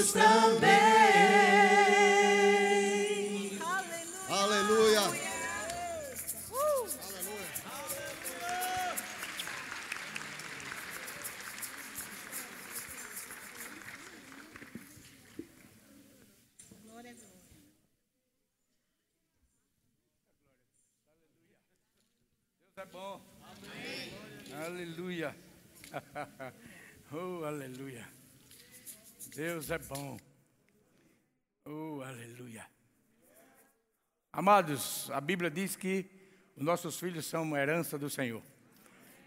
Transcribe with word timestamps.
filhos 0.00 0.69
Deus 29.60 29.70
é 29.70 29.78
bom. 29.78 30.18
Oh, 31.66 32.00
aleluia. 32.00 32.66
Amados, 34.32 35.10
a 35.10 35.20
Bíblia 35.20 35.50
diz 35.50 35.76
que 35.76 36.08
os 36.56 36.64
nossos 36.64 36.98
filhos 36.98 37.26
são 37.26 37.42
uma 37.42 37.58
herança 37.58 37.98
do 37.98 38.08
Senhor, 38.08 38.42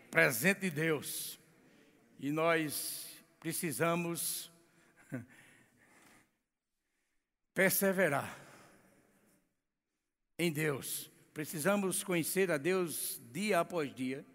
presente 0.10 0.62
de 0.62 0.72
Deus. 0.72 1.40
E 2.20 2.32
nós 2.32 3.08
precisamos 3.40 4.52
perseverar 7.54 8.36
em 10.40 10.52
Deus. 10.52 11.12
Precisamos 11.32 12.04
conhecer 12.04 12.50
a 12.50 12.58
Deus 12.58 13.22
dia 13.32 13.60
após 13.60 13.94
dia. 13.94 14.26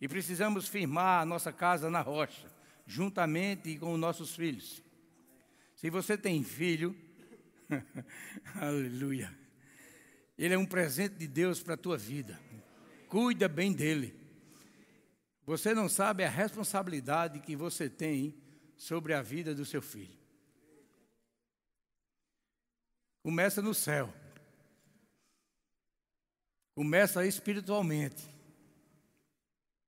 E 0.00 0.08
precisamos 0.08 0.68
firmar 0.68 1.20
a 1.20 1.26
nossa 1.26 1.52
casa 1.52 1.90
na 1.90 2.00
rocha, 2.00 2.50
juntamente 2.86 3.76
com 3.76 3.92
os 3.92 4.00
nossos 4.00 4.34
filhos. 4.34 4.87
Se 5.78 5.90
você 5.90 6.18
tem 6.18 6.42
filho, 6.42 6.92
aleluia, 8.56 9.32
ele 10.36 10.52
é 10.52 10.58
um 10.58 10.66
presente 10.66 11.14
de 11.14 11.28
Deus 11.28 11.62
para 11.62 11.74
a 11.74 11.76
tua 11.76 11.96
vida. 11.96 12.36
Cuida 13.08 13.48
bem 13.48 13.72
dele. 13.72 14.12
Você 15.46 15.72
não 15.72 15.88
sabe 15.88 16.24
a 16.24 16.28
responsabilidade 16.28 17.38
que 17.38 17.54
você 17.54 17.88
tem 17.88 18.36
sobre 18.76 19.14
a 19.14 19.22
vida 19.22 19.54
do 19.54 19.64
seu 19.64 19.80
filho. 19.80 20.18
Começa 23.22 23.62
no 23.62 23.72
céu. 23.72 24.12
Começa 26.74 27.24
espiritualmente. 27.24 28.28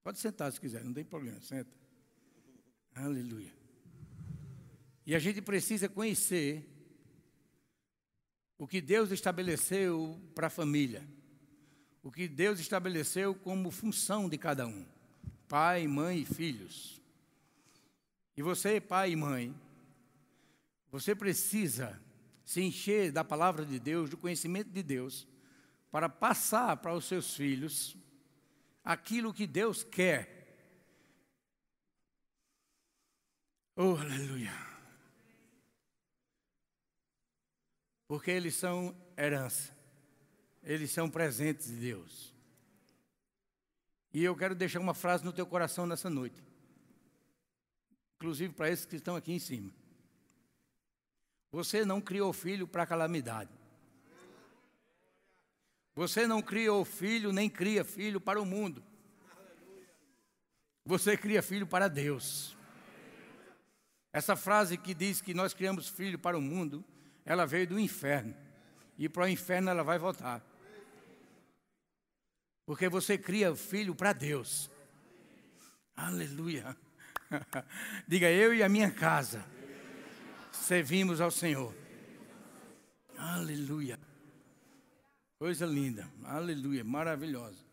Pode 0.05 0.21
sentar 0.21 0.53
se 0.53 0.61
quiser, 0.61 0.85
não 0.85 0.95
tem 0.95 1.05
problema, 1.05 1.41
senta. 1.41 1.77
Aleluia. 2.95 3.60
E 5.07 5.15
a 5.15 5.19
gente 5.19 5.41
precisa 5.41 5.89
conhecer 5.89 6.69
o 8.59 8.67
que 8.67 8.81
Deus 8.81 9.11
estabeleceu 9.11 10.21
para 10.35 10.49
a 10.49 10.51
família. 10.51 11.07
O 12.03 12.11
que 12.11 12.29
Deus 12.29 12.61
estabeleceu 12.61 13.35
como 13.35 13.71
função 13.71 14.29
de 14.29 14.37
cada 14.39 14.67
um: 14.67 14.87
pai, 15.49 15.87
mãe 15.87 16.21
e 16.21 16.25
filhos. 16.27 17.01
E 18.37 18.43
você, 18.43 18.81
pai 18.81 19.13
e 19.13 19.17
mãe, 19.17 19.55
você 20.91 21.15
precisa 21.15 22.01
se 22.45 22.61
encher 22.61 23.13
da 23.13 23.23
palavra 23.23 23.65
de 23.65 23.79
Deus, 23.79 24.11
do 24.11 24.17
conhecimento 24.17 24.71
de 24.71 24.83
Deus, 24.83 25.27
para 25.91 26.09
passar 26.09 26.77
para 26.79 26.95
os 26.95 27.05
seus 27.05 27.35
filhos 27.35 27.97
aquilo 28.85 29.33
que 29.33 29.47
Deus 29.47 29.83
quer. 29.83 30.39
Oh, 33.77 33.97
aleluia. 33.97 34.70
Porque 38.11 38.33
eles 38.33 38.57
são 38.57 38.93
herança, 39.17 39.73
eles 40.65 40.91
são 40.91 41.09
presentes 41.09 41.69
de 41.69 41.77
Deus. 41.77 42.35
E 44.13 44.25
eu 44.25 44.35
quero 44.35 44.53
deixar 44.53 44.81
uma 44.81 44.95
frase 44.95 45.25
no 45.25 45.33
teu 45.33 45.47
coração 45.47 45.87
nessa 45.87 46.11
noite, 46.11 46.43
inclusive 48.17 48.53
para 48.53 48.69
esses 48.69 48.85
que 48.85 48.97
estão 48.97 49.15
aqui 49.15 49.33
em 49.33 49.39
cima. 49.39 49.73
Você 51.53 51.85
não 51.85 52.01
criou 52.01 52.33
filho 52.33 52.67
para 52.67 52.85
calamidade. 52.85 53.53
Você 55.95 56.27
não 56.27 56.43
criou 56.43 56.85
filho, 56.85 57.33
nem 57.33 57.49
cria 57.49 57.85
filho 57.85 58.21
para 58.21 58.43
o 58.43 58.45
mundo. 58.45 58.83
Você 60.85 61.17
cria 61.17 61.45
filho 61.45 61.65
para 61.65 61.87
Deus. 61.87 62.57
Essa 64.13 64.35
frase 64.35 64.77
que 64.77 64.95
diz 64.95 65.21
que 65.21 65.33
nós 65.33 65.55
criamos 65.55 65.89
filho 65.89 66.19
para 66.19 66.37
o 66.37 66.43
mundo, 66.43 66.85
ela 67.31 67.47
veio 67.47 67.65
do 67.65 67.79
inferno. 67.79 68.35
E 68.99 69.09
para 69.09 69.23
o 69.23 69.29
inferno 69.29 69.71
ela 69.71 69.85
vai 69.85 70.01
voltar. 70.01 70.45
Porque 72.67 72.89
você 72.89 73.17
cria 73.17 73.55
filho 73.55 73.95
para 73.95 74.13
Deus. 74.13 74.69
Aleluia. 75.95 76.77
Diga 78.09 78.29
eu 78.29 78.53
e 78.53 78.65
a 78.65 78.69
minha 78.69 78.91
casa 78.91 79.47
servimos 80.51 81.21
ao 81.21 81.31
Senhor. 81.31 81.73
Aleluia. 83.17 83.97
Coisa 85.39 85.65
linda, 85.65 86.11
aleluia, 86.25 86.83
maravilhosa. 86.83 87.65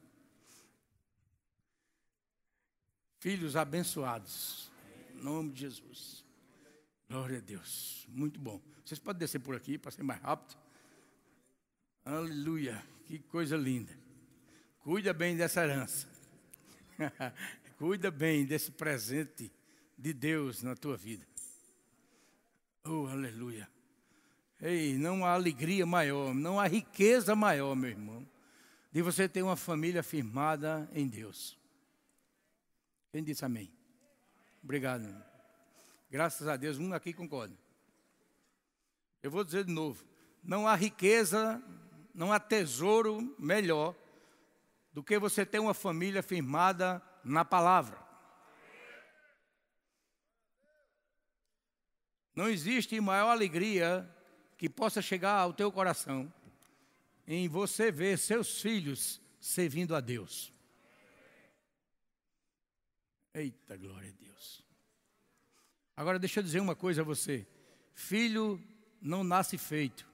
Filhos 3.20 3.56
abençoados, 3.56 4.72
em 5.16 5.24
nome 5.24 5.52
de 5.52 5.62
Jesus. 5.62 6.24
Glória 7.10 7.40
a 7.40 7.42
Deus, 7.42 8.06
muito 8.08 8.40
bom. 8.40 8.62
Vocês 8.88 9.02
podem 9.02 9.20
descer 9.20 9.40
por 9.40 9.54
aqui 9.54 9.78
para 9.78 9.92
ser 9.92 10.02
mais 10.02 10.22
rápido. 10.22 10.58
Aleluia, 12.06 12.82
que 13.04 13.20
coisa 13.20 13.58
linda. 13.58 13.92
Cuida 14.80 15.14
bem 15.14 15.36
dessa 15.36 15.62
herança. 15.62 16.08
Cuida 17.78 18.10
bem 18.10 18.46
desse 18.46 18.72
presente 18.72 19.52
de 19.98 20.14
Deus 20.14 20.64
na 20.64 20.74
tua 20.74 20.96
vida. 20.96 21.28
Oh, 22.86 23.08
aleluia. 23.08 23.70
Ei, 24.62 24.98
não 24.98 25.26
há 25.26 25.34
alegria 25.34 25.86
maior, 25.86 26.34
não 26.34 26.58
há 26.58 26.66
riqueza 26.66 27.36
maior, 27.36 27.76
meu 27.76 27.90
irmão, 27.90 28.26
de 28.90 29.02
você 29.02 29.28
ter 29.28 29.42
uma 29.42 29.58
família 29.58 30.02
firmada 30.02 30.90
em 30.94 31.10
Deus. 31.10 31.60
Quem 33.12 33.22
disse 33.22 33.44
amém? 33.44 33.70
Obrigado. 34.64 35.14
Graças 36.10 36.48
a 36.48 36.56
Deus, 36.56 36.78
um 36.78 36.94
aqui 36.94 37.12
concorda. 37.12 37.67
Eu 39.28 39.32
vou 39.32 39.44
dizer 39.44 39.66
de 39.66 39.74
novo: 39.74 40.06
não 40.42 40.66
há 40.66 40.74
riqueza, 40.74 41.62
não 42.14 42.32
há 42.32 42.40
tesouro 42.40 43.36
melhor 43.38 43.94
do 44.94 45.04
que 45.04 45.20
você 45.20 45.46
ter 45.46 45.60
uma 45.60 45.74
família 45.74 46.24
firmada 46.24 47.04
na 47.26 47.44
palavra. 47.44 48.02
Não 52.34 52.48
existe 52.48 52.98
maior 53.02 53.32
alegria 53.32 54.10
que 54.58 54.70
possa 54.70 55.02
chegar 55.02 55.34
ao 55.34 55.52
teu 55.52 55.70
coração 55.74 56.34
em 57.28 57.50
você 57.50 57.92
ver 57.92 58.18
seus 58.18 58.62
filhos 58.62 59.20
servindo 59.42 59.94
a 59.94 60.00
Deus. 60.00 60.54
Eita, 63.34 63.76
glória 63.76 64.08
a 64.08 64.24
Deus. 64.24 64.64
Agora 65.98 66.18
deixa 66.18 66.40
eu 66.40 66.44
dizer 66.46 66.62
uma 66.62 66.78
coisa 66.78 67.02
a 67.02 67.04
você: 67.04 67.46
filho 67.94 68.58
não 69.02 69.24
nasce 69.24 69.58
feito. 69.58 70.08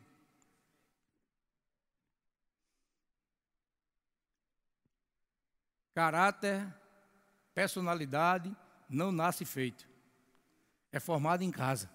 Caráter, 5.94 6.66
personalidade 7.54 8.56
não 8.90 9.12
nasce 9.12 9.46
feito. 9.46 9.88
É 10.92 11.00
formado 11.00 11.44
em 11.44 11.52
casa. 11.52 11.90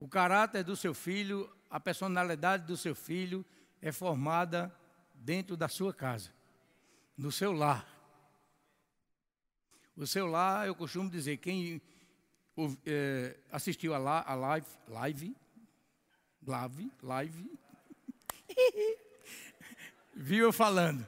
O 0.00 0.08
caráter 0.08 0.62
do 0.62 0.76
seu 0.76 0.94
filho, 0.94 1.52
a 1.68 1.80
personalidade 1.80 2.66
do 2.66 2.76
seu 2.76 2.94
filho 2.94 3.44
é 3.82 3.90
formada 3.90 4.72
dentro 5.14 5.56
da 5.56 5.68
sua 5.68 5.92
casa, 5.92 6.32
no 7.16 7.32
seu 7.32 7.52
lar. 7.52 7.86
O 9.96 10.06
seu 10.06 10.28
lar, 10.28 10.68
eu 10.68 10.74
costumo 10.76 11.10
dizer, 11.10 11.38
quem 11.38 11.82
assistiu 13.50 13.94
a, 13.94 13.98
la, 13.98 14.22
a 14.26 14.34
live, 14.34 14.66
live, 14.88 15.36
live, 16.46 16.92
live, 17.02 17.58
viu 20.14 20.44
eu 20.46 20.52
falando. 20.52 21.06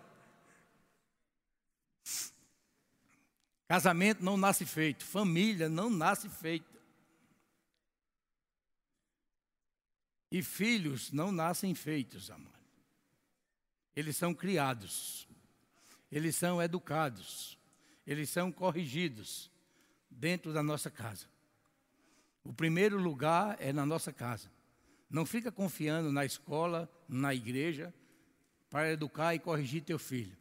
Casamento 3.66 4.24
não 4.24 4.36
nasce 4.36 4.66
feito, 4.66 5.04
família 5.04 5.68
não 5.68 5.88
nasce 5.88 6.28
feito. 6.28 6.68
E 10.30 10.42
filhos 10.42 11.10
não 11.10 11.32
nascem 11.32 11.74
feitos, 11.74 12.30
amado. 12.30 12.58
Eles 13.94 14.16
são 14.16 14.32
criados, 14.32 15.28
eles 16.10 16.36
são 16.36 16.62
educados, 16.62 17.58
eles 18.06 18.30
são 18.30 18.52
corrigidos 18.52 19.50
dentro 20.08 20.52
da 20.52 20.62
nossa 20.62 20.90
casa. 20.90 21.26
O 22.44 22.52
primeiro 22.52 22.98
lugar 22.98 23.56
é 23.60 23.72
na 23.72 23.84
nossa 23.84 24.12
casa. 24.12 24.50
Não 25.08 25.26
fica 25.26 25.50
confiando 25.50 26.12
na 26.12 26.24
escola, 26.24 26.90
na 27.08 27.34
igreja, 27.34 27.92
para 28.70 28.92
educar 28.92 29.34
e 29.34 29.38
corrigir 29.38 29.82
teu 29.82 29.98
filho. 29.98 30.36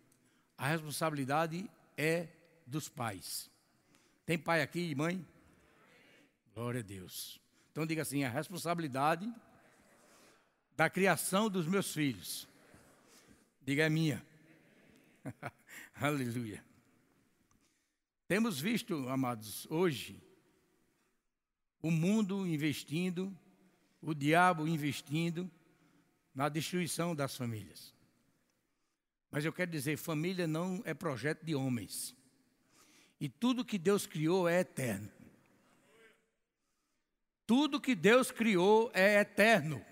A 0.58 0.68
responsabilidade 0.68 1.70
é 1.98 2.28
dos 2.66 2.88
pais. 2.88 3.50
Tem 4.26 4.38
pai 4.38 4.62
aqui 4.62 4.92
e 4.92 4.96
mãe? 4.96 5.26
Glória 6.54 6.82
a 6.82 6.84
Deus. 6.84 7.42
Então 7.72 7.86
diga 7.86 8.04
assim: 8.04 8.24
a 8.24 8.30
responsabilidade 8.30 9.32
da 10.76 10.90
criação 10.90 11.50
dos 11.50 11.68
meus 11.68 11.94
filhos. 11.94 12.48
Diga 13.62 13.86
é 13.86 13.90
minha. 13.90 14.26
Aleluia. 15.96 16.64
Temos 18.28 18.60
visto, 18.60 19.10
amados, 19.10 19.66
hoje, 19.70 20.22
o 21.82 21.90
mundo 21.90 22.46
investindo, 22.46 23.36
o 24.02 24.14
diabo 24.14 24.68
investindo 24.68 25.50
na 26.34 26.50
destruição 26.50 27.16
das 27.16 27.36
famílias. 27.36 27.94
Mas 29.32 29.46
eu 29.46 29.54
quero 29.54 29.72
dizer, 29.72 29.98
família 29.98 30.48
não 30.48 30.82
é 30.86 30.94
projeto 30.94 31.44
de 31.44 31.54
homens. 31.54 32.16
E 33.20 33.30
tudo 33.30 33.66
que 33.66 33.78
Deus 33.78 34.06
criou 34.06 34.48
é 34.48 34.62
eterno. 34.62 35.12
Tudo 37.46 37.82
que 37.82 37.96
Deus 37.96 38.32
criou 38.32 38.92
é 38.94 39.20
eterno. 39.20 39.84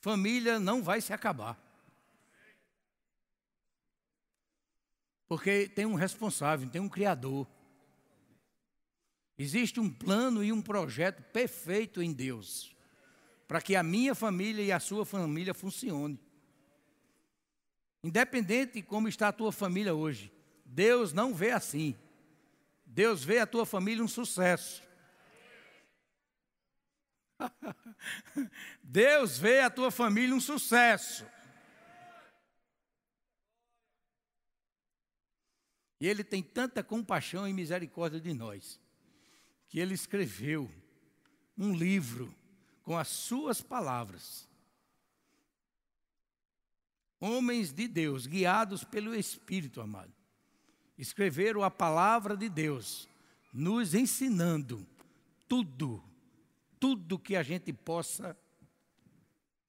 Família 0.00 0.58
não 0.58 0.82
vai 0.82 1.00
se 1.00 1.12
acabar. 1.12 1.60
Porque 5.28 5.68
tem 5.68 5.86
um 5.86 5.94
responsável, 5.94 6.68
tem 6.68 6.80
um 6.80 6.88
criador. 6.88 7.46
Existe 9.42 9.80
um 9.80 9.90
plano 9.90 10.44
e 10.44 10.52
um 10.52 10.62
projeto 10.62 11.22
perfeito 11.32 12.00
em 12.00 12.12
Deus 12.12 12.72
para 13.52 13.60
que 13.60 13.76
a 13.76 13.82
minha 13.82 14.14
família 14.14 14.62
e 14.62 14.72
a 14.72 14.80
sua 14.80 15.04
família 15.04 15.52
funcione. 15.52 16.18
Independente 18.02 18.74
de 18.74 18.82
como 18.82 19.08
está 19.08 19.28
a 19.28 19.32
tua 19.32 19.52
família 19.52 19.94
hoje, 19.94 20.32
Deus 20.64 21.12
não 21.12 21.34
vê 21.34 21.50
assim. 21.50 21.94
Deus 22.86 23.22
vê 23.22 23.40
a 23.40 23.46
tua 23.46 23.66
família 23.66 24.02
um 24.02 24.08
sucesso. 24.08 24.82
Deus 28.82 29.36
vê 29.36 29.60
a 29.60 29.68
tua 29.68 29.90
família 29.90 30.34
um 30.34 30.40
sucesso. 30.40 31.26
E 36.00 36.08
Ele 36.08 36.24
tem 36.24 36.42
tanta 36.42 36.82
compaixão 36.82 37.46
e 37.46 37.52
misericórdia 37.52 38.18
de 38.18 38.32
nós, 38.32 38.80
que 39.72 39.80
Ele 39.80 39.94
escreveu 39.94 40.70
um 41.56 41.74
livro 41.74 42.30
com 42.82 42.94
as 42.94 43.08
suas 43.08 43.62
palavras. 43.62 44.46
Homens 47.18 47.72
de 47.72 47.88
Deus, 47.88 48.26
guiados 48.26 48.84
pelo 48.84 49.14
Espírito, 49.14 49.80
amado, 49.80 50.12
escreveram 50.98 51.62
a 51.62 51.70
palavra 51.70 52.36
de 52.36 52.50
Deus, 52.50 53.08
nos 53.50 53.94
ensinando 53.94 54.86
tudo, 55.48 56.04
tudo 56.78 57.18
que 57.18 57.34
a 57.34 57.42
gente 57.42 57.72
possa 57.72 58.36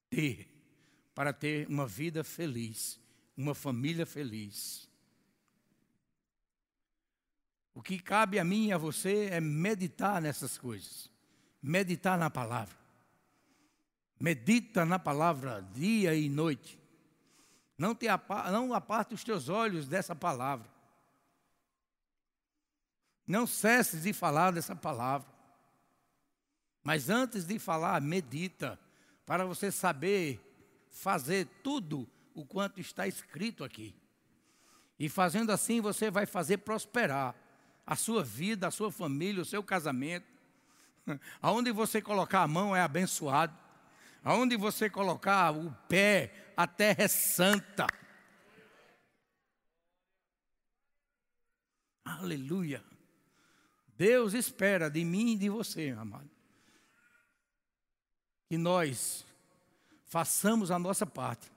ter 0.10 0.50
para 1.16 1.32
ter 1.32 1.66
uma 1.70 1.88
vida 1.88 2.26
feliz, 2.26 3.00
uma 3.38 3.56
família 3.56 4.06
feliz. 4.06 4.90
O 7.74 7.81
que 7.81 8.00
cabe 8.00 8.40
a 8.40 8.44
mim 8.44 8.68
e 8.68 8.74
a 8.74 8.78
você 8.78 9.30
é 9.31 9.42
meditar 9.42 10.22
nessas 10.22 10.58
coisas, 10.58 11.10
meditar 11.62 12.18
na 12.18 12.30
palavra. 12.30 12.75
Medita 14.20 14.86
na 14.86 15.00
palavra 15.00 15.62
dia 15.74 16.14
e 16.16 16.30
noite. 16.30 16.80
Não, 17.78 17.96
te 17.96 18.08
apa, 18.08 18.50
não 18.52 18.74
aparte 18.74 19.14
os 19.14 19.24
teus 19.24 19.50
olhos 19.50 19.88
dessa 19.88 20.16
palavra. 20.16 20.72
Não 23.25 23.48
cesses 23.48 24.04
de 24.04 24.14
falar 24.14 24.52
dessa 24.52 24.76
palavra. 24.76 25.28
Mas 26.84 27.10
antes 27.10 27.46
de 27.46 27.58
falar, 27.58 28.02
medita, 28.02 28.80
para 29.26 29.46
você 29.46 29.72
saber 29.72 30.40
fazer 30.90 31.48
tudo 31.64 32.08
o 32.34 32.46
quanto 32.46 32.80
está 32.80 33.08
escrito 33.08 33.64
aqui. 33.64 33.96
E 35.00 35.10
fazendo 35.10 35.52
assim, 35.52 35.81
você 35.81 36.12
vai 36.12 36.26
fazer 36.26 36.58
prosperar 36.60 37.36
a 37.85 37.95
sua 37.95 38.24
vida, 38.24 38.68
a 38.68 38.71
sua 38.71 38.91
família, 38.91 39.41
o 39.41 39.45
seu 39.45 39.63
casamento. 39.63 40.25
Aonde 41.41 41.71
você 41.71 42.01
colocar 42.01 42.41
a 42.41 42.47
mão 42.47 42.75
é 42.75 42.81
abençoado. 42.81 43.57
Aonde 44.24 44.56
você 44.56 44.89
colocar 44.89 45.51
o 45.51 45.71
pé, 45.88 46.53
a 46.56 46.65
terra 46.65 47.03
é 47.03 47.07
santa. 47.07 47.88
Aleluia. 52.06 52.83
Deus 53.97 54.33
espera 54.33 54.89
de 54.89 55.03
mim 55.03 55.33
e 55.33 55.38
de 55.38 55.50
você, 55.50 55.89
amado, 55.89 56.30
que 58.47 58.57
nós 58.57 59.25
façamos 60.06 60.71
a 60.71 60.80
nossa 60.80 61.06
parte. 61.06 61.51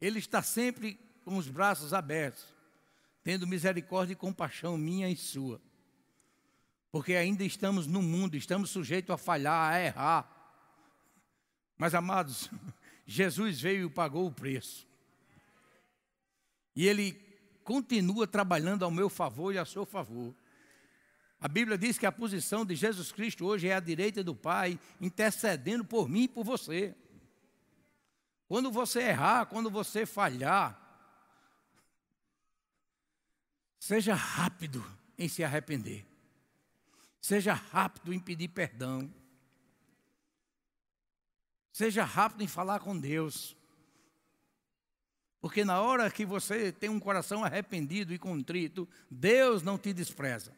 Ele 0.00 0.18
está 0.18 0.42
sempre 0.42 0.98
com 1.24 1.38
os 1.38 1.48
braços 1.48 1.94
abertos 1.94 2.53
tendo 3.24 3.46
misericórdia 3.46 4.12
e 4.12 4.16
compaixão 4.16 4.76
minha 4.76 5.08
e 5.08 5.16
sua. 5.16 5.60
Porque 6.92 7.14
ainda 7.14 7.42
estamos 7.42 7.86
no 7.86 8.02
mundo, 8.02 8.36
estamos 8.36 8.70
sujeitos 8.70 9.12
a 9.12 9.16
falhar, 9.16 9.72
a 9.72 9.80
errar. 9.80 10.30
Mas, 11.76 11.94
amados, 11.94 12.50
Jesus 13.04 13.60
veio 13.60 13.86
e 13.86 13.90
pagou 13.90 14.26
o 14.26 14.32
preço. 14.32 14.86
E 16.76 16.86
Ele 16.86 17.12
continua 17.64 18.26
trabalhando 18.26 18.84
ao 18.84 18.90
meu 18.90 19.08
favor 19.08 19.54
e 19.54 19.58
a 19.58 19.64
seu 19.64 19.86
favor. 19.86 20.34
A 21.40 21.48
Bíblia 21.48 21.78
diz 21.78 21.98
que 21.98 22.06
a 22.06 22.12
posição 22.12 22.64
de 22.64 22.76
Jesus 22.76 23.10
Cristo 23.10 23.46
hoje 23.46 23.68
é 23.68 23.74
à 23.74 23.80
direita 23.80 24.22
do 24.22 24.34
Pai, 24.34 24.78
intercedendo 25.00 25.84
por 25.84 26.08
mim 26.08 26.24
e 26.24 26.28
por 26.28 26.44
você. 26.44 26.94
Quando 28.46 28.70
você 28.70 29.00
errar, 29.00 29.46
quando 29.46 29.70
você 29.70 30.04
falhar, 30.04 30.83
Seja 33.84 34.14
rápido 34.14 34.82
em 35.18 35.28
se 35.28 35.44
arrepender. 35.44 36.06
Seja 37.20 37.52
rápido 37.52 38.14
em 38.14 38.18
pedir 38.18 38.48
perdão. 38.48 39.12
Seja 41.70 42.02
rápido 42.02 42.42
em 42.42 42.46
falar 42.46 42.80
com 42.80 42.98
Deus. 42.98 43.54
Porque 45.38 45.66
na 45.66 45.82
hora 45.82 46.10
que 46.10 46.24
você 46.24 46.72
tem 46.72 46.88
um 46.88 46.98
coração 46.98 47.44
arrependido 47.44 48.14
e 48.14 48.18
contrito, 48.18 48.88
Deus 49.10 49.62
não 49.62 49.76
te 49.76 49.92
despreza. 49.92 50.56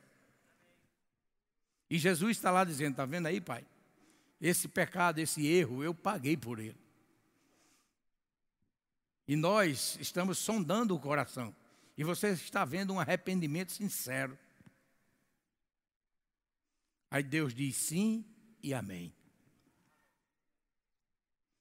E 1.91 1.99
Jesus 1.99 2.37
está 2.37 2.53
lá 2.53 2.63
dizendo: 2.63 2.93
está 2.93 3.05
vendo 3.05 3.27
aí, 3.27 3.41
Pai? 3.41 3.67
Esse 4.41 4.69
pecado, 4.69 5.19
esse 5.19 5.45
erro, 5.45 5.83
eu 5.83 5.93
paguei 5.93 6.37
por 6.37 6.61
ele. 6.61 6.79
E 9.27 9.35
nós 9.35 9.99
estamos 10.01 10.39
sondando 10.39 10.95
o 10.95 11.01
coração. 11.01 11.53
E 11.97 12.05
você 12.05 12.31
está 12.31 12.65
vendo 12.65 12.93
um 12.93 13.01
arrependimento 13.01 13.73
sincero. 13.73 14.39
Aí 17.11 17.23
Deus 17.23 17.55
diz 17.55 17.77
sim 17.77 18.25
e 18.63 18.75
amém. 18.75 19.15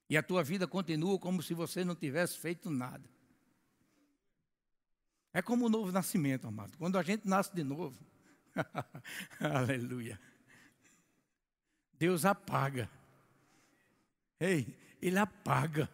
E 0.10 0.18
a 0.18 0.24
tua 0.24 0.44
vida 0.44 0.68
continua 0.68 1.18
como 1.18 1.42
se 1.42 1.54
você 1.54 1.86
não 1.86 1.96
tivesse 1.96 2.38
feito 2.38 2.70
nada. 2.70 3.10
É 5.34 5.42
como 5.42 5.66
o 5.66 5.70
novo 5.70 5.92
nascimento, 5.92 6.48
amado. 6.48 6.78
Quando 6.78 6.98
a 6.98 7.04
gente 7.04 7.28
nasce 7.28 7.54
de 7.54 7.64
novo, 7.64 7.98
aleluia. 9.40 10.20
Deus 11.94 12.26
apaga. 12.26 12.90
Ei, 14.40 14.78
Ele 15.02 15.18
apaga. 15.18 15.90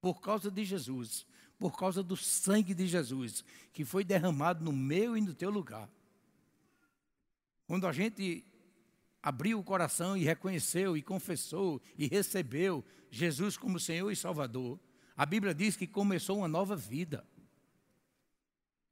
Por 0.00 0.20
causa 0.20 0.50
de 0.50 0.64
Jesus 0.64 1.26
por 1.58 1.76
causa 1.76 2.02
do 2.02 2.16
sangue 2.16 2.72
de 2.72 2.86
Jesus, 2.86 3.44
que 3.72 3.84
foi 3.84 4.04
derramado 4.04 4.64
no 4.64 4.72
meu 4.72 5.16
e 5.16 5.20
no 5.20 5.34
teu 5.34 5.50
lugar. 5.50 5.90
Quando 7.66 7.86
a 7.86 7.92
gente 7.92 8.44
abriu 9.22 9.58
o 9.58 9.64
coração 9.64 10.16
e 10.16 10.22
reconheceu 10.22 10.96
e 10.96 11.02
confessou 11.02 11.82
e 11.96 12.06
recebeu 12.06 12.84
Jesus 13.10 13.56
como 13.56 13.80
Senhor 13.80 14.10
e 14.10 14.16
Salvador, 14.16 14.78
a 15.16 15.26
Bíblia 15.26 15.52
diz 15.52 15.76
que 15.76 15.86
começou 15.86 16.38
uma 16.38 16.48
nova 16.48 16.76
vida. 16.76 17.26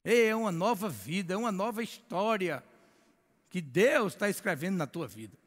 É 0.03 0.35
uma 0.35 0.53
nova 0.53 0.89
vida, 0.89 1.35
é 1.35 1.37
uma 1.37 1.53
nova 1.53 1.83
história 1.83 2.65
que 3.49 3.61
Deus 3.61 4.13
está 4.13 4.29
escrevendo 4.29 4.77
na 4.77 4.87
tua 4.87 5.07
vida. 5.07 5.39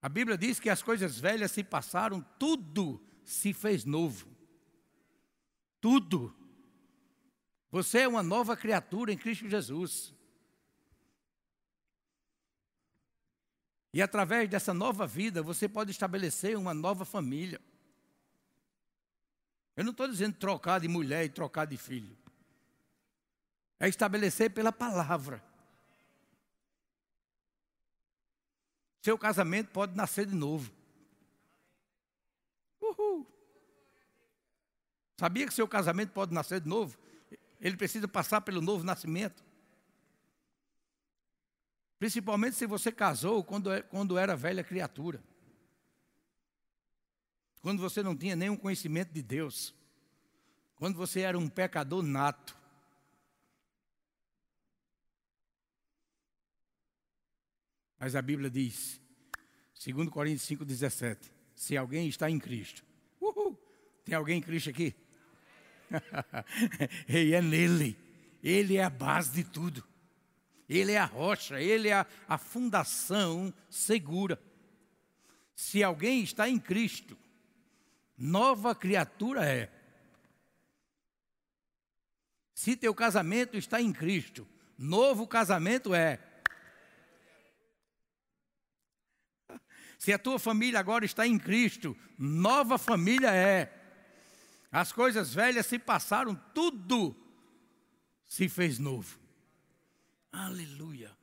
A 0.00 0.08
Bíblia 0.08 0.36
diz 0.36 0.60
que 0.60 0.70
as 0.70 0.82
coisas 0.82 1.18
velhas 1.18 1.50
se 1.50 1.64
passaram, 1.64 2.24
tudo 2.38 3.05
se 3.26 3.52
fez 3.52 3.84
novo. 3.84 4.26
Tudo. 5.80 6.34
Você 7.70 7.98
é 8.00 8.08
uma 8.08 8.22
nova 8.22 8.56
criatura 8.56 9.12
em 9.12 9.18
Cristo 9.18 9.48
Jesus. 9.48 10.14
E 13.92 14.00
através 14.00 14.48
dessa 14.48 14.72
nova 14.72 15.06
vida, 15.06 15.42
você 15.42 15.68
pode 15.68 15.90
estabelecer 15.90 16.56
uma 16.56 16.72
nova 16.72 17.04
família. 17.04 17.60
Eu 19.76 19.84
não 19.84 19.90
estou 19.90 20.06
dizendo 20.08 20.36
trocar 20.36 20.80
de 20.80 20.88
mulher 20.88 21.24
e 21.24 21.28
trocar 21.28 21.66
de 21.66 21.76
filho. 21.76 22.16
É 23.80 23.88
estabelecer 23.88 24.50
pela 24.50 24.72
palavra. 24.72 25.42
Seu 29.02 29.18
casamento 29.18 29.70
pode 29.70 29.96
nascer 29.96 30.26
de 30.26 30.34
novo. 30.34 30.72
Uhul. 32.80 33.26
Sabia 35.16 35.46
que 35.46 35.54
seu 35.54 35.66
casamento 35.66 36.12
pode 36.12 36.34
nascer 36.34 36.60
de 36.60 36.68
novo? 36.68 36.98
Ele 37.60 37.76
precisa 37.76 38.06
passar 38.06 38.42
pelo 38.42 38.60
novo 38.60 38.84
nascimento. 38.84 39.42
Principalmente 41.98 42.56
se 42.56 42.66
você 42.66 42.92
casou 42.92 43.42
quando, 43.42 43.72
é, 43.72 43.80
quando 43.80 44.18
era 44.18 44.36
velha 44.36 44.62
criatura. 44.62 45.22
Quando 47.62 47.80
você 47.80 48.02
não 48.02 48.14
tinha 48.14 48.36
nenhum 48.36 48.56
conhecimento 48.56 49.12
de 49.12 49.22
Deus. 49.22 49.74
Quando 50.76 50.96
você 50.96 51.20
era 51.20 51.38
um 51.38 51.48
pecador 51.48 52.02
nato. 52.02 52.54
Mas 57.98 58.14
a 58.14 58.20
Bíblia 58.20 58.50
diz, 58.50 59.00
segundo 59.74 60.10
Coríntios 60.10 60.46
5,17, 60.46 61.32
se 61.54 61.74
alguém 61.74 62.06
está 62.06 62.30
em 62.30 62.38
Cristo. 62.38 62.84
Uhul, 63.18 63.58
tem 64.04 64.14
alguém 64.14 64.38
em 64.38 64.42
Cristo 64.42 64.68
aqui? 64.68 64.94
e 67.08 67.34
é 67.34 67.42
nele. 67.42 67.96
Ele 68.42 68.76
é 68.76 68.84
a 68.84 68.90
base 68.90 69.32
de 69.32 69.44
tudo. 69.44 69.84
Ele 70.68 70.92
é 70.92 70.98
a 70.98 71.04
rocha, 71.04 71.60
ele 71.60 71.88
é 71.88 71.94
a, 71.94 72.06
a 72.28 72.38
fundação 72.38 73.54
segura. 73.70 74.40
Se 75.54 75.82
alguém 75.82 76.22
está 76.22 76.48
em 76.48 76.58
Cristo, 76.58 77.16
nova 78.16 78.74
criatura 78.74 79.44
é. 79.44 79.70
Se 82.54 82.76
teu 82.76 82.94
casamento 82.94 83.56
está 83.56 83.80
em 83.80 83.92
Cristo, 83.92 84.46
novo 84.76 85.26
casamento 85.26 85.94
é. 85.94 86.20
Se 89.98 90.12
a 90.12 90.18
tua 90.18 90.38
família 90.38 90.78
agora 90.78 91.04
está 91.04 91.26
em 91.26 91.38
Cristo, 91.38 91.96
nova 92.18 92.78
família 92.78 93.34
é. 93.34 93.75
As 94.76 94.92
coisas 94.92 95.32
velhas 95.32 95.64
se 95.64 95.78
passaram, 95.78 96.34
tudo 96.54 97.16
se 98.26 98.46
fez 98.46 98.78
novo. 98.78 99.18
Aleluia. 100.30 101.16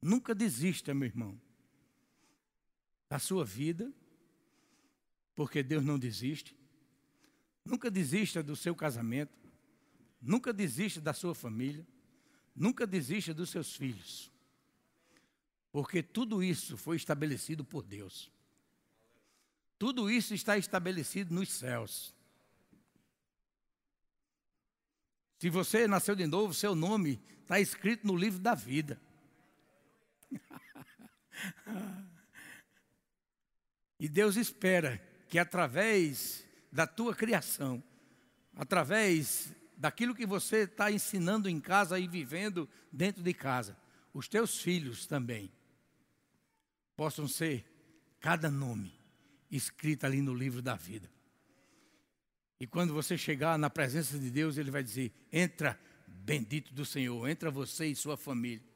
Nunca 0.00 0.32
desista, 0.32 0.94
meu 0.94 1.08
irmão, 1.08 1.36
da 3.08 3.18
sua 3.18 3.44
vida, 3.44 3.92
porque 5.34 5.60
Deus 5.60 5.84
não 5.84 5.98
desiste. 5.98 6.56
Nunca 7.64 7.90
desista 7.90 8.40
do 8.40 8.54
seu 8.54 8.76
casamento. 8.76 9.36
Nunca 10.22 10.52
desista 10.52 11.00
da 11.00 11.12
sua 11.12 11.34
família. 11.34 11.84
Nunca 12.54 12.86
desista 12.86 13.34
dos 13.34 13.50
seus 13.50 13.74
filhos. 13.74 14.30
Porque 15.72 16.00
tudo 16.00 16.44
isso 16.44 16.76
foi 16.76 16.94
estabelecido 16.94 17.64
por 17.64 17.82
Deus. 17.82 18.30
Tudo 19.78 20.10
isso 20.10 20.34
está 20.34 20.58
estabelecido 20.58 21.32
nos 21.32 21.50
céus. 21.50 22.12
Se 25.38 25.48
você 25.48 25.86
nasceu 25.86 26.16
de 26.16 26.26
novo, 26.26 26.52
seu 26.52 26.74
nome 26.74 27.22
está 27.42 27.60
escrito 27.60 28.04
no 28.04 28.16
livro 28.16 28.40
da 28.40 28.56
vida. 28.56 29.00
e 34.00 34.08
Deus 34.08 34.36
espera 34.36 35.00
que 35.28 35.38
através 35.38 36.44
da 36.72 36.88
tua 36.88 37.14
criação, 37.14 37.80
através 38.56 39.54
daquilo 39.76 40.14
que 40.14 40.26
você 40.26 40.64
está 40.64 40.90
ensinando 40.90 41.48
em 41.48 41.60
casa 41.60 42.00
e 42.00 42.08
vivendo 42.08 42.68
dentro 42.92 43.22
de 43.22 43.32
casa, 43.32 43.78
os 44.12 44.26
teus 44.26 44.60
filhos 44.60 45.06
também 45.06 45.52
possam 46.96 47.28
ser 47.28 47.64
cada 48.18 48.50
nome 48.50 48.97
escrito 49.50 50.04
ali 50.04 50.20
no 50.20 50.34
livro 50.34 50.60
da 50.60 50.74
vida. 50.74 51.10
E 52.60 52.66
quando 52.66 52.92
você 52.92 53.16
chegar 53.16 53.58
na 53.58 53.70
presença 53.70 54.18
de 54.18 54.30
Deus, 54.30 54.58
Ele 54.58 54.70
vai 54.70 54.82
dizer: 54.82 55.12
entra, 55.32 55.78
bendito 56.06 56.74
do 56.74 56.84
Senhor, 56.84 57.28
entra 57.28 57.50
você 57.50 57.86
e 57.86 57.96
sua 57.96 58.16
família. 58.16 58.66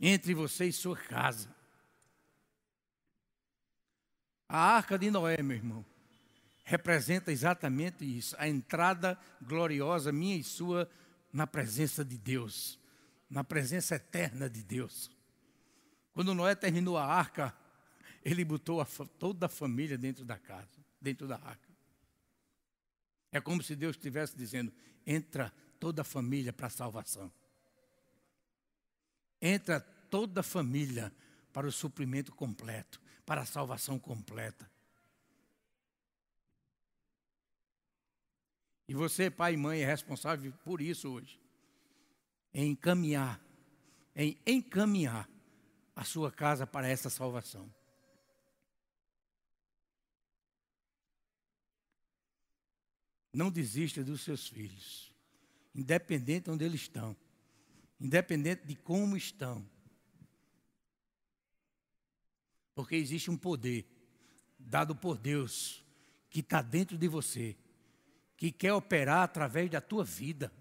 Entre 0.00 0.34
você 0.34 0.66
e 0.66 0.72
sua 0.72 0.96
casa. 0.96 1.54
A 4.48 4.58
arca 4.58 4.98
de 4.98 5.10
Noé, 5.10 5.42
meu 5.42 5.56
irmão, 5.56 5.84
representa 6.64 7.32
exatamente 7.32 8.04
isso, 8.04 8.34
a 8.38 8.48
entrada 8.48 9.18
gloriosa 9.40 10.12
minha 10.12 10.36
e 10.36 10.42
sua 10.42 10.90
na 11.32 11.46
presença 11.46 12.04
de 12.04 12.16
Deus, 12.16 12.78
na 13.28 13.42
presença 13.42 13.96
eterna 13.96 14.48
de 14.48 14.62
Deus. 14.62 15.10
Quando 16.12 16.34
Noé 16.34 16.54
terminou 16.54 16.96
a 16.96 17.04
arca, 17.04 17.54
ele 18.24 18.44
botou 18.44 18.80
a, 18.80 18.86
toda 19.18 19.46
a 19.46 19.48
família 19.48 19.98
dentro 19.98 20.24
da 20.24 20.38
casa, 20.38 20.82
dentro 21.00 21.28
da 21.28 21.36
arca. 21.36 21.68
É 23.30 23.40
como 23.40 23.62
se 23.62 23.76
Deus 23.76 23.96
estivesse 23.96 24.36
dizendo: 24.36 24.72
entra 25.06 25.52
toda 25.78 26.02
a 26.02 26.04
família 26.04 26.52
para 26.52 26.68
a 26.68 26.70
salvação. 26.70 27.30
Entra 29.42 29.80
toda 29.80 30.40
a 30.40 30.44
família 30.44 31.12
para 31.52 31.66
o 31.66 31.72
suprimento 31.72 32.34
completo, 32.34 33.00
para 33.26 33.42
a 33.42 33.46
salvação 33.46 33.98
completa. 33.98 34.70
E 38.88 38.94
você, 38.94 39.30
pai 39.30 39.54
e 39.54 39.56
mãe, 39.56 39.82
é 39.82 39.86
responsável 39.86 40.52
por 40.64 40.80
isso 40.80 41.10
hoje. 41.10 41.40
Em 42.52 42.70
encaminhar, 42.70 43.40
em 44.14 44.38
encaminhar 44.46 45.28
a 45.96 46.04
sua 46.04 46.30
casa 46.30 46.66
para 46.66 46.88
essa 46.88 47.10
salvação. 47.10 47.70
Não 53.34 53.50
desista 53.50 54.04
dos 54.04 54.20
seus 54.20 54.46
filhos, 54.46 55.12
independente 55.74 56.44
de 56.44 56.50
onde 56.52 56.64
eles 56.64 56.82
estão, 56.82 57.16
independente 58.00 58.64
de 58.64 58.76
como 58.76 59.16
estão. 59.16 59.68
Porque 62.76 62.94
existe 62.94 63.32
um 63.32 63.36
poder 63.36 63.84
dado 64.56 64.94
por 64.94 65.18
Deus 65.18 65.84
que 66.30 66.40
está 66.40 66.62
dentro 66.62 66.96
de 66.96 67.08
você, 67.08 67.56
que 68.36 68.52
quer 68.52 68.72
operar 68.72 69.22
através 69.22 69.68
da 69.68 69.80
tua 69.80 70.04
vida. 70.04 70.52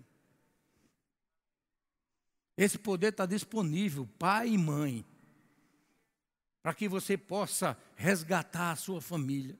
Esse 2.58 2.78
poder 2.78 3.10
está 3.10 3.26
disponível, 3.26 4.08
pai 4.18 4.50
e 4.50 4.58
mãe, 4.58 5.06
para 6.62 6.74
que 6.74 6.88
você 6.88 7.18
possa 7.18 7.78
resgatar 7.96 8.72
a 8.72 8.76
sua 8.76 9.02
família 9.02 9.58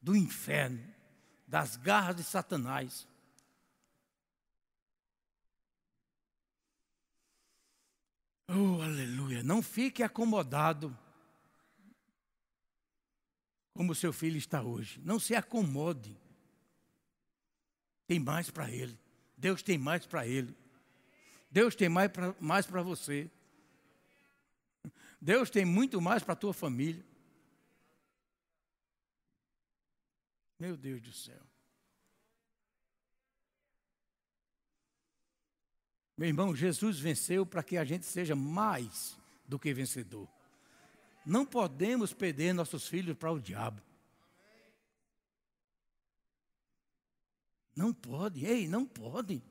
do 0.00 0.16
inferno, 0.16 0.93
das 1.46 1.76
garras 1.76 2.16
de 2.16 2.24
Satanás. 2.24 3.06
Oh, 8.48 8.82
aleluia. 8.82 9.42
Não 9.42 9.62
fique 9.62 10.02
acomodado 10.02 10.96
como 13.72 13.94
seu 13.94 14.12
filho 14.12 14.36
está 14.36 14.62
hoje. 14.62 15.00
Não 15.04 15.18
se 15.18 15.34
acomode. 15.34 16.16
Tem 18.06 18.20
mais 18.20 18.50
para 18.50 18.70
ele. 18.70 18.98
Deus 19.36 19.62
tem 19.62 19.76
mais 19.76 20.06
para 20.06 20.26
ele. 20.26 20.54
Deus 21.50 21.74
tem 21.74 21.88
mais 21.88 22.10
para 22.10 22.34
mais 22.40 22.66
você. 22.66 23.30
Deus 25.20 25.50
tem 25.50 25.64
muito 25.64 26.00
mais 26.00 26.22
para 26.22 26.34
a 26.34 26.36
tua 26.36 26.52
família. 26.52 27.04
Meu 30.64 30.78
Deus 30.78 31.02
do 31.02 31.12
céu. 31.12 31.42
Meu 36.16 36.26
irmão, 36.26 36.56
Jesus 36.56 36.98
venceu 36.98 37.44
para 37.44 37.62
que 37.62 37.76
a 37.76 37.84
gente 37.84 38.06
seja 38.06 38.34
mais 38.34 39.14
do 39.46 39.58
que 39.58 39.74
vencedor. 39.74 40.26
Não 41.26 41.44
podemos 41.44 42.14
perder 42.14 42.54
nossos 42.54 42.88
filhos 42.88 43.14
para 43.14 43.30
o 43.30 43.38
diabo. 43.38 43.82
Não 47.76 47.92
pode, 47.92 48.46
ei, 48.46 48.66
não 48.66 48.86
pode. 48.86 49.42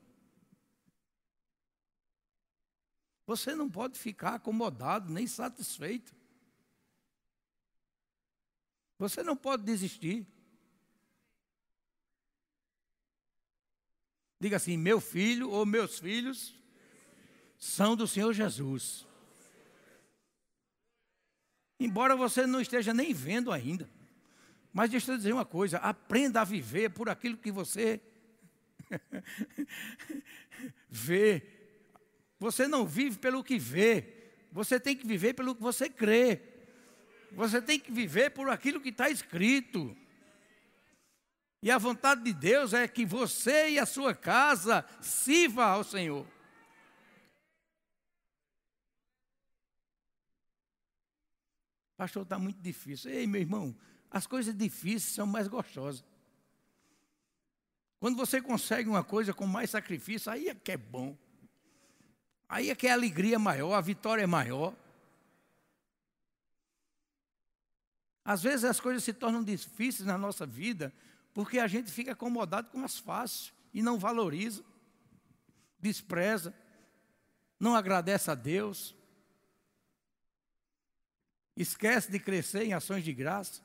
Você 3.24 3.54
não 3.54 3.70
pode 3.70 3.96
ficar 4.00 4.34
acomodado 4.34 5.12
nem 5.12 5.28
satisfeito. 5.28 6.12
Você 8.98 9.22
não 9.22 9.36
pode 9.36 9.62
desistir. 9.62 10.33
Diga 14.40 14.56
assim: 14.56 14.76
meu 14.76 15.00
filho 15.00 15.50
ou 15.50 15.64
meus 15.64 15.98
filhos 15.98 16.54
são 17.58 17.96
do 17.96 18.06
Senhor 18.06 18.32
Jesus. 18.32 19.06
Embora 21.78 22.16
você 22.16 22.46
não 22.46 22.60
esteja 22.60 22.94
nem 22.94 23.12
vendo 23.12 23.52
ainda. 23.52 23.88
Mas 24.72 24.90
deixa 24.90 25.12
eu 25.12 25.16
dizer 25.16 25.32
uma 25.32 25.44
coisa: 25.44 25.78
aprenda 25.78 26.40
a 26.40 26.44
viver 26.44 26.90
por 26.90 27.08
aquilo 27.08 27.36
que 27.36 27.50
você 27.50 28.00
vê. 30.88 31.42
Você 32.38 32.66
não 32.66 32.86
vive 32.86 33.18
pelo 33.18 33.42
que 33.42 33.58
vê, 33.58 34.32
você 34.52 34.78
tem 34.78 34.96
que 34.96 35.06
viver 35.06 35.34
pelo 35.34 35.54
que 35.54 35.62
você 35.62 35.88
crê. 35.88 36.40
Você 37.32 37.60
tem 37.60 37.80
que 37.80 37.90
viver 37.90 38.30
por 38.30 38.48
aquilo 38.48 38.80
que 38.80 38.90
está 38.90 39.10
escrito. 39.10 39.96
E 41.64 41.70
a 41.70 41.78
vontade 41.78 42.22
de 42.22 42.34
Deus 42.34 42.74
é 42.74 42.86
que 42.86 43.06
você 43.06 43.70
e 43.70 43.78
a 43.78 43.86
sua 43.86 44.14
casa 44.14 44.84
sirva 45.00 45.64
ao 45.64 45.82
Senhor. 45.82 46.26
Pastor, 51.96 52.24
está 52.24 52.38
muito 52.38 52.60
difícil. 52.60 53.10
Ei, 53.10 53.26
meu 53.26 53.40
irmão, 53.40 53.74
as 54.10 54.26
coisas 54.26 54.54
difíceis 54.54 55.14
são 55.14 55.26
mais 55.26 55.48
gostosas. 55.48 56.04
Quando 57.98 58.18
você 58.18 58.42
consegue 58.42 58.86
uma 58.86 59.02
coisa 59.02 59.32
com 59.32 59.46
mais 59.46 59.70
sacrifício, 59.70 60.30
aí 60.30 60.50
é 60.50 60.54
que 60.54 60.72
é 60.72 60.76
bom. 60.76 61.16
Aí 62.46 62.68
é 62.68 62.74
que 62.74 62.88
a 62.88 62.92
alegria 62.92 63.36
é 63.36 63.38
maior, 63.38 63.72
a 63.72 63.80
vitória 63.80 64.24
é 64.24 64.26
maior. 64.26 64.76
Às 68.22 68.42
vezes 68.42 68.66
as 68.66 68.78
coisas 68.78 69.02
se 69.02 69.14
tornam 69.14 69.42
difíceis 69.42 70.06
na 70.06 70.18
nossa 70.18 70.44
vida 70.44 70.92
porque 71.34 71.58
a 71.58 71.66
gente 71.66 71.90
fica 71.90 72.12
acomodado 72.12 72.70
com 72.70 72.82
as 72.84 72.96
fáceis 72.96 73.52
e 73.74 73.82
não 73.82 73.98
valoriza, 73.98 74.64
despreza, 75.80 76.54
não 77.58 77.74
agradece 77.74 78.30
a 78.30 78.34
Deus, 78.36 78.96
esquece 81.56 82.10
de 82.10 82.20
crescer 82.20 82.62
em 82.62 82.72
ações 82.72 83.02
de 83.02 83.12
graça, 83.12 83.60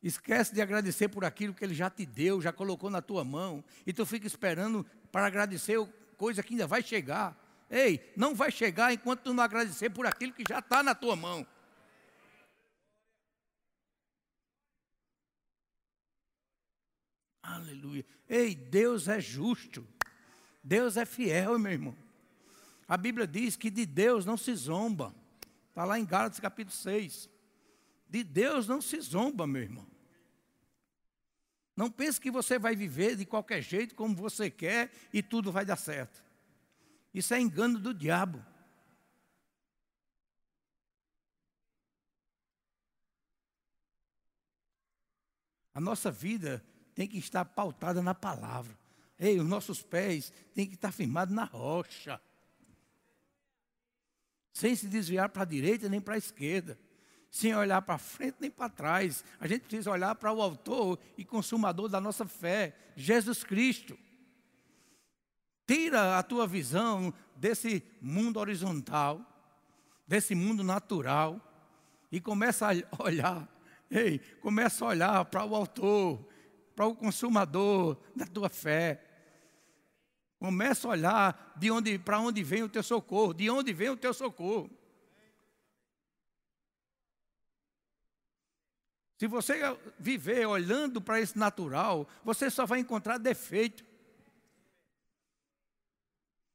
esquece 0.00 0.54
de 0.54 0.62
agradecer 0.62 1.08
por 1.08 1.24
aquilo 1.24 1.52
que 1.52 1.64
Ele 1.64 1.74
já 1.74 1.90
te 1.90 2.06
deu, 2.06 2.40
já 2.40 2.52
colocou 2.52 2.88
na 2.88 3.02
tua 3.02 3.24
mão, 3.24 3.64
e 3.84 3.92
tu 3.92 4.06
fica 4.06 4.26
esperando 4.26 4.86
para 5.10 5.26
agradecer 5.26 5.76
coisa 6.16 6.42
que 6.42 6.54
ainda 6.54 6.66
vai 6.66 6.82
chegar. 6.82 7.36
Ei, 7.68 8.12
não 8.16 8.34
vai 8.34 8.50
chegar 8.50 8.92
enquanto 8.92 9.22
tu 9.22 9.34
não 9.34 9.42
agradecer 9.42 9.90
por 9.90 10.06
aquilo 10.06 10.32
que 10.32 10.44
já 10.48 10.60
está 10.60 10.82
na 10.82 10.94
tua 10.94 11.16
mão. 11.16 11.46
Aleluia. 17.58 18.06
Ei, 18.28 18.54
Deus 18.54 19.08
é 19.08 19.20
justo. 19.20 19.86
Deus 20.62 20.96
é 20.96 21.04
fiel, 21.04 21.58
meu 21.58 21.72
irmão. 21.72 21.96
A 22.86 22.96
Bíblia 22.96 23.26
diz 23.26 23.56
que 23.56 23.68
de 23.70 23.84
Deus 23.84 24.24
não 24.24 24.36
se 24.36 24.54
zomba. 24.54 25.14
Está 25.68 25.84
lá 25.84 25.98
em 25.98 26.04
Gálatas 26.04 26.38
capítulo 26.40 26.74
6. 26.74 27.28
De 28.08 28.22
Deus 28.22 28.66
não 28.66 28.80
se 28.80 29.00
zomba, 29.00 29.46
meu 29.46 29.62
irmão. 29.62 29.86
Não 31.76 31.90
pense 31.90 32.20
que 32.20 32.30
você 32.30 32.58
vai 32.58 32.74
viver 32.74 33.16
de 33.16 33.26
qualquer 33.26 33.60
jeito, 33.60 33.94
como 33.94 34.14
você 34.14 34.50
quer, 34.50 34.90
e 35.12 35.22
tudo 35.22 35.52
vai 35.52 35.64
dar 35.64 35.76
certo. 35.76 36.24
Isso 37.12 37.34
é 37.34 37.40
engano 37.40 37.78
do 37.78 37.92
diabo. 37.92 38.44
A 45.74 45.80
nossa 45.80 46.10
vida 46.10 46.64
tem 46.98 47.06
que 47.06 47.18
estar 47.18 47.44
pautada 47.44 48.02
na 48.02 48.12
palavra. 48.12 48.76
Ei, 49.16 49.38
os 49.38 49.46
nossos 49.46 49.80
pés 49.80 50.32
têm 50.52 50.66
que 50.66 50.74
estar 50.74 50.90
firmados 50.90 51.32
na 51.32 51.44
rocha. 51.44 52.20
Sem 54.52 54.74
se 54.74 54.88
desviar 54.88 55.28
para 55.28 55.42
a 55.42 55.46
direita 55.46 55.88
nem 55.88 56.00
para 56.00 56.14
a 56.14 56.18
esquerda. 56.18 56.76
Sem 57.30 57.54
olhar 57.54 57.82
para 57.82 57.98
frente 57.98 58.38
nem 58.40 58.50
para 58.50 58.68
trás. 58.68 59.24
A 59.38 59.46
gente 59.46 59.60
precisa 59.60 59.92
olhar 59.92 60.12
para 60.16 60.32
o 60.32 60.42
autor 60.42 60.98
e 61.16 61.24
consumador 61.24 61.88
da 61.88 62.00
nossa 62.00 62.26
fé, 62.26 62.76
Jesus 62.96 63.44
Cristo. 63.44 63.96
Tira 65.68 66.18
a 66.18 66.22
tua 66.24 66.48
visão 66.48 67.14
desse 67.36 67.80
mundo 68.00 68.40
horizontal, 68.40 69.24
desse 70.04 70.34
mundo 70.34 70.64
natural, 70.64 71.40
e 72.10 72.20
começa 72.20 72.66
a 72.66 73.02
olhar, 73.04 73.48
ei, 73.88 74.18
começa 74.40 74.84
a 74.84 74.88
olhar 74.88 75.24
para 75.26 75.44
o 75.44 75.54
autor, 75.54 76.27
para 76.78 76.86
o 76.86 76.94
consumador 76.94 77.98
da 78.14 78.24
tua 78.24 78.48
fé. 78.48 79.02
Começa 80.38 80.86
a 80.86 80.92
olhar 80.92 81.54
de 81.56 81.72
onde, 81.72 81.98
para 81.98 82.20
onde 82.20 82.44
vem 82.44 82.62
o 82.62 82.68
teu 82.68 82.84
socorro, 82.84 83.34
de 83.34 83.50
onde 83.50 83.72
vem 83.72 83.88
o 83.88 83.96
teu 83.96 84.14
socorro. 84.14 84.70
Se 89.16 89.26
você 89.26 89.58
viver 89.98 90.46
olhando 90.46 91.02
para 91.02 91.20
esse 91.20 91.36
natural, 91.36 92.08
você 92.22 92.48
só 92.48 92.64
vai 92.64 92.78
encontrar 92.78 93.18
defeito. 93.18 93.84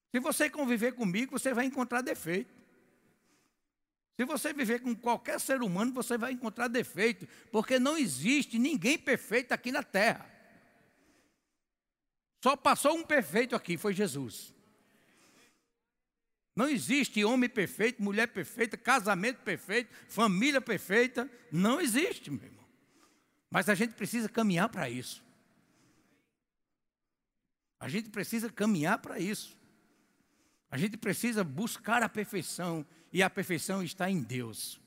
Se 0.10 0.22
você 0.22 0.50
conviver 0.50 0.94
comigo, 0.94 1.38
você 1.38 1.54
vai 1.54 1.66
encontrar 1.66 2.00
defeito. 2.00 2.62
Se 4.15 4.26
você 4.26 4.54
viver 4.54 4.82
com 4.82 4.95
qualquer 4.95 5.39
ser 5.39 5.62
humano, 5.62 5.91
você 5.91 6.17
vai 6.17 6.32
encontrar 6.32 6.67
defeito, 6.67 7.28
porque 7.52 7.80
não 7.80 7.97
existe 7.97 8.60
ninguém 8.60 8.97
perfeito 8.97 9.52
aqui 9.52 9.71
na 9.71 9.82
terra. 9.82 10.30
Só 12.43 12.56
passou 12.56 12.95
um 12.95 13.04
perfeito 13.04 13.56
aqui, 13.56 13.78
foi 13.78 13.93
Jesus. 13.93 14.54
Não 16.56 16.69
existe 16.69 17.23
homem 17.23 17.49
perfeito, 17.49 18.04
mulher 18.04 18.28
perfeita, 18.28 18.78
casamento 18.78 19.39
perfeito, 19.41 19.91
família 20.08 20.62
perfeita. 20.62 21.30
Não 21.52 21.82
existe, 21.82 22.30
meu 22.30 22.43
irmão. 22.43 22.65
Mas 23.49 23.69
a 23.69 23.73
gente 23.73 23.95
precisa 23.95 24.30
caminhar 24.30 24.69
para 24.69 24.88
isso. 24.89 25.23
A 27.80 27.89
gente 27.89 28.10
precisa 28.10 28.52
caminhar 28.52 28.99
para 28.99 29.19
isso. 29.19 29.58
A 30.69 30.78
gente 30.78 30.97
precisa 30.97 31.43
buscar 31.43 32.04
a 32.04 32.10
perfeição 32.10 32.86
e 33.13 33.21
a 33.21 33.30
perfeição 33.30 33.84
está 33.84 34.10
em 34.10 34.21
Deus. 34.23 34.82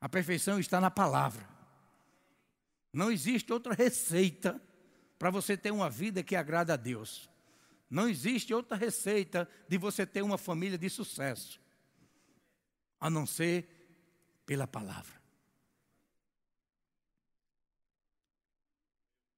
A 0.00 0.08
perfeição 0.08 0.58
está 0.58 0.80
na 0.80 0.90
palavra. 0.90 1.48
Não 2.92 3.10
existe 3.10 3.52
outra 3.52 3.72
receita 3.72 4.60
para 5.16 5.30
você 5.30 5.56
ter 5.56 5.70
uma 5.70 5.88
vida 5.88 6.24
que 6.24 6.34
agrada 6.34 6.74
a 6.74 6.76
Deus. 6.76 7.30
Não 7.88 8.08
existe 8.08 8.52
outra 8.52 8.76
receita 8.76 9.48
de 9.68 9.78
você 9.78 10.04
ter 10.04 10.22
uma 10.22 10.36
família 10.36 10.76
de 10.76 10.90
sucesso, 10.90 11.60
a 12.98 13.08
não 13.08 13.24
ser 13.24 13.68
pela 14.44 14.66
palavra. 14.66 15.22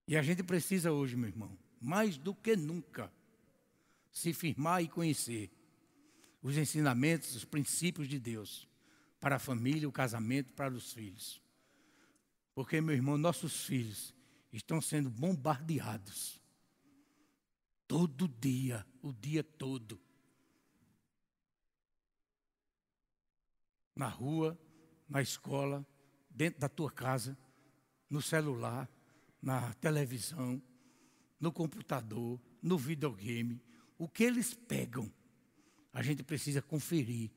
E 0.09 0.17
a 0.17 0.23
gente 0.23 0.43
precisa 0.43 0.93
hoje, 0.93 1.17
meu 1.17 1.29
irmão, 1.29 1.59
mais 1.81 2.17
do 2.17 2.35
que 2.35 2.57
nunca, 2.57 3.13
se 4.11 4.33
firmar 4.33 4.83
e 4.83 4.89
conhecer 4.89 5.51
os 6.47 6.57
ensinamentos, 6.57 7.35
os 7.35 7.45
princípios 7.45 8.07
de 8.07 8.21
Deus 8.21 8.69
para 9.19 9.35
a 9.35 9.39
família, 9.41 9.89
o 9.89 9.93
casamento, 9.93 10.53
para 10.53 10.73
os 10.73 10.93
filhos. 10.93 11.43
Porque, 12.55 12.81
meu 12.81 12.95
irmão, 12.95 13.19
nossos 13.19 13.65
filhos 13.65 14.15
estão 14.53 14.81
sendo 14.81 15.11
bombardeados 15.11 16.41
todo 17.89 18.29
dia, 18.29 18.87
o 19.03 19.13
dia 19.13 19.43
todo. 19.43 20.01
Na 23.97 24.07
rua, 24.07 24.57
na 25.09 25.21
escola, 25.21 25.85
dentro 26.31 26.61
da 26.61 26.69
tua 26.69 26.93
casa, 26.93 27.37
no 28.09 28.23
celular, 28.23 28.89
na 29.43 29.75
televisão, 29.75 30.63
no 31.41 31.51
computador, 31.51 32.41
no 32.63 32.79
videogame. 32.79 33.61
O 33.99 34.09
que 34.09 34.23
eles 34.23 34.55
pegam 34.55 35.13
a 35.97 36.03
gente 36.03 36.23
precisa 36.23 36.61
conferir. 36.61 37.31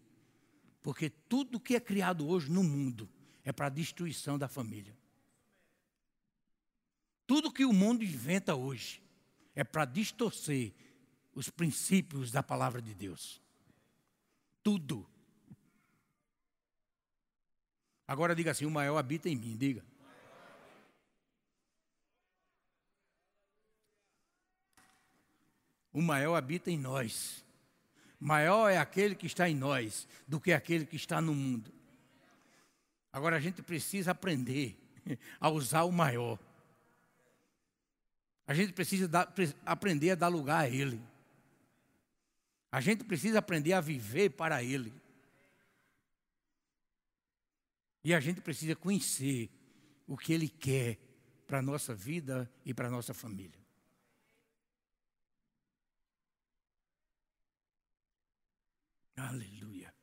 Porque 0.82 1.10
tudo 1.10 1.62
que 1.62 1.78
é 1.78 1.80
criado 1.80 2.28
hoje 2.28 2.52
no 2.52 2.62
mundo 2.62 3.10
é 3.42 3.54
para 3.54 3.68
a 3.68 3.70
destruição 3.70 4.38
da 4.38 4.50
família. 4.50 4.94
Tudo 7.26 7.54
que 7.54 7.64
o 7.64 7.72
mundo 7.72 8.04
inventa 8.04 8.56
hoje 8.56 9.02
é 9.56 9.64
para 9.64 9.86
distorcer 9.86 10.74
os 11.34 11.50
princípios 11.50 12.32
da 12.32 12.44
palavra 12.44 12.82
de 12.82 12.94
Deus. 12.94 13.42
Tudo. 14.62 15.08
Agora 18.06 18.36
diga 18.36 18.52
assim: 18.52 18.66
o 18.66 18.72
maior 18.72 18.98
habita 18.98 19.30
em 19.30 19.38
mim, 19.38 19.56
diga. 19.56 19.86
O 25.94 26.02
maior 26.02 26.36
habita 26.36 26.70
em 26.70 26.78
nós. 26.78 27.48
Maior 28.20 28.70
é 28.70 28.78
aquele 28.78 29.16
que 29.16 29.26
está 29.26 29.50
em 29.50 29.56
nós 29.56 30.08
do 30.28 30.40
que 30.40 30.52
aquele 30.52 30.86
que 30.86 30.98
está 30.98 31.22
no 31.22 31.34
mundo. 31.34 31.72
Agora 33.14 33.38
a 33.38 33.40
gente 33.40 33.62
precisa 33.62 34.12
aprender 34.12 34.78
a 35.40 35.50
usar 35.50 35.84
o 35.84 35.92
maior. 35.92 36.38
A 38.46 38.54
gente 38.54 38.74
precisa 38.74 39.08
dar, 39.08 39.34
aprender 39.66 40.12
a 40.12 40.16
dar 40.16 40.28
lugar 40.28 40.66
a 40.66 40.70
Ele. 40.70 41.02
A 42.72 42.82
gente 42.82 43.04
precisa 43.04 43.40
aprender 43.40 43.74
a 43.74 43.82
viver 43.82 44.32
para 44.32 44.62
Ele. 44.64 44.94
E 48.04 48.14
a 48.14 48.20
gente 48.20 48.42
precisa 48.42 48.76
conhecer 48.76 49.50
o 50.08 50.18
que 50.18 50.34
Ele 50.34 50.50
quer 50.50 50.98
para 51.48 51.60
a 51.60 51.62
nossa 51.62 51.96
vida 51.96 52.52
e 52.66 52.74
para 52.74 52.88
a 52.88 52.92
nossa 52.92 53.14
família. 53.14 53.59
Aleluia. 59.20 59.94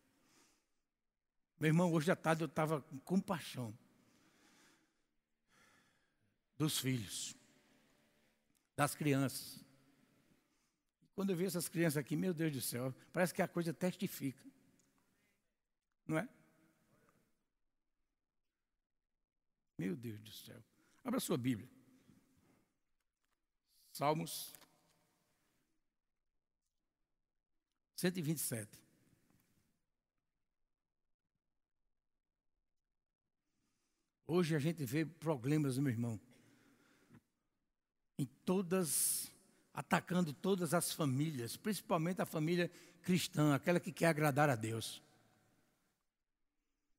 Meu 1.58 1.68
irmão, 1.68 1.90
hoje 1.90 2.10
à 2.10 2.16
tarde 2.16 2.42
eu 2.42 2.46
estava 2.46 2.82
com 2.82 2.98
compaixão 2.98 3.76
dos 6.58 6.78
filhos, 6.78 7.34
das 8.76 8.94
crianças. 8.94 9.64
Quando 11.14 11.30
eu 11.30 11.36
vi 11.36 11.46
essas 11.46 11.66
crianças 11.66 11.96
aqui, 11.96 12.14
meu 12.14 12.34
Deus 12.34 12.52
do 12.52 12.60
céu, 12.60 12.94
parece 13.10 13.32
que 13.32 13.40
a 13.40 13.48
coisa 13.48 13.72
testifica. 13.72 14.44
Não 16.06 16.18
é? 16.18 16.28
Meu 19.78 19.96
Deus 19.96 20.20
do 20.20 20.30
céu. 20.30 20.62
Abra 21.02 21.20
sua 21.20 21.38
Bíblia. 21.38 21.70
Salmos 23.92 24.52
127. 27.96 28.85
Hoje 34.26 34.56
a 34.56 34.58
gente 34.58 34.84
vê 34.84 35.04
problemas, 35.04 35.78
meu 35.78 35.92
irmão, 35.92 36.20
em 38.18 38.26
todas, 38.44 39.30
atacando 39.72 40.32
todas 40.32 40.74
as 40.74 40.92
famílias, 40.92 41.56
principalmente 41.56 42.20
a 42.20 42.26
família 42.26 42.70
cristã, 43.02 43.54
aquela 43.54 43.78
que 43.78 43.92
quer 43.92 44.06
agradar 44.06 44.50
a 44.50 44.56
Deus. 44.56 45.00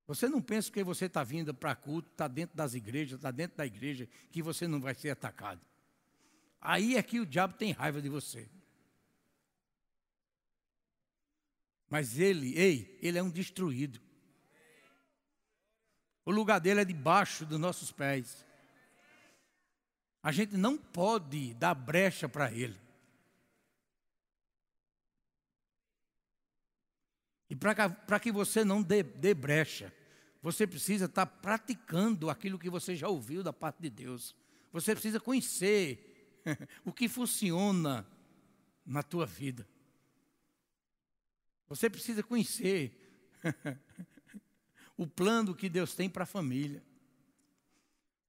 Você 0.07 0.29
não 0.29 0.41
pensa 0.41 0.71
que 0.71 0.81
você 0.85 1.05
está 1.05 1.21
vindo 1.21 1.53
para 1.53 1.75
culto, 1.75 2.09
está 2.09 2.29
dentro 2.29 2.55
das 2.55 2.73
igrejas, 2.73 3.17
está 3.17 3.29
dentro 3.29 3.57
da 3.57 3.65
igreja, 3.65 4.07
que 4.31 4.41
você 4.41 4.65
não 4.65 4.79
vai 4.79 4.95
ser 4.95 5.09
atacado. 5.09 5.59
Aí 6.61 6.95
é 6.95 7.03
que 7.03 7.19
o 7.19 7.25
diabo 7.25 7.55
tem 7.55 7.73
raiva 7.73 8.01
de 8.01 8.07
você. 8.07 8.47
Mas 11.89 12.17
ele, 12.17 12.57
ei, 12.57 12.97
ele 13.01 13.17
é 13.17 13.23
um 13.23 13.29
destruído. 13.29 14.06
O 16.27 16.31
lugar 16.31 16.59
dele 16.59 16.81
é 16.81 16.83
debaixo 16.83 17.45
dos 17.45 17.57
nossos 17.57 17.89
pés. 17.89 18.45
A 20.21 20.29
gente 20.29 20.57
não 20.57 20.77
pode 20.77 21.53
dar 21.53 21.73
brecha 21.73 22.27
para 22.27 22.51
ele. 22.51 22.77
E 27.49 27.55
para 27.55 28.19
que 28.19 28.29
você 28.29 28.65
não 28.65 28.83
dê, 28.83 29.03
dê 29.03 29.33
brecha, 29.33 29.93
você 30.41 30.67
precisa 30.67 31.05
estar 31.05 31.25
tá 31.25 31.31
praticando 31.31 32.29
aquilo 32.29 32.59
que 32.59 32.69
você 32.69 32.93
já 32.93 33.07
ouviu 33.07 33.41
da 33.41 33.53
parte 33.53 33.81
de 33.81 33.89
Deus. 33.89 34.35
Você 34.73 34.93
precisa 34.93 35.21
conhecer 35.21 36.43
o 36.83 36.91
que 36.91 37.07
funciona 37.07 38.05
na 38.85 39.01
tua 39.01 39.25
vida. 39.25 39.65
Você 41.69 41.89
precisa 41.89 42.21
conhecer 42.21 42.91
o 44.97 45.05
plano 45.05 45.55
que 45.55 45.69
Deus 45.69 45.93
tem 45.93 46.09
para 46.09 46.23
a 46.23 46.27
família. 46.27 46.83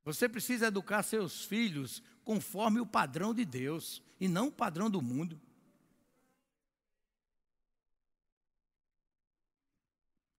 Você 0.05 0.29
precisa 0.29 0.67
educar 0.67 1.03
seus 1.03 1.45
filhos 1.45 2.03
conforme 2.23 2.79
o 2.79 2.87
padrão 2.87 3.35
de 3.35 3.45
Deus 3.45 4.03
e 4.21 4.29
não 4.29 4.49
o 4.49 4.53
padrão 4.53 4.91
do 4.91 5.01
mundo. 5.03 5.41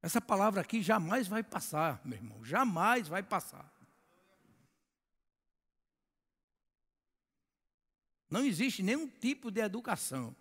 Essa 0.01 0.21
palavra 0.21 0.61
aqui 0.61 0.81
jamais 0.81 1.27
vai 1.27 1.43
passar, 1.43 2.01
meu 2.05 2.17
irmão, 2.17 2.45
jamais 2.45 3.07
vai 3.07 3.21
passar. 3.21 3.69
Não 8.29 8.45
existe 8.45 8.83
nenhum 8.83 9.07
tipo 9.07 9.51
de 9.51 9.59
educação 9.59 10.35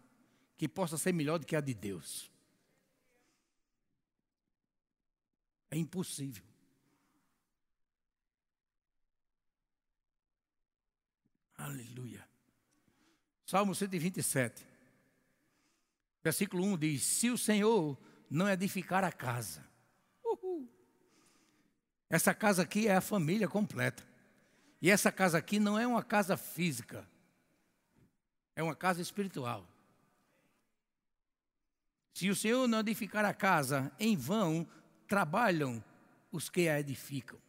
que 0.56 0.68
possa 0.68 0.98
ser 0.98 1.12
melhor 1.12 1.38
do 1.38 1.46
que 1.46 1.56
a 1.56 1.60
de 1.60 1.72
Deus. 1.72 2.30
É 5.70 5.76
impossível. 5.76 6.44
Aleluia. 11.56 12.26
Salmo 13.44 13.74
127, 13.74 14.64
versículo 16.22 16.64
1 16.64 16.78
diz: 16.78 17.02
Se 17.02 17.30
o 17.30 17.36
Senhor 17.38 17.98
não 18.30 18.48
edificar 18.48 19.02
a 19.02 19.10
casa, 19.10 19.66
uhul. 20.24 20.68
essa 22.08 22.32
casa 22.32 22.62
aqui 22.62 22.86
é 22.86 22.94
a 22.94 23.00
família 23.00 23.48
completa. 23.48 24.06
E 24.80 24.90
essa 24.90 25.10
casa 25.10 25.38
aqui 25.38 25.58
não 25.58 25.78
é 25.78 25.86
uma 25.86 26.02
casa 26.02 26.36
física, 26.36 27.08
é 28.54 28.62
uma 28.62 28.76
casa 28.76 29.02
espiritual. 29.02 29.66
Se 32.14 32.28
o 32.30 32.36
Senhor 32.36 32.68
não 32.68 32.80
edificar 32.80 33.24
a 33.24 33.34
casa, 33.34 33.90
em 33.98 34.16
vão 34.16 34.66
trabalham 35.08 35.82
os 36.30 36.48
que 36.48 36.68
a 36.68 36.78
edificam. 36.78 37.40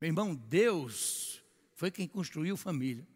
Meu 0.00 0.08
irmão, 0.08 0.34
Deus 0.34 1.42
foi 1.74 1.90
quem 1.90 2.06
construiu 2.06 2.56
família. 2.56 3.06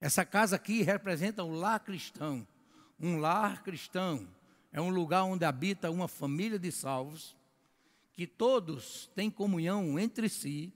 Essa 0.00 0.24
casa 0.24 0.56
aqui 0.56 0.82
representa 0.82 1.42
um 1.42 1.54
lar 1.54 1.80
cristão. 1.80 2.46
Um 2.98 3.18
lar 3.18 3.62
cristão 3.62 4.28
é 4.72 4.80
um 4.80 4.90
lugar 4.90 5.24
onde 5.24 5.44
habita 5.44 5.90
uma 5.90 6.08
família 6.08 6.58
de 6.58 6.70
salvos, 6.70 7.36
que 8.12 8.26
todos 8.26 9.10
têm 9.14 9.30
comunhão 9.30 9.98
entre 9.98 10.28
si 10.28 10.72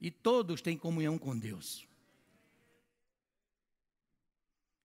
e 0.00 0.10
todos 0.10 0.62
têm 0.62 0.76
comunhão 0.76 1.18
com 1.18 1.38
Deus. 1.38 1.86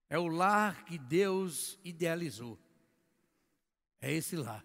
É 0.08 0.18
o 0.18 0.26
lar 0.26 0.84
que 0.84 0.98
Deus 0.98 1.78
idealizou. 1.82 2.58
É 4.04 4.12
esse 4.12 4.36
lar. 4.36 4.62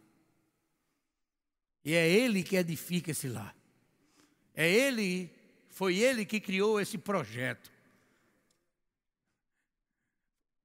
E 1.86 1.94
é 1.94 2.10
Ele 2.10 2.44
que 2.44 2.58
edifica 2.58 3.12
esse 3.12 3.30
lar. 3.30 3.56
É 4.54 4.70
Ele, 4.70 5.34
foi 5.70 5.96
Ele 5.98 6.26
que 6.26 6.42
criou 6.42 6.78
esse 6.78 6.98
projeto. 6.98 7.72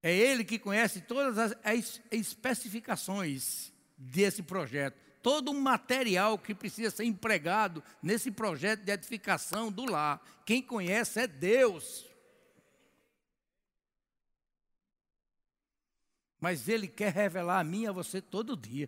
É 0.03 0.13
Ele 0.13 0.43
que 0.43 0.59
conhece 0.59 0.99
todas 0.99 1.37
as, 1.37 1.55
as 1.63 2.01
especificações 2.11 3.71
desse 3.97 4.43
projeto. 4.43 4.97
Todo 5.21 5.51
o 5.51 5.61
material 5.61 6.37
que 6.37 6.53
precisa 6.53 6.91
ser 6.91 7.05
empregado 7.05 7.81
nesse 8.03 8.29
projeto 8.29 8.81
de 8.81 8.91
edificação 8.91 9.71
do 9.71 9.85
lar. 9.85 10.21
Quem 10.45 10.61
conhece 10.61 11.21
é 11.21 11.27
Deus. 11.27 12.05
Mas 16.45 16.69
Ele 16.69 16.87
quer 16.87 17.11
revelar 17.11 17.59
a 17.59 17.63
mim 17.63 17.85
e 17.85 17.87
a 17.87 17.91
você 17.91 18.21
todo 18.21 18.55
dia. 18.55 18.87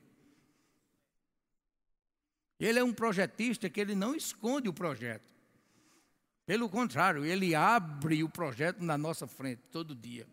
Ele 2.59 2.77
é 2.77 2.83
um 2.83 2.93
projetista 2.93 3.67
que 3.67 3.81
ele 3.81 3.95
não 3.95 4.13
esconde 4.13 4.69
o 4.69 4.73
projeto. 4.73 5.25
Pelo 6.45 6.69
contrário, 6.69 7.25
ele 7.25 7.55
abre 7.55 8.23
o 8.23 8.29
projeto 8.29 8.83
na 8.83 8.95
nossa 8.95 9.25
frente 9.25 9.63
todo 9.71 9.95
dia. 9.95 10.27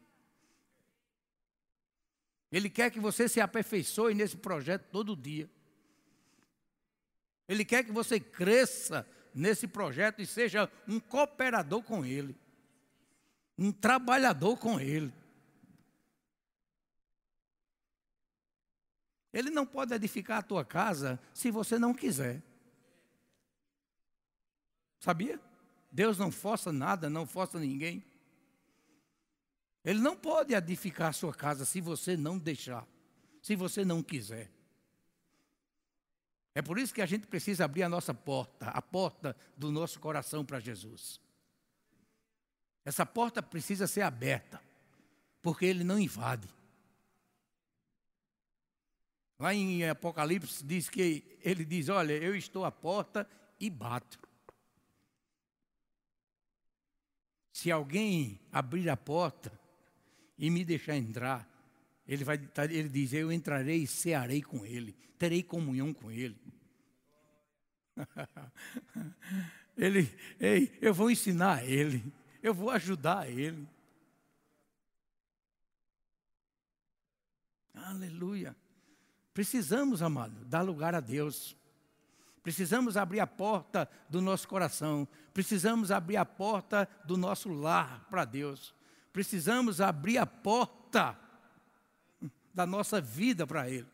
Ele 2.53 2.69
quer 2.69 2.91
que 2.91 3.01
você 3.01 3.27
se 3.27 3.41
aperfeiçoe 3.41 4.13
nesse 4.15 4.37
projeto 4.37 4.85
todo 4.93 5.17
dia. 5.17 5.49
Ele 7.49 7.65
quer 7.65 7.85
que 7.85 7.91
você 7.91 8.21
cresça 8.21 9.09
nesse 9.35 9.67
projeto 9.67 10.21
e 10.21 10.27
seja 10.27 10.71
um 10.87 11.01
cooperador 11.01 11.83
com 11.83 12.05
ele, 12.05 12.37
um 13.57 13.73
trabalhador 13.73 14.59
com 14.59 14.79
ele. 14.79 15.11
Ele 19.35 19.51
não 19.51 19.67
pode 19.67 19.93
edificar 19.93 20.39
a 20.39 20.43
tua 20.43 20.65
casa 20.65 21.21
se 21.35 21.51
você 21.51 21.77
não 21.77 21.93
quiser. 21.93 22.41
Sabia? 25.01 25.41
Deus 25.91 26.17
não 26.17 26.31
força 26.31 26.73
nada, 26.73 27.11
não 27.11 27.27
força 27.27 27.59
ninguém. 27.59 28.05
Ele 29.85 29.99
não 29.99 30.17
pode 30.17 30.55
edificar 30.55 31.09
a 31.09 31.13
sua 31.13 31.35
casa 31.35 31.65
se 31.65 31.81
você 31.81 32.17
não 32.17 32.39
deixar, 32.39 32.87
se 33.43 33.57
você 33.57 33.85
não 33.85 34.05
quiser. 34.05 34.53
É 36.55 36.63
por 36.63 36.79
isso 36.79 36.95
que 36.95 37.03
a 37.03 37.07
gente 37.07 37.27
precisa 37.27 37.65
abrir 37.65 37.83
a 37.83 37.89
nossa 37.89 38.15
porta, 38.15 38.69
a 38.69 38.81
porta 38.81 39.37
do 39.57 39.73
nosso 39.73 39.99
coração 39.99 40.45
para 40.45 40.61
Jesus. 40.61 41.21
Essa 42.85 43.05
porta 43.05 43.43
precisa 43.43 43.89
ser 43.89 44.03
aberta, 44.03 44.63
porque 45.43 45.67
Ele 45.67 45.83
não 45.83 45.99
invade. 45.99 46.49
Lá 49.39 49.53
em 49.53 49.89
Apocalipse 49.89 50.65
diz 50.65 50.89
que 50.89 51.39
ele 51.43 51.65
diz: 51.65 51.89
Olha, 51.89 52.13
eu 52.13 52.35
estou 52.37 52.65
à 52.65 52.73
porta 52.73 53.29
e 53.59 53.69
bato. 53.69 54.25
se 57.55 57.71
alguém 57.71 58.41
abrir 58.51 58.91
a 58.91 58.97
porta 58.97 59.51
e 60.37 60.51
me 60.51 60.65
deixar 60.65 60.97
entrar, 60.97 61.49
ele, 62.07 62.25
vai, 62.25 62.37
ele 62.69 62.89
diz: 62.89 63.13
Eu 63.13 63.31
entrarei 63.31 63.85
e 63.85 63.87
cearei 63.87 64.43
com 64.43 64.67
ele, 64.67 64.93
terei 65.17 65.41
comunhão 65.41 65.95
com 65.95 66.11
ele. 66.11 66.37
ele, 69.79 70.13
ei, 70.41 70.77
eu 70.83 70.93
vou 70.93 71.09
ensinar 71.09 71.65
ele, 71.65 72.05
eu 72.43 72.53
vou 72.53 72.71
ajudar 72.71 73.31
ele. 73.31 73.69
Aleluia. 77.73 78.57
Precisamos, 79.35 80.01
amado, 80.01 80.45
dar 80.45 80.63
lugar 80.63 80.95
a 80.95 81.01
Deus. 81.01 81.57
Precisamos 82.43 82.97
abrir 82.97 83.21
a 83.21 83.27
porta 83.27 83.89
do 84.09 84.23
nosso 84.23 84.47
coração. 84.49 85.07
Precisamos 85.35 85.91
abrir 85.91 86.17
a 86.17 86.25
porta 86.25 86.89
do 87.05 87.17
nosso 87.17 87.53
lar 87.53 88.07
para 88.09 88.25
Deus. 88.25 88.75
Precisamos 89.13 89.81
abrir 89.81 90.19
a 90.19 90.27
porta 90.27 91.19
da 92.55 92.65
nossa 92.65 93.01
vida 93.01 93.47
para 93.47 93.69
Ele. 93.69 93.93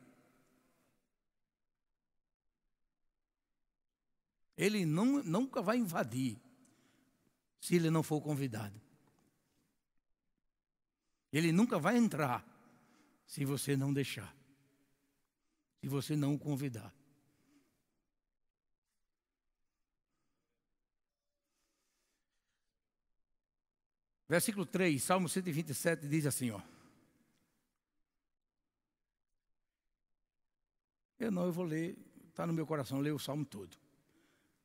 Ele 4.61 4.85
não, 4.85 5.22
nunca 5.22 5.62
vai 5.62 5.79
invadir 5.79 6.38
se 7.59 7.76
ele 7.76 7.88
não 7.88 8.03
for 8.03 8.20
convidado. 8.20 8.79
Ele 11.33 11.50
nunca 11.50 11.79
vai 11.79 11.96
entrar 11.96 12.44
se 13.26 13.44
você 13.46 13.74
não 13.74 13.90
deixar, 13.90 14.35
se 15.81 15.88
você 15.88 16.14
não 16.14 16.35
o 16.35 16.38
convidar. 16.38 16.95
Versículo 24.29 24.64
3, 24.64 25.03
Salmo 25.03 25.29
127 25.29 26.07
diz 26.07 26.27
assim, 26.27 26.51
ó. 26.51 26.61
Eu 31.19 31.33
não, 31.33 31.47
eu 31.47 31.53
vou 31.53 31.64
ler, 31.64 31.99
está 32.29 32.47
no 32.47 32.53
meu 32.53 32.66
coração, 32.66 33.01
ler 33.01 33.12
o 33.12 33.19
salmo 33.19 33.45
todo. 33.45 33.77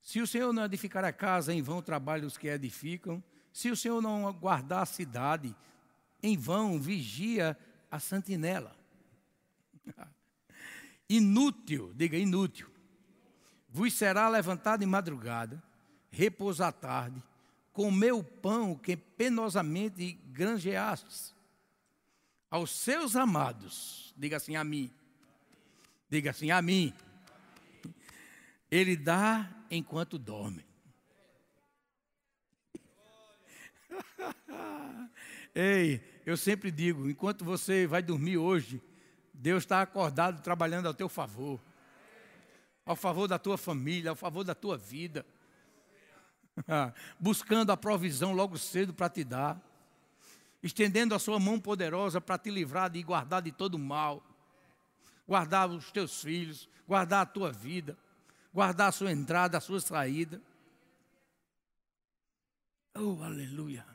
Se 0.01 0.21
o 0.21 0.28
Senhor 0.28 0.54
não 0.54 0.65
edificar 0.65 1.04
a 1.04 1.12
casa, 1.12 1.51
em 1.51 1.63
vão 1.63 1.82
trabalham 1.82 2.28
os 2.28 2.38
que 2.38 2.47
edificam. 2.47 3.23
Se 3.51 3.71
o 3.71 3.75
Senhor 3.75 3.99
não 4.01 4.32
guardar 4.32 4.84
a 4.84 4.86
cidade, 4.86 5.56
em 6.21 6.38
vão 6.38 6.80
vigia 6.80 7.58
a 7.89 7.99
sentinela. 7.99 8.78
Inútil, 11.09 11.91
diga 11.95 12.17
inútil. 12.17 12.67
Vos 13.69 13.93
será 13.93 14.29
levantado 14.29 14.83
em 14.83 14.87
madrugada, 14.87 15.61
repousar 16.09 16.71
tarde, 16.73 17.21
comer 17.73 18.13
o 18.13 18.23
pão 18.23 18.75
que 18.75 18.95
penosamente 18.95 20.13
granjeastes. 20.27 21.35
Aos 22.49 22.71
seus 22.71 23.15
amados, 23.15 24.13
diga 24.15 24.37
assim 24.37 24.55
a 24.55 24.63
mim, 24.63 24.91
Diga 26.09 26.31
assim: 26.31 26.49
a 26.51 26.61
mim. 26.61 26.93
Ele 28.69 28.95
dá 28.95 29.49
enquanto 29.69 30.17
dorme. 30.17 30.65
Ei, 35.53 36.01
eu 36.25 36.37
sempre 36.37 36.71
digo: 36.71 37.09
enquanto 37.09 37.43
você 37.43 37.85
vai 37.87 38.01
dormir 38.01 38.37
hoje, 38.37 38.81
Deus 39.37 39.63
está 39.63 39.81
acordado 39.81 40.41
trabalhando 40.41 40.87
ao 40.87 40.93
teu 40.93 41.09
favor, 41.09 41.59
ao 42.85 42.95
favor 42.95 43.27
da 43.27 43.37
tua 43.37 43.57
família, 43.57 44.09
ao 44.09 44.15
favor 44.15 44.43
da 44.43 44.55
tua 44.55 44.77
vida, 44.77 45.25
buscando 47.19 47.71
a 47.71 47.77
provisão 47.77 48.33
logo 48.33 48.57
cedo 48.57 48.93
para 48.93 49.09
te 49.09 49.23
dar, 49.23 49.61
estendendo 50.63 51.13
a 51.13 51.19
sua 51.19 51.39
mão 51.39 51.59
poderosa 51.59 52.19
para 52.19 52.37
te 52.37 52.49
livrar 52.49 52.95
e 52.95 53.03
guardar 53.03 53.41
de 53.41 53.51
todo 53.51 53.77
mal 53.77 54.23
guardar 55.27 55.69
os 55.69 55.91
teus 55.91 56.21
filhos, 56.21 56.69
guardar 56.87 57.21
a 57.21 57.25
tua 57.25 57.51
vida, 57.51 57.97
guardar 58.53 58.89
a 58.89 58.91
sua 58.91 59.11
entrada, 59.11 59.57
a 59.57 59.61
sua 59.61 59.79
saída. 59.79 60.41
Oh, 62.93 63.21
aleluia. 63.23 63.85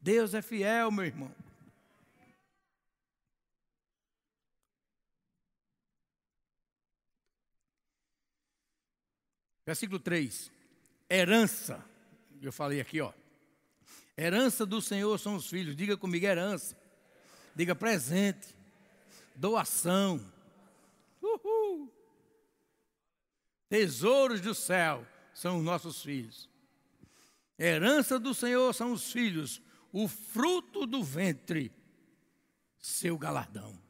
Deus 0.00 0.34
é 0.34 0.42
fiel, 0.42 0.90
meu 0.90 1.04
irmão. 1.04 1.34
Versículo 9.64 9.98
3. 9.98 10.50
Herança. 11.08 11.84
Eu 12.40 12.52
falei 12.52 12.80
aqui, 12.80 13.00
ó. 13.00 13.12
Herança 14.16 14.66
do 14.66 14.80
Senhor 14.82 15.18
são 15.18 15.36
os 15.36 15.48
filhos. 15.48 15.76
Diga 15.76 15.96
comigo, 15.96 16.26
herança. 16.26 16.76
Diga 17.54 17.74
presente. 17.74 18.54
Doação 19.34 20.20
Uhul. 21.22 21.90
Tesouros 23.68 24.40
do 24.40 24.54
céu 24.54 25.06
são 25.32 25.58
os 25.58 25.64
nossos 25.64 26.02
filhos. 26.02 26.48
Herança 27.58 28.18
do 28.18 28.34
Senhor 28.34 28.74
são 28.74 28.92
os 28.92 29.12
filhos, 29.12 29.62
o 29.92 30.08
fruto 30.08 30.84
do 30.84 31.02
ventre, 31.02 31.72
seu 32.78 33.16
galardão. 33.16 33.81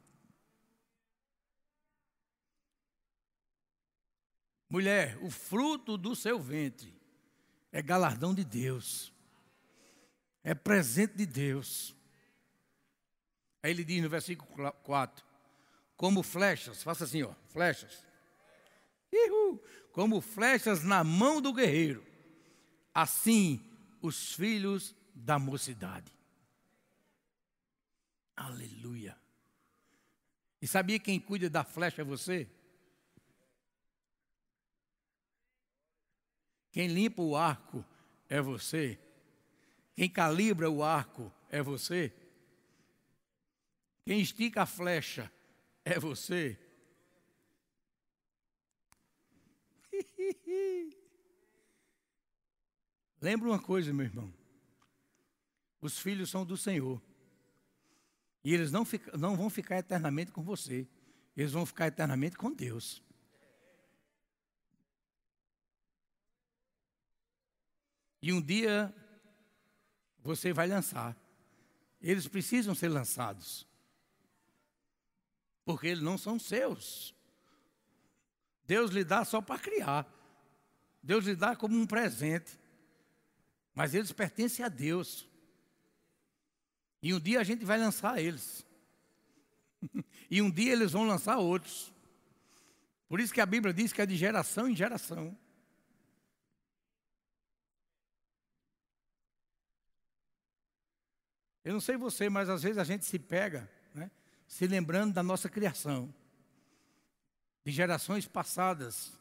Mulher, 4.73 5.19
o 5.21 5.29
fruto 5.29 5.99
do 5.99 6.17
seu 6.17 6.41
ventre 6.41 6.99
é 7.71 7.83
galardão 7.83 8.35
de 8.35 8.43
Deus, 8.43 9.13
é 10.43 10.55
presente 10.55 11.15
de 11.15 11.27
Deus. 11.27 11.95
Aí 13.63 13.71
ele 13.71 13.85
diz 13.85 14.03
no 14.03 14.09
versículo 14.09 14.73
4: 14.83 15.23
como 15.95 16.23
flechas, 16.23 16.83
faça 16.83 17.05
assim, 17.05 17.23
ó, 17.23 17.35
flechas. 17.51 18.03
Ihu, 19.13 19.63
como 19.93 20.23
flechas 20.23 20.83
na 20.83 21.05
mão 21.05 21.43
do 21.43 21.53
guerreiro. 21.53 22.03
Assim 22.95 23.63
os 24.01 24.33
filhos 24.35 24.97
da 25.15 25.39
mocidade. 25.39 26.11
Aleluia. 28.35 29.19
E 30.63 30.67
sabia 30.67 30.99
quem 30.99 31.21
cuida 31.21 31.51
da 31.51 31.63
flecha 31.63 32.01
é 32.01 32.05
você? 32.07 32.49
Quem 36.73 36.89
limpa 36.89 37.23
o 37.23 37.37
arco 37.37 37.85
é 38.29 38.41
você. 38.41 38.99
Quem 39.95 40.09
calibra 40.09 40.69
o 40.71 40.83
arco 40.83 41.31
é 41.51 41.63
você. 41.63 42.11
Quem 44.05 44.21
estica 44.21 44.63
a 44.63 44.67
flecha 44.67 45.31
é 45.85 46.01
você. 46.01 46.59
Lembra 53.21 53.51
uma 53.51 53.61
coisa, 53.61 53.93
meu 53.93 54.07
irmão. 54.07 54.33
Os 55.81 55.99
filhos 55.99 56.31
são 56.31 56.47
do 56.47 56.57
Senhor. 56.57 57.03
E 58.43 58.55
eles 58.55 58.73
não, 58.73 58.85
fica, 58.85 59.17
não 59.17 59.37
vão 59.37 59.49
ficar 59.51 59.79
eternamente 59.79 60.33
com 60.33 60.43
você. 60.43 60.89
Eles 61.37 61.53
vão 61.53 61.67
ficar 61.67 61.87
eternamente 61.89 62.37
com 62.37 62.51
Deus. 62.51 63.03
E 68.23 68.33
um 68.33 68.41
dia 68.41 68.95
você 70.23 70.53
vai 70.53 70.69
lançar. 70.69 71.17
Eles 72.01 72.27
precisam 72.27 72.75
ser 72.75 72.89
lançados 72.89 73.67
porque 75.65 75.87
eles 75.87 76.03
não 76.03 76.19
são 76.19 76.39
seus. 76.39 77.15
Deus 78.67 78.91
lhe 78.91 79.05
dá 79.05 79.25
só 79.25 79.41
para 79.41 79.59
criar. 79.59 80.07
Deus 81.03 81.25
lhe 81.25 81.35
dá 81.35 81.55
como 81.55 81.79
um 81.79 81.87
presente. 81.87 82.59
Mas 83.75 83.95
eles 83.95 84.13
pertencem 84.13 84.65
a 84.65 84.69
Deus. 84.69 85.29
E 87.03 87.13
um 87.15 87.21
dia 87.21 87.41
a 87.41 87.45
gente 87.45 87.65
vai 87.65 87.79
lançar 87.79 88.21
eles. 88.21 88.65
e 90.31 90.41
um 90.43 90.51
dia 90.51 90.73
eles 90.73 90.93
vão 90.93 91.05
lançar 91.05 91.39
outros. 91.39 91.93
Por 93.09 93.21
isso 93.21 93.33
que 93.33 93.41
a 93.41 93.47
Bíblia 93.47 93.75
diz 93.75 93.93
que 93.93 94.01
é 94.01 94.07
de 94.07 94.17
geração 94.17 94.69
em 94.69 94.77
geração. 94.77 95.37
Eu 101.65 101.73
não 101.73 101.81
sei 101.81 101.97
você, 101.97 102.29
mas 102.29 102.49
às 102.49 102.63
vezes 102.63 102.79
a 102.79 102.85
gente 102.85 103.05
se 103.05 103.19
pega 103.19 103.69
se 104.53 104.67
lembrando 104.67 105.15
da 105.15 105.23
nossa 105.23 105.49
criação, 105.49 106.15
de 107.65 107.73
gerações 107.73 108.27
passadas. 108.27 109.19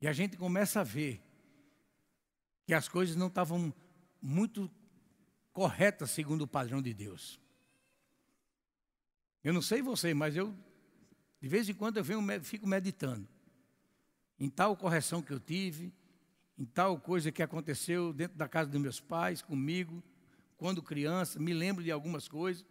E 0.00 0.08
a 0.08 0.12
gente 0.14 0.38
começa 0.38 0.80
a 0.80 0.82
ver 0.82 1.22
que 2.64 2.72
as 2.72 2.88
coisas 2.88 3.14
não 3.14 3.26
estavam 3.26 3.74
muito 4.22 4.70
corretas 5.52 6.12
segundo 6.12 6.42
o 6.42 6.48
padrão 6.48 6.80
de 6.80 6.94
Deus. 6.94 7.38
Eu 9.44 9.52
não 9.52 9.60
sei 9.60 9.82
você, 9.82 10.14
mas 10.14 10.34
eu, 10.34 10.56
de 11.42 11.48
vez 11.48 11.68
em 11.68 11.74
quando, 11.74 11.98
eu 11.98 12.04
venho, 12.04 12.22
fico 12.42 12.66
meditando 12.66 13.28
em 14.40 14.48
tal 14.48 14.74
correção 14.78 15.20
que 15.20 15.30
eu 15.32 15.38
tive, 15.38 15.92
em 16.58 16.64
tal 16.64 16.98
coisa 17.00 17.32
que 17.32 17.42
aconteceu 17.42 18.12
dentro 18.12 18.36
da 18.36 18.48
casa 18.48 18.70
dos 18.70 18.80
meus 18.80 19.00
pais, 19.00 19.42
comigo, 19.42 20.02
quando 20.56 20.82
criança, 20.82 21.38
me 21.38 21.52
lembro 21.52 21.82
de 21.82 21.90
algumas 21.90 22.28
coisas. 22.28 22.64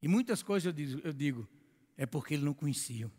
E 0.00 0.08
muitas 0.08 0.42
coisas 0.42 0.66
eu 0.66 0.72
digo, 0.72 1.00
eu 1.04 1.12
digo 1.12 1.48
é 1.96 2.06
porque 2.06 2.34
eles 2.34 2.44
não 2.44 2.54
conheciam. 2.54 3.10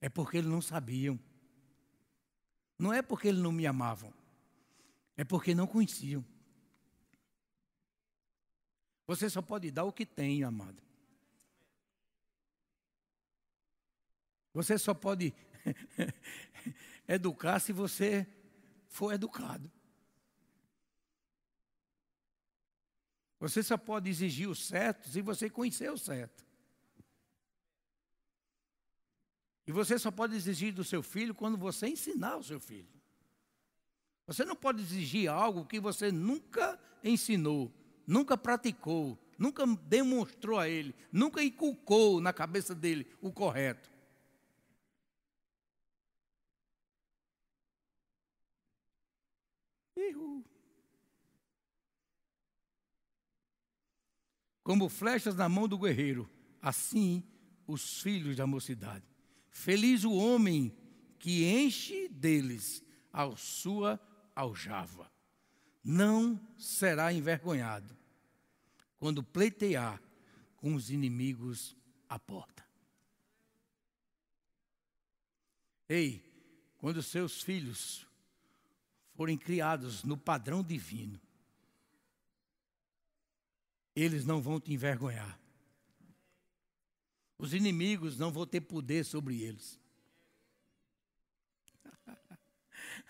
É 0.00 0.08
porque 0.08 0.38
eles 0.38 0.50
não 0.50 0.60
sabiam. 0.60 1.18
Não 2.78 2.92
é 2.92 3.00
porque 3.00 3.28
eles 3.28 3.40
não 3.40 3.52
me 3.52 3.66
amavam. 3.66 4.12
É 5.16 5.24
porque 5.24 5.54
não 5.54 5.66
conheciam. 5.66 6.24
Você 9.06 9.28
só 9.30 9.40
pode 9.40 9.70
dar 9.70 9.84
o 9.84 9.92
que 9.92 10.04
tem, 10.04 10.42
amado. 10.42 10.82
Você 14.52 14.76
só 14.76 14.92
pode 14.92 15.32
educar 17.06 17.58
se 17.60 17.72
você 17.72 18.26
for 18.86 19.12
educado. 19.12 19.70
Você 23.40 23.62
só 23.62 23.76
pode 23.76 24.08
exigir 24.08 24.48
o 24.48 24.54
certo 24.54 25.08
se 25.08 25.20
você 25.20 25.50
conhecer 25.50 25.90
o 25.90 25.98
certo. 25.98 26.46
E 29.66 29.72
você 29.72 29.98
só 29.98 30.10
pode 30.10 30.34
exigir 30.36 30.72
do 30.72 30.84
seu 30.84 31.02
filho 31.02 31.34
quando 31.34 31.56
você 31.56 31.88
ensinar 31.88 32.36
o 32.36 32.42
seu 32.42 32.60
filho. 32.60 32.88
Você 34.26 34.44
não 34.44 34.56
pode 34.56 34.80
exigir 34.80 35.28
algo 35.28 35.66
que 35.66 35.80
você 35.80 36.10
nunca 36.10 36.78
ensinou, 37.02 37.72
nunca 38.06 38.36
praticou, 38.36 39.18
nunca 39.38 39.66
demonstrou 39.66 40.58
a 40.58 40.68
ele, 40.68 40.94
nunca 41.10 41.42
inculcou 41.42 42.20
na 42.20 42.32
cabeça 42.32 42.74
dele 42.74 43.06
o 43.20 43.32
correto. 43.32 43.91
Como 54.62 54.88
flechas 54.88 55.34
na 55.34 55.48
mão 55.48 55.66
do 55.66 55.78
guerreiro, 55.78 56.30
assim 56.60 57.22
os 57.66 58.00
filhos 58.00 58.36
da 58.36 58.46
mocidade. 58.46 59.04
Feliz 59.50 60.04
o 60.04 60.12
homem 60.12 60.76
que 61.18 61.44
enche 61.44 62.08
deles 62.08 62.82
a 63.12 63.30
sua 63.36 64.00
aljava. 64.34 65.10
Não 65.84 66.40
será 66.56 67.12
envergonhado 67.12 67.96
quando 68.98 69.22
pleitear 69.22 70.00
com 70.56 70.74
os 70.74 70.90
inimigos 70.90 71.76
à 72.08 72.18
porta. 72.18 72.64
Ei, 75.88 76.24
quando 76.78 77.02
seus 77.02 77.42
filhos 77.42 78.06
forem 79.14 79.36
criados 79.36 80.04
no 80.04 80.16
padrão 80.16 80.62
divino, 80.62 81.20
eles 83.94 84.24
não 84.24 84.40
vão 84.40 84.60
te 84.60 84.72
envergonhar. 84.72 85.38
Os 87.38 87.52
inimigos 87.52 88.18
não 88.18 88.30
vão 88.30 88.46
ter 88.46 88.60
poder 88.60 89.04
sobre 89.04 89.42
eles. 89.42 89.80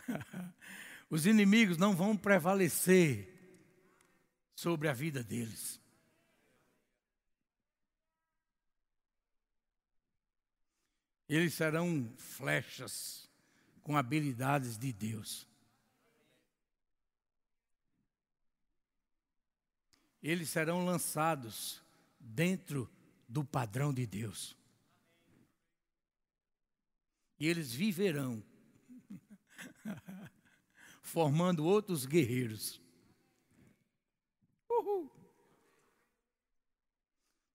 Os 1.11 1.27
inimigos 1.27 1.77
não 1.77 1.95
vão 1.95 2.17
prevalecer 2.17 3.29
sobre 4.55 4.89
a 4.89 4.93
vida 4.93 5.23
deles. 5.23 5.81
Eles 11.29 11.55
serão 11.55 12.13
flechas 12.17 13.31
com 13.83 13.97
habilidades 13.97 14.79
de 14.79 14.93
Deus. 14.93 15.47
Eles 20.23 20.49
serão 20.51 20.85
lançados 20.85 21.83
dentro 22.21 22.89
do 23.29 23.45
padrão 23.45 23.93
de 23.93 24.07
Deus. 24.07 24.57
E 27.41 27.49
eles 27.49 27.73
viverão 27.73 28.43
formando 31.03 31.65
outros 31.65 32.07
guerreiros. 32.07 32.81
Uhul. 34.71 35.11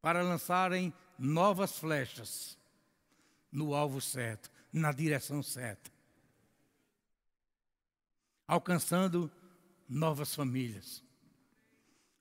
Para 0.02 0.22
lançarem 0.22 0.94
novas 1.18 1.80
flechas 1.80 2.58
no 3.50 3.74
alvo 3.74 4.02
certo, 4.02 4.52
na 4.74 4.92
direção 4.92 5.42
certa. 5.42 5.90
Alcançando 8.46 9.32
novas 9.88 10.36
famílias 10.36 11.07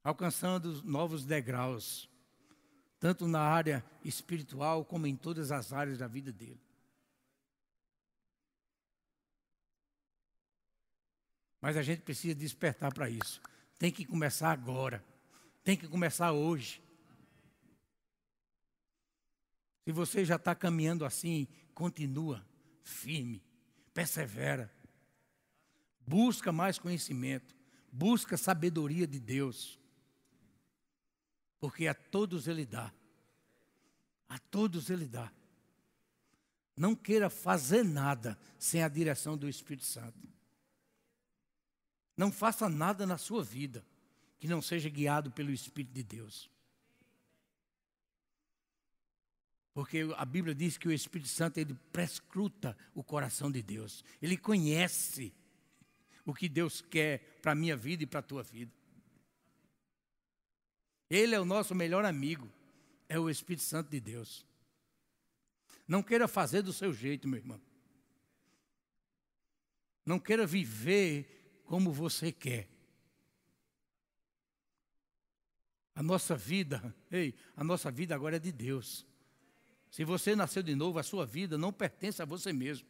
alcançando 0.06 0.84
novos 0.84 1.24
degraus, 1.24 2.08
tanto 3.00 3.26
na 3.26 3.40
área 3.40 3.84
espiritual 4.04 4.84
como 4.84 5.04
em 5.04 5.16
todas 5.16 5.50
as 5.50 5.72
áreas 5.72 5.98
da 5.98 6.06
vida 6.06 6.32
dele. 6.32 6.60
Mas 11.60 11.76
a 11.76 11.82
gente 11.82 12.02
precisa 12.02 12.36
despertar 12.36 12.94
para 12.94 13.10
isso. 13.10 13.42
Tem 13.80 13.90
que 13.90 14.04
começar 14.04 14.52
agora. 14.52 15.04
Tem 15.64 15.76
que 15.76 15.88
começar 15.88 16.30
hoje. 16.30 16.80
Se 19.82 19.90
você 19.90 20.24
já 20.24 20.36
está 20.36 20.54
caminhando 20.54 21.04
assim, 21.04 21.48
continua 21.74 22.46
firme, 22.84 23.42
persevera. 23.92 24.72
Busca 26.06 26.52
mais 26.52 26.78
conhecimento. 26.78 27.56
Busca 27.90 28.36
sabedoria 28.36 29.04
de 29.04 29.18
Deus 29.18 29.80
porque 31.60 31.86
a 31.86 31.94
todos 31.94 32.46
Ele 32.48 32.64
dá. 32.64 32.92
A 34.28 34.38
todos 34.38 34.90
Ele 34.90 35.06
dá. 35.06 35.32
Não 36.76 36.94
queira 36.94 37.30
fazer 37.30 37.82
nada 37.84 38.38
sem 38.58 38.82
a 38.82 38.88
direção 38.88 39.36
do 39.36 39.48
Espírito 39.48 39.86
Santo. 39.86 40.28
Não 42.16 42.30
faça 42.30 42.68
nada 42.68 43.06
na 43.06 43.18
sua 43.18 43.42
vida 43.42 43.84
que 44.38 44.46
não 44.46 44.60
seja 44.60 44.88
guiado 44.88 45.30
pelo 45.30 45.50
Espírito 45.50 45.92
de 45.92 46.02
Deus. 46.02 46.50
Porque 49.72 50.06
a 50.16 50.24
Bíblia 50.24 50.54
diz 50.54 50.78
que 50.78 50.88
o 50.88 50.92
Espírito 50.92 51.28
Santo 51.28 51.58
ele 51.58 51.74
prescruta 51.92 52.76
o 52.94 53.04
coração 53.04 53.50
de 53.50 53.62
Deus. 53.62 54.04
Ele 54.20 54.36
conhece 54.36 55.34
o 56.24 56.34
que 56.34 56.48
Deus 56.48 56.80
quer 56.80 57.38
para 57.40 57.52
a 57.52 57.54
minha 57.54 57.76
vida 57.76 58.02
e 58.02 58.06
para 58.06 58.20
a 58.20 58.22
tua 58.22 58.42
vida. 58.42 58.72
Ele 61.08 61.34
é 61.34 61.40
o 61.40 61.44
nosso 61.44 61.74
melhor 61.74 62.04
amigo, 62.04 62.50
é 63.08 63.18
o 63.18 63.30
Espírito 63.30 63.62
Santo 63.62 63.90
de 63.90 64.00
Deus. 64.00 64.44
Não 65.86 66.02
queira 66.02 66.26
fazer 66.26 66.62
do 66.62 66.72
seu 66.72 66.92
jeito, 66.92 67.28
meu 67.28 67.38
irmão. 67.38 67.60
Não 70.04 70.18
queira 70.18 70.46
viver 70.46 71.62
como 71.64 71.92
você 71.92 72.32
quer. 72.32 72.68
A 75.94 76.02
nossa 76.02 76.36
vida, 76.36 76.94
ei, 77.10 77.34
a 77.56 77.64
nossa 77.64 77.90
vida 77.90 78.14
agora 78.14 78.36
é 78.36 78.38
de 78.38 78.52
Deus. 78.52 79.06
Se 79.90 80.04
você 80.04 80.36
nasceu 80.36 80.62
de 80.62 80.74
novo, 80.74 80.98
a 80.98 81.02
sua 81.02 81.24
vida 81.24 81.56
não 81.56 81.72
pertence 81.72 82.20
a 82.20 82.26
você 82.26 82.52
mesmo. 82.52 82.86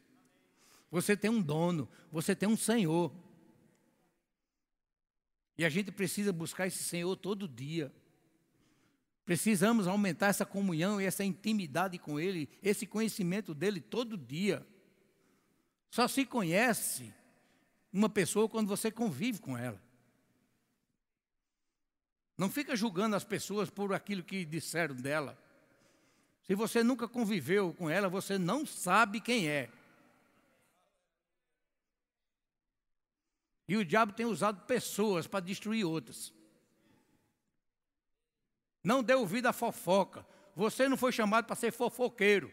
Você 0.90 1.16
tem 1.16 1.30
um 1.30 1.40
dono, 1.40 1.88
você 2.10 2.34
tem 2.34 2.48
um 2.48 2.56
Senhor. 2.56 3.14
E 5.56 5.64
a 5.64 5.68
gente 5.68 5.92
precisa 5.92 6.32
buscar 6.32 6.66
esse 6.66 6.82
Senhor 6.82 7.14
todo 7.16 7.46
dia. 7.46 7.92
Precisamos 9.26 9.88
aumentar 9.88 10.28
essa 10.28 10.46
comunhão 10.46 11.00
e 11.00 11.04
essa 11.04 11.24
intimidade 11.24 11.98
com 11.98 12.18
Ele, 12.18 12.48
esse 12.62 12.86
conhecimento 12.86 13.52
dele 13.52 13.80
todo 13.80 14.16
dia. 14.16 14.64
Só 15.90 16.06
se 16.06 16.24
conhece 16.24 17.12
uma 17.92 18.08
pessoa 18.08 18.48
quando 18.48 18.68
você 18.68 18.88
convive 18.88 19.40
com 19.40 19.58
ela. 19.58 19.82
Não 22.38 22.48
fica 22.48 22.76
julgando 22.76 23.16
as 23.16 23.24
pessoas 23.24 23.68
por 23.68 23.92
aquilo 23.92 24.22
que 24.22 24.44
disseram 24.44 24.94
dela. 24.94 25.36
Se 26.42 26.54
você 26.54 26.84
nunca 26.84 27.08
conviveu 27.08 27.74
com 27.74 27.90
ela, 27.90 28.08
você 28.08 28.38
não 28.38 28.64
sabe 28.64 29.20
quem 29.20 29.48
é. 29.48 29.68
E 33.66 33.76
o 33.76 33.84
diabo 33.84 34.12
tem 34.12 34.26
usado 34.26 34.64
pessoas 34.66 35.26
para 35.26 35.40
destruir 35.40 35.84
outras. 35.84 36.32
Não 38.86 39.02
dê 39.02 39.14
ouvido 39.14 39.46
à 39.46 39.52
fofoca. 39.52 40.24
Você 40.54 40.88
não 40.88 40.96
foi 40.96 41.10
chamado 41.10 41.44
para 41.44 41.56
ser 41.56 41.72
fofoqueiro. 41.72 42.52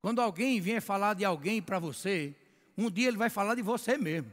Quando 0.00 0.20
alguém 0.20 0.60
vier 0.60 0.80
falar 0.80 1.14
de 1.14 1.24
alguém 1.24 1.60
para 1.60 1.80
você, 1.80 2.32
um 2.78 2.88
dia 2.88 3.08
ele 3.08 3.16
vai 3.16 3.28
falar 3.28 3.56
de 3.56 3.62
você 3.62 3.98
mesmo. 3.98 4.32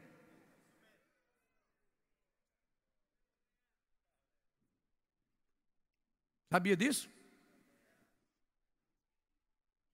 Sabia 6.51 6.77
disso? 6.77 7.09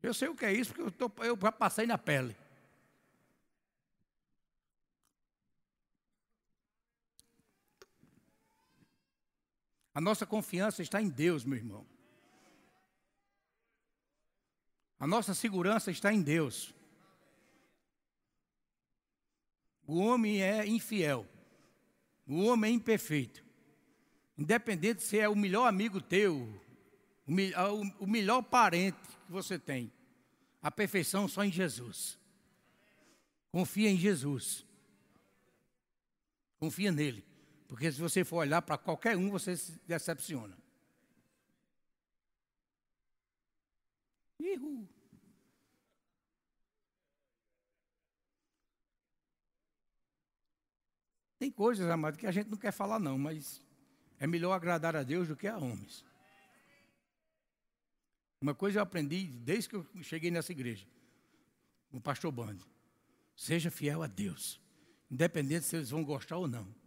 Eu 0.01 0.13
sei 0.13 0.27
o 0.27 0.35
que 0.35 0.43
é 0.43 0.51
isso, 0.51 0.73
porque 0.73 0.81
eu, 0.81 0.91
tô, 0.91 1.23
eu 1.23 1.39
já 1.41 1.53
passei 1.53 1.87
na 1.87 1.97
pele. 1.97 2.42
A 9.93 10.01
nossa 10.01 10.25
confiança 10.25 10.81
está 10.81 11.01
em 11.01 11.09
Deus, 11.09 11.45
meu 11.45 11.57
irmão. 11.57 11.85
A 14.99 15.05
nossa 15.05 15.33
segurança 15.33 15.91
está 15.91 16.11
em 16.13 16.21
Deus. 16.21 16.73
O 19.85 19.99
homem 19.99 20.41
é 20.41 20.65
infiel. 20.65 21.27
O 22.25 22.43
homem 22.45 22.71
é 22.71 22.75
imperfeito. 22.75 23.43
Independente 24.37 25.03
se 25.03 25.19
é 25.19 25.29
o 25.29 25.35
melhor 25.35 25.67
amigo 25.67 26.01
teu, 26.01 26.59
o 27.99 28.07
melhor 28.07 28.41
parente 28.41 28.97
que 29.25 29.31
você 29.31 29.59
tem. 29.59 29.91
A 30.61 30.71
perfeição 30.71 31.27
só 31.27 31.43
em 31.43 31.51
Jesus. 31.51 32.17
Confia 33.51 33.89
em 33.89 33.97
Jesus. 33.97 34.65
Confia 36.57 36.91
nele. 36.91 37.23
Porque 37.73 37.91
se 37.91 37.99
você 37.99 38.23
for 38.23 38.35
olhar 38.37 38.61
para 38.61 38.77
qualquer 38.77 39.17
um, 39.17 39.31
você 39.31 39.57
se 39.57 39.79
decepciona. 39.87 40.55
Ihu. 44.39 44.87
Tem 51.39 51.49
coisas, 51.49 51.89
amado, 51.89 52.15
que 52.15 52.27
a 52.27 52.31
gente 52.31 52.47
não 52.47 52.59
quer 52.59 52.71
falar, 52.71 52.99
não, 52.99 53.17
mas 53.17 53.59
é 54.19 54.27
melhor 54.27 54.53
agradar 54.53 54.95
a 54.95 55.01
Deus 55.01 55.27
do 55.27 55.35
que 55.35 55.47
a 55.47 55.57
homens. 55.57 56.05
Uma 58.39 58.53
coisa 58.53 58.77
eu 58.77 58.83
aprendi 58.83 59.25
desde 59.25 59.69
que 59.69 59.75
eu 59.77 60.03
cheguei 60.03 60.29
nessa 60.29 60.51
igreja, 60.51 60.85
o 61.91 61.99
pastor 61.99 62.31
Bando. 62.31 62.67
Seja 63.35 63.71
fiel 63.71 64.03
a 64.03 64.07
Deus, 64.07 64.61
independente 65.09 65.65
se 65.65 65.75
eles 65.75 65.89
vão 65.89 66.05
gostar 66.05 66.37
ou 66.37 66.47
não. 66.47 66.82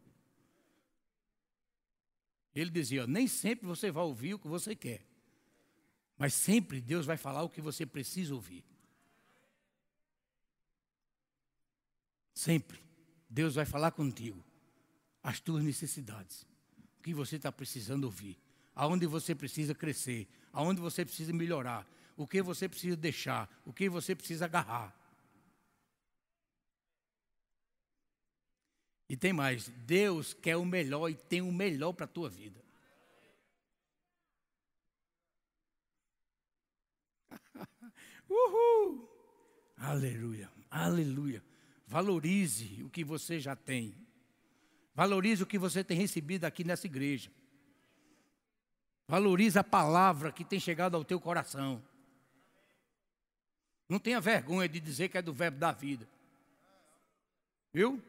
Ele 2.57 2.70
dizia: 2.70 3.07
nem 3.07 3.28
sempre 3.28 3.66
você 3.66 3.90
vai 3.90 4.02
ouvir 4.02 4.32
o 4.32 4.38
que 4.38 4.48
você 4.48 4.74
quer, 4.74 5.07
mas 6.16 6.32
sempre 6.32 6.80
Deus 6.80 7.04
vai 7.04 7.18
falar 7.18 7.42
o 7.42 7.50
que 7.50 7.61
você 7.61 7.84
precisa 7.84 8.34
ouvir. 8.34 8.64
Sempre 12.32 12.82
Deus 13.28 13.54
vai 13.57 13.66
falar 13.66 13.90
contigo 13.90 14.42
as 15.22 15.38
tuas 15.38 15.62
necessidades, 15.62 16.46
o 16.98 17.02
que 17.02 17.12
você 17.12 17.36
está 17.36 17.52
precisando 17.52 18.04
ouvir, 18.04 18.38
aonde 18.74 19.07
você 19.07 19.34
precisa 19.34 19.74
crescer, 19.74 20.26
aonde 20.50 20.80
você 20.80 21.04
precisa 21.04 21.34
melhorar, 21.34 21.86
o 22.16 22.26
que 22.26 22.40
você 22.40 22.68
precisa 22.68 22.96
deixar, 22.96 23.50
o 23.66 23.72
que 23.72 23.88
você 23.90 24.14
precisa 24.14 24.46
agarrar. 24.46 24.96
E 29.09 29.16
tem 29.16 29.32
mais, 29.32 29.68
Deus 29.68 30.34
quer 30.34 30.57
o 30.57 30.64
melhor 30.64 31.09
e 31.09 31.14
tem 31.14 31.40
o 31.40 31.52
melhor 31.52 31.92
para 31.92 32.04
a 32.07 32.09
tua 32.09 32.28
vida. 32.28 32.61
Uhul! 38.28 39.09
Aleluia, 39.76 40.50
aleluia. 40.70 41.44
Valorize 41.86 42.82
o 42.82 42.90
que 42.90 43.04
você 43.04 43.38
já 43.38 43.54
tem. 43.54 43.94
Valorize 44.92 45.42
o 45.42 45.46
que 45.46 45.59
você 45.59 45.84
tem 45.84 45.96
recebido 45.96 46.44
aqui 46.44 46.64
nessa 46.64 46.86
igreja. 46.86 47.30
Valorize 49.07 49.57
a 49.57 49.62
palavra 49.62 50.32
que 50.32 50.44
tem 50.44 50.59
chegado 50.59 50.96
ao 50.96 51.04
teu 51.04 51.20
coração. 51.20 51.80
Não 53.88 54.00
tenha 54.00 54.20
vergonha 54.20 54.68
de 54.68 54.80
dizer 54.80 55.09
que 55.09 55.18
é 55.18 55.22
do 55.22 55.32
verbo 55.32 55.59
da 55.59 55.70
vida. 55.70 56.09
Viu? 57.72 58.02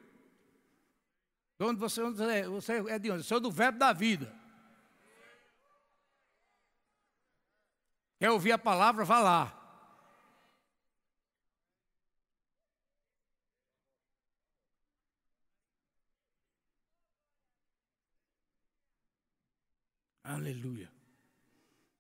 De 1.58 1.66
onde 1.66 1.80
você, 1.80 2.01
é? 2.01 2.47
você 2.47 2.74
é 2.74 2.99
de 2.99 3.10
onde? 3.10 3.22
Eu 3.22 3.24
sou 3.24 3.39
do 3.39 3.49
verbo 3.49 3.80
da 3.80 3.91
vida. 3.91 4.32
Quer 8.20 8.30
ouvir 8.32 8.51
a 8.51 8.58
palavra? 8.58 9.03
Vá 9.03 9.20
lá. 9.20 9.53
Aleluia. 20.24 20.91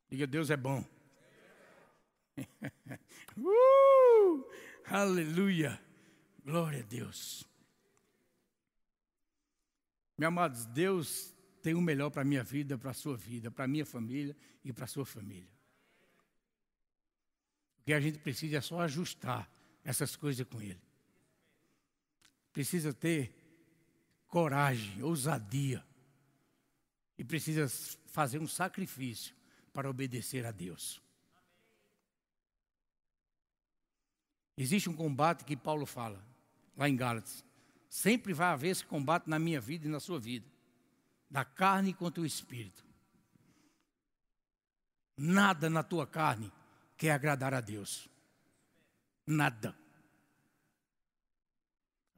Diga, 0.09 0.27
Deus 0.27 0.49
é 0.49 0.57
bom. 0.57 0.83
uh, 3.37 4.45
aleluia. 4.85 5.81
Glória 6.43 6.81
a 6.81 6.83
Deus. 6.83 7.47
Meus 10.17 10.27
amados, 10.27 10.65
Deus 10.65 11.33
tem 11.61 11.75
o 11.75 11.81
melhor 11.81 12.09
para 12.09 12.23
a 12.23 12.25
minha 12.25 12.43
vida, 12.43 12.77
para 12.77 12.91
a 12.91 12.93
sua 12.93 13.15
vida, 13.15 13.51
para 13.51 13.65
a 13.65 13.67
minha 13.67 13.85
família 13.85 14.35
e 14.63 14.73
para 14.73 14.85
a 14.85 14.87
sua 14.87 15.05
família. 15.05 15.51
O 17.79 17.83
que 17.83 17.93
a 17.93 17.99
gente 17.99 18.17
precisa 18.19 18.57
é 18.57 18.61
só 18.61 18.81
ajustar 18.81 19.49
essas 19.83 20.15
coisas 20.15 20.45
com 20.47 20.61
Ele. 20.61 20.81
Precisa 22.51 22.93
ter 22.93 23.33
coragem, 24.27 25.01
ousadia. 25.03 25.85
E 27.17 27.23
precisa 27.23 27.67
fazer 28.07 28.39
um 28.39 28.47
sacrifício 28.47 29.35
para 29.71 29.89
obedecer 29.89 30.45
a 30.45 30.51
Deus. 30.51 31.01
Existe 34.55 34.89
um 34.89 34.95
combate 34.95 35.45
que 35.45 35.55
Paulo 35.55 35.85
fala, 35.85 36.23
lá 36.75 36.89
em 36.89 36.95
Gálatas. 36.95 37.46
Sempre 37.89 38.33
vai 38.33 38.47
haver 38.47 38.69
esse 38.69 38.85
combate 38.85 39.29
na 39.29 39.39
minha 39.39 39.61
vida 39.61 39.87
e 39.87 39.89
na 39.89 39.99
sua 39.99 40.19
vida. 40.19 40.45
Da 41.29 41.43
carne 41.45 41.93
contra 41.93 42.21
o 42.21 42.25
espírito. 42.25 42.85
Nada 45.17 45.69
na 45.69 45.83
tua 45.83 46.05
carne 46.05 46.51
quer 46.95 47.11
agradar 47.11 47.53
a 47.53 47.61
Deus. 47.61 48.09
Nada. 49.25 49.75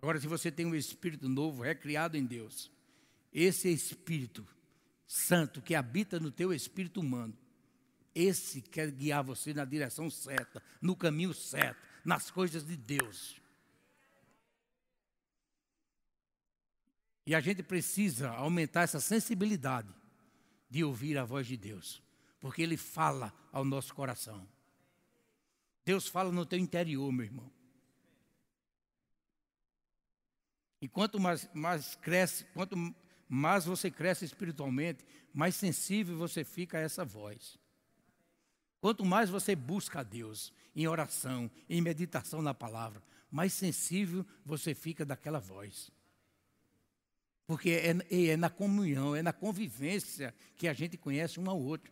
Agora, 0.02 0.20
se 0.20 0.28
você 0.28 0.52
tem 0.52 0.66
um 0.66 0.76
espírito 0.76 1.28
novo, 1.28 1.64
recriado 1.64 2.18
em 2.18 2.26
Deus, 2.26 2.72
esse 3.34 3.70
espírito 3.70 4.48
santo 5.06 5.62
que 5.62 5.76
habita 5.76 6.20
no 6.20 6.32
teu 6.32 6.54
espírito 6.54 7.02
humano, 7.02 7.38
esse 8.14 8.62
quer 8.62 8.92
guiar 8.92 9.24
você 9.24 9.54
na 9.54 9.66
direção 9.66 10.10
certa, 10.10 10.62
no 10.82 10.96
caminho 10.96 11.34
certo, 11.34 11.82
nas 12.04 12.32
coisas 12.32 12.66
de 12.66 12.76
Deus. 12.76 13.39
E 17.30 17.36
a 17.36 17.40
gente 17.40 17.62
precisa 17.62 18.32
aumentar 18.32 18.82
essa 18.82 19.00
sensibilidade 19.00 19.88
de 20.68 20.84
ouvir 20.84 21.16
a 21.16 21.24
voz 21.24 21.46
de 21.46 21.56
Deus, 21.56 22.02
porque 22.40 22.64
Ele 22.64 22.76
fala 22.76 23.32
ao 23.52 23.64
nosso 23.64 23.94
coração. 23.94 24.50
Deus 25.86 26.08
fala 26.08 26.32
no 26.32 26.44
teu 26.44 26.58
interior, 26.58 27.12
meu 27.12 27.26
irmão. 27.28 27.52
E 30.82 30.88
quanto 30.88 31.20
mais, 31.20 31.48
mais 31.54 31.94
cresce, 31.98 32.46
quanto 32.46 32.76
mais 33.28 33.64
você 33.64 33.92
cresce 33.92 34.26
espiritualmente, 34.26 35.06
mais 35.32 35.54
sensível 35.54 36.18
você 36.18 36.44
fica 36.44 36.80
a 36.80 36.82
essa 36.82 37.06
voz. 37.06 37.60
Quanto 38.82 39.06
mais 39.06 39.30
você 39.30 39.56
busca 39.56 40.00
a 40.00 40.04
Deus 40.04 40.52
em 40.76 40.88
oração, 40.88 41.52
em 41.70 41.80
meditação 41.80 42.42
na 42.42 42.56
palavra, 42.56 43.04
mais 43.30 43.54
sensível 43.54 44.26
você 44.44 44.74
fica 44.74 45.06
daquela 45.06 45.40
voz. 45.40 45.92
Porque 47.50 47.72
é, 47.72 48.30
é, 48.30 48.38
na 48.38 48.48
comunhão, 48.48 49.16
é 49.16 49.24
na 49.24 49.34
convivência 49.34 50.36
que 50.56 50.68
a 50.68 50.74
gente 50.74 50.96
conhece 51.00 51.40
um 51.40 51.50
ao 51.50 51.60
outro. 51.60 51.92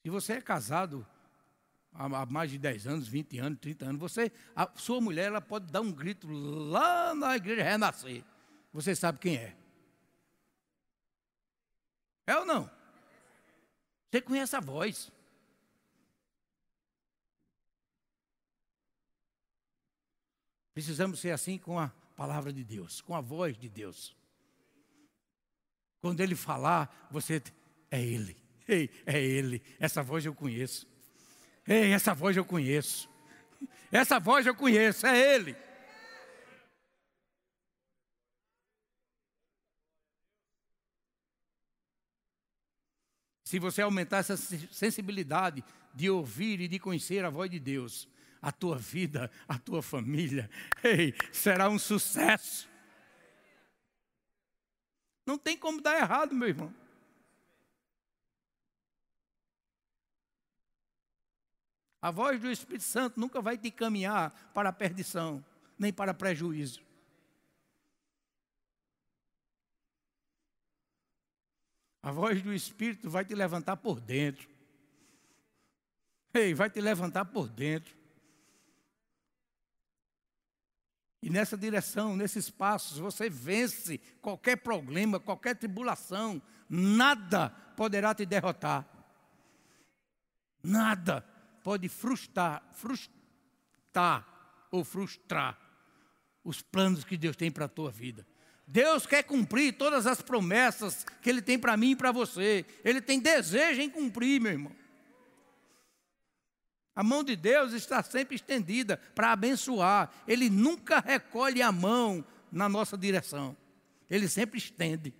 Se 0.00 0.08
você 0.08 0.32
é 0.32 0.40
casado 0.40 1.06
há 1.92 2.24
mais 2.24 2.50
de 2.50 2.58
10 2.58 2.86
anos, 2.86 3.06
20 3.06 3.38
anos, 3.38 3.58
30 3.60 3.84
anos, 3.84 4.00
você, 4.00 4.32
a 4.56 4.66
sua 4.76 4.98
mulher 4.98 5.26
ela 5.26 5.42
pode 5.42 5.70
dar 5.70 5.82
um 5.82 5.92
grito 5.92 6.26
lá 6.26 7.14
na 7.14 7.36
igreja 7.36 7.62
renascer. 7.62 8.24
Você 8.72 8.96
sabe 8.96 9.18
quem 9.18 9.36
é. 9.36 9.54
É 12.26 12.34
ou 12.38 12.46
não? 12.46 12.70
Você 14.10 14.22
conhece 14.22 14.56
a 14.56 14.60
voz. 14.60 15.12
Precisamos 20.72 21.20
ser 21.20 21.32
assim 21.32 21.58
com 21.58 21.78
a 21.78 21.92
palavra 22.12 22.52
de 22.52 22.62
Deus, 22.62 23.00
com 23.00 23.14
a 23.14 23.20
voz 23.20 23.56
de 23.56 23.68
Deus. 23.68 24.16
Quando 26.00 26.20
ele 26.20 26.34
falar, 26.34 27.08
você 27.10 27.42
é 27.90 28.02
ele. 28.02 28.36
Ei, 28.68 28.90
é 29.06 29.20
ele. 29.20 29.62
Essa 29.78 30.02
voz 30.02 30.24
eu 30.24 30.34
conheço. 30.34 30.86
Ei, 31.66 31.92
essa 31.92 32.14
voz 32.14 32.36
eu 32.36 32.44
conheço. 32.44 33.08
Essa 33.90 34.18
voz 34.18 34.46
eu 34.46 34.54
conheço, 34.54 35.06
é 35.06 35.34
ele. 35.34 35.56
se 43.52 43.58
você 43.58 43.82
aumentar 43.82 44.16
essa 44.16 44.34
sensibilidade 44.34 45.62
de 45.94 46.08
ouvir 46.08 46.58
e 46.62 46.66
de 46.66 46.78
conhecer 46.78 47.22
a 47.22 47.28
voz 47.28 47.50
de 47.50 47.60
Deus, 47.60 48.08
a 48.42 48.50
tua 48.50 48.76
vida, 48.76 49.30
a 49.46 49.56
tua 49.56 49.80
família, 49.80 50.50
ei, 50.82 51.14
será 51.32 51.68
um 51.68 51.78
sucesso. 51.78 52.68
Não 55.24 55.38
tem 55.38 55.56
como 55.56 55.80
dar 55.80 55.96
errado, 55.96 56.34
meu 56.34 56.48
irmão. 56.48 56.74
A 62.00 62.10
voz 62.10 62.40
do 62.40 62.50
Espírito 62.50 62.82
Santo 62.82 63.20
nunca 63.20 63.40
vai 63.40 63.56
te 63.56 63.70
caminhar 63.70 64.32
para 64.52 64.70
a 64.70 64.72
perdição, 64.72 65.44
nem 65.78 65.92
para 65.92 66.12
prejuízo. 66.12 66.82
A 72.02 72.10
voz 72.10 72.42
do 72.42 72.52
Espírito 72.52 73.08
vai 73.08 73.24
te 73.24 73.36
levantar 73.36 73.76
por 73.76 74.00
dentro. 74.00 74.50
Ei, 76.34 76.52
vai 76.52 76.68
te 76.68 76.80
levantar 76.80 77.26
por 77.26 77.48
dentro. 77.48 78.01
E 81.22 81.30
nessa 81.30 81.56
direção, 81.56 82.16
nesses 82.16 82.50
passos, 82.50 82.98
você 82.98 83.30
vence 83.30 83.98
qualquer 84.20 84.56
problema, 84.56 85.20
qualquer 85.20 85.54
tribulação. 85.54 86.42
Nada 86.68 87.50
poderá 87.76 88.12
te 88.12 88.26
derrotar. 88.26 88.88
Nada 90.62 91.24
pode 91.62 91.88
frustrar, 91.88 92.62
frustrar 92.72 94.26
ou 94.70 94.84
frustrar 94.84 95.56
os 96.42 96.60
planos 96.60 97.04
que 97.04 97.16
Deus 97.16 97.36
tem 97.36 97.52
para 97.52 97.66
a 97.66 97.68
tua 97.68 97.90
vida. 97.90 98.26
Deus 98.66 99.06
quer 99.06 99.22
cumprir 99.22 99.76
todas 99.76 100.06
as 100.06 100.20
promessas 100.20 101.04
que 101.20 101.30
Ele 101.30 101.42
tem 101.42 101.58
para 101.58 101.76
mim 101.76 101.90
e 101.90 101.96
para 101.96 102.10
você. 102.10 102.64
Ele 102.84 103.00
tem 103.00 103.20
desejo 103.20 103.80
em 103.80 103.90
cumprir, 103.90 104.40
meu 104.40 104.52
irmão. 104.52 104.81
A 106.94 107.02
mão 107.02 107.24
de 107.24 107.34
Deus 107.34 107.72
está 107.72 108.02
sempre 108.02 108.36
estendida 108.36 108.98
para 109.14 109.32
abençoar. 109.32 110.12
Ele 110.28 110.50
nunca 110.50 111.00
recolhe 111.00 111.62
a 111.62 111.72
mão 111.72 112.24
na 112.50 112.68
nossa 112.68 112.98
direção. 112.98 113.56
Ele 114.10 114.28
sempre 114.28 114.58
estende. 114.58 115.14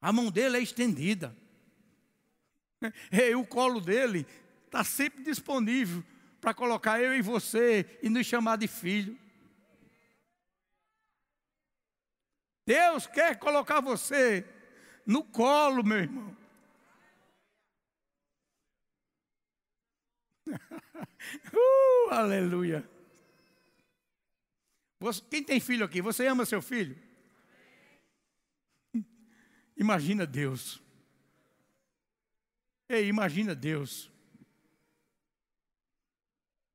A 0.00 0.12
mão 0.12 0.30
dele 0.30 0.56
é 0.56 0.60
estendida. 0.60 1.36
E 3.10 3.34
o 3.34 3.44
colo 3.44 3.80
dele 3.80 4.24
está 4.64 4.84
sempre 4.84 5.24
disponível 5.24 6.04
para 6.40 6.54
colocar 6.54 7.00
eu 7.00 7.12
e 7.12 7.20
você 7.20 7.98
e 8.00 8.08
nos 8.08 8.24
chamar 8.24 8.56
de 8.56 8.68
filho. 8.68 9.18
Deus 12.64 13.06
quer 13.06 13.36
colocar 13.36 13.80
você 13.80 14.46
no 15.04 15.24
colo, 15.24 15.82
meu 15.82 15.98
irmão. 15.98 16.37
uh, 21.52 22.10
aleluia. 22.10 22.88
Você, 25.00 25.22
quem 25.30 25.42
tem 25.42 25.60
filho 25.60 25.84
aqui? 25.84 26.02
Você 26.02 26.26
ama 26.26 26.44
seu 26.44 26.60
filho? 26.60 26.96
Imagina 29.76 30.26
Deus. 30.26 30.82
Ei, 32.88 33.06
imagina 33.06 33.54
Deus. 33.54 34.10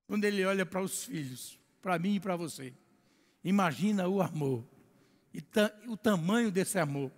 Quando 0.08 0.24
Ele 0.24 0.46
olha 0.46 0.66
para 0.66 0.82
os 0.82 1.06
filhos, 1.06 1.60
para 1.82 2.00
mim 2.00 2.16
e 2.16 2.20
para 2.20 2.36
você. 2.36 2.74
Imagina 3.44 4.08
o 4.08 4.22
amor 4.22 4.66
e 5.34 5.44
o 5.90 5.98
tamanho 5.98 6.52
desse 6.52 6.80
amor. 6.80 7.12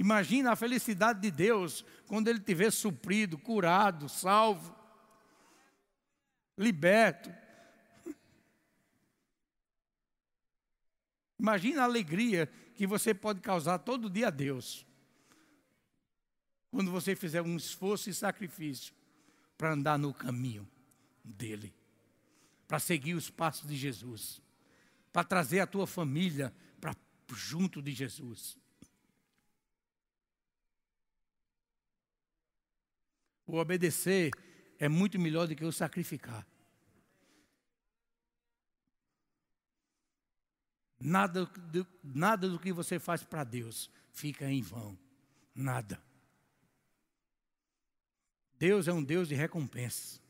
Imagina 0.00 0.52
a 0.52 0.56
felicidade 0.56 1.20
de 1.20 1.30
Deus 1.30 1.84
quando 2.06 2.28
Ele 2.28 2.40
tiver 2.40 2.72
suprido, 2.72 3.36
curado, 3.36 4.08
salvo, 4.08 4.74
liberto. 6.56 7.30
Imagina 11.38 11.82
a 11.82 11.84
alegria 11.84 12.50
que 12.74 12.86
você 12.86 13.12
pode 13.12 13.42
causar 13.42 13.78
todo 13.80 14.08
dia 14.08 14.28
a 14.28 14.30
Deus. 14.30 14.86
Quando 16.70 16.90
você 16.90 17.14
fizer 17.14 17.42
um 17.42 17.58
esforço 17.58 18.08
e 18.08 18.14
sacrifício 18.14 18.94
para 19.58 19.74
andar 19.74 19.98
no 19.98 20.14
caminho 20.14 20.66
dele 21.22 21.74
para 22.66 22.78
seguir 22.78 23.14
os 23.14 23.28
passos 23.28 23.68
de 23.68 23.76
Jesus, 23.76 24.40
para 25.12 25.24
trazer 25.24 25.58
a 25.58 25.66
tua 25.66 25.88
família 25.88 26.54
para 26.80 26.94
junto 27.34 27.82
de 27.82 27.90
Jesus. 27.90 28.56
O 33.50 33.56
obedecer 33.56 34.30
é 34.78 34.88
muito 34.88 35.18
melhor 35.18 35.48
do 35.48 35.56
que 35.56 35.64
o 35.64 35.72
sacrificar. 35.72 36.46
Nada 41.00 41.44
do, 41.46 41.84
nada 42.04 42.48
do 42.48 42.60
que 42.60 42.72
você 42.72 43.00
faz 43.00 43.24
para 43.24 43.42
Deus 43.42 43.90
fica 44.12 44.48
em 44.48 44.62
vão. 44.62 44.96
Nada. 45.52 46.00
Deus 48.56 48.86
é 48.86 48.92
um 48.92 49.02
Deus 49.02 49.26
de 49.26 49.34
recompensa. 49.34 50.20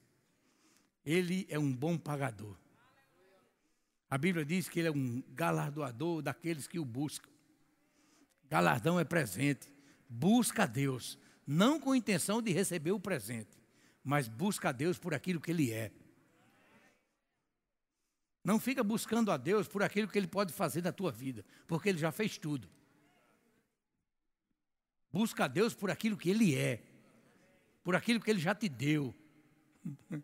Ele 1.05 1.47
é 1.51 1.59
um 1.59 1.71
bom 1.71 1.99
pagador. 1.99 2.57
A 4.09 4.17
Bíblia 4.17 4.47
diz 4.47 4.67
que 4.67 4.79
ele 4.79 4.89
é 4.89 4.93
um 4.93 5.23
galardoador 5.29 6.23
daqueles 6.23 6.67
que 6.67 6.79
o 6.79 6.87
buscam. 6.87 7.29
Galardão 8.49 8.99
é 8.99 9.05
presente. 9.05 9.71
Busca 10.09 10.63
a 10.63 10.67
Deus, 10.67 11.19
não 11.47 11.81
com 11.81 11.95
intenção 11.95 12.41
de 12.41 12.53
receber 12.53 12.93
o 12.93 13.01
presente, 13.01 13.59
mas 14.03 14.29
busca 14.29 14.69
a 14.71 14.73
Deus 14.73 14.99
por 14.99 15.15
aquilo 15.15 15.41
que 15.41 15.51
ele 15.51 15.73
é. 15.73 15.91
Não 18.43 18.59
fica 18.59 18.83
buscando 18.83 19.31
a 19.31 19.37
Deus 19.37 19.69
por 19.69 19.83
aquilo 19.83 20.09
que 20.09 20.19
ele 20.19 20.27
pode 20.27 20.53
fazer 20.53 20.83
na 20.83 20.93
tua 20.93 21.13
vida, 21.13 21.45
porque 21.67 21.89
ele 21.89 21.99
já 21.99 22.11
fez 22.11 22.39
tudo. 22.39 22.69
Busca 25.13 25.45
a 25.45 25.49
Deus 25.49 25.75
por 25.75 25.91
aquilo 25.91 26.17
que 26.17 26.31
ele 26.31 26.55
é, 26.55 26.83
por 27.83 27.95
aquilo 27.95 28.21
que 28.21 28.31
ele 28.31 28.41
já 28.41 28.55
te 28.55 28.69
deu. 28.69 29.15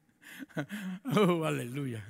oh, 1.05 1.45
aleluia. 1.45 2.05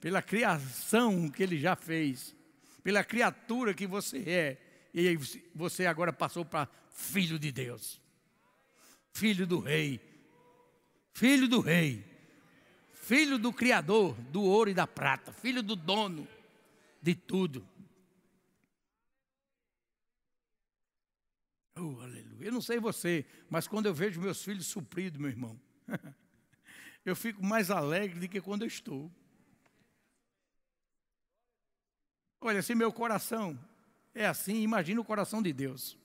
Pela 0.00 0.20
criação 0.20 1.30
que 1.30 1.42
ele 1.42 1.58
já 1.58 1.76
fez, 1.76 2.34
pela 2.82 3.04
criatura 3.04 3.72
que 3.74 3.86
você 3.86 4.18
é, 4.28 4.58
e 4.92 5.16
você 5.54 5.86
agora 5.86 6.12
passou 6.12 6.44
para 6.44 6.68
filho 6.90 7.38
de 7.38 7.52
Deus, 7.52 7.99
filho 9.12 9.46
do 9.46 9.60
rei, 9.60 10.00
filho 11.12 11.48
do 11.48 11.60
rei, 11.60 12.04
filho 12.92 13.38
do 13.38 13.52
Criador 13.52 14.14
do 14.30 14.42
ouro 14.42 14.70
e 14.70 14.74
da 14.74 14.86
prata, 14.86 15.32
filho 15.32 15.62
do 15.62 15.74
dono 15.74 16.26
de 17.02 17.14
tudo. 17.14 17.66
Oh, 21.76 22.00
aleluia. 22.00 22.46
Eu 22.46 22.52
não 22.52 22.60
sei 22.60 22.78
você, 22.78 23.24
mas 23.48 23.66
quando 23.66 23.86
eu 23.86 23.94
vejo 23.94 24.20
meus 24.20 24.42
filhos 24.42 24.66
supridos, 24.66 25.18
meu 25.18 25.30
irmão, 25.30 25.58
eu 27.04 27.16
fico 27.16 27.42
mais 27.42 27.70
alegre 27.70 28.20
do 28.20 28.28
que 28.28 28.40
quando 28.40 28.62
eu 28.62 28.68
estou. 28.68 29.10
Olha, 32.40 32.62
se 32.62 32.74
meu 32.74 32.92
coração 32.92 33.58
é 34.14 34.26
assim, 34.26 34.62
imagina 34.62 35.00
o 35.00 35.04
coração 35.04 35.42
de 35.42 35.52
Deus. 35.52 35.99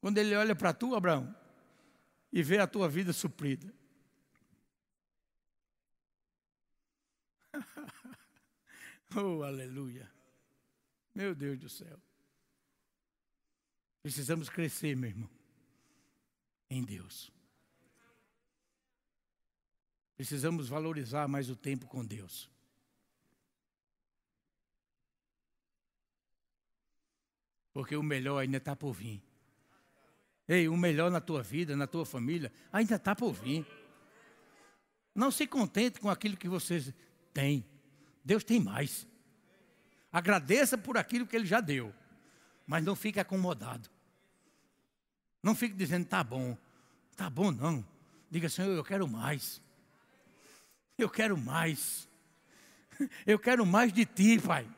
Quando 0.00 0.18
Ele 0.18 0.34
olha 0.34 0.56
para 0.56 0.72
tu, 0.72 0.94
Abraão, 0.94 1.34
e 2.32 2.42
vê 2.42 2.58
a 2.58 2.66
tua 2.66 2.88
vida 2.88 3.12
suprida. 3.12 3.72
oh, 9.16 9.42
aleluia. 9.42 10.10
Meu 11.14 11.34
Deus 11.34 11.58
do 11.58 11.68
céu. 11.68 12.00
Precisamos 14.02 14.48
crescer, 14.48 14.96
meu 14.96 15.10
irmão, 15.10 15.28
em 16.70 16.82
Deus. 16.82 17.30
Precisamos 20.16 20.68
valorizar 20.68 21.28
mais 21.28 21.50
o 21.50 21.56
tempo 21.56 21.86
com 21.86 22.04
Deus. 22.04 22.50
Porque 27.72 27.96
o 27.96 28.02
melhor 28.02 28.38
ainda 28.38 28.56
está 28.56 28.74
por 28.74 28.92
vir. 28.92 29.29
Ei, 30.50 30.68
o 30.68 30.76
melhor 30.76 31.12
na 31.12 31.20
tua 31.20 31.44
vida, 31.44 31.76
na 31.76 31.86
tua 31.86 32.04
família, 32.04 32.52
ainda 32.72 32.96
está 32.96 33.14
por 33.14 33.32
vir. 33.32 33.64
Não 35.14 35.30
se 35.30 35.46
contente 35.46 36.00
com 36.00 36.10
aquilo 36.10 36.36
que 36.36 36.48
você 36.48 36.92
tem. 37.32 37.64
Deus 38.24 38.42
tem 38.42 38.58
mais. 38.58 39.06
Agradeça 40.10 40.76
por 40.76 40.98
aquilo 40.98 41.24
que 41.24 41.36
Ele 41.36 41.46
já 41.46 41.60
deu. 41.60 41.94
Mas 42.66 42.82
não 42.84 42.96
fique 42.96 43.20
acomodado. 43.20 43.88
Não 45.40 45.54
fique 45.54 45.76
dizendo, 45.76 46.06
tá 46.06 46.24
bom. 46.24 46.58
Tá 47.16 47.30
bom, 47.30 47.52
não. 47.52 47.86
Diga, 48.28 48.48
Senhor, 48.48 48.72
eu 48.72 48.82
quero 48.82 49.06
mais. 49.06 49.62
Eu 50.98 51.08
quero 51.08 51.38
mais. 51.38 52.08
Eu 53.24 53.38
quero 53.38 53.64
mais 53.64 53.92
de 53.92 54.04
ti, 54.04 54.36
Pai. 54.40 54.68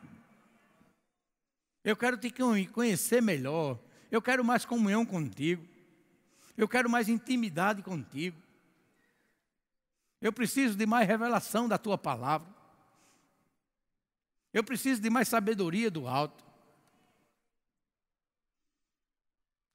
Eu 1.83 1.97
quero 1.97 2.15
te 2.15 2.31
conhecer 2.67 3.23
melhor. 3.23 3.79
Eu 4.13 4.21
quero 4.21 4.45
mais 4.45 4.63
comunhão 4.63 5.03
contigo. 5.03 5.67
Eu 6.55 6.67
quero 6.67 6.87
mais 6.87 7.09
intimidade 7.09 7.81
contigo. 7.81 8.39
Eu 10.21 10.31
preciso 10.31 10.77
de 10.77 10.85
mais 10.85 11.07
revelação 11.07 11.67
da 11.67 11.79
tua 11.79 11.97
palavra. 11.97 12.47
Eu 14.53 14.63
preciso 14.63 15.01
de 15.01 15.09
mais 15.09 15.27
sabedoria 15.27 15.89
do 15.89 16.07
alto. 16.07 16.45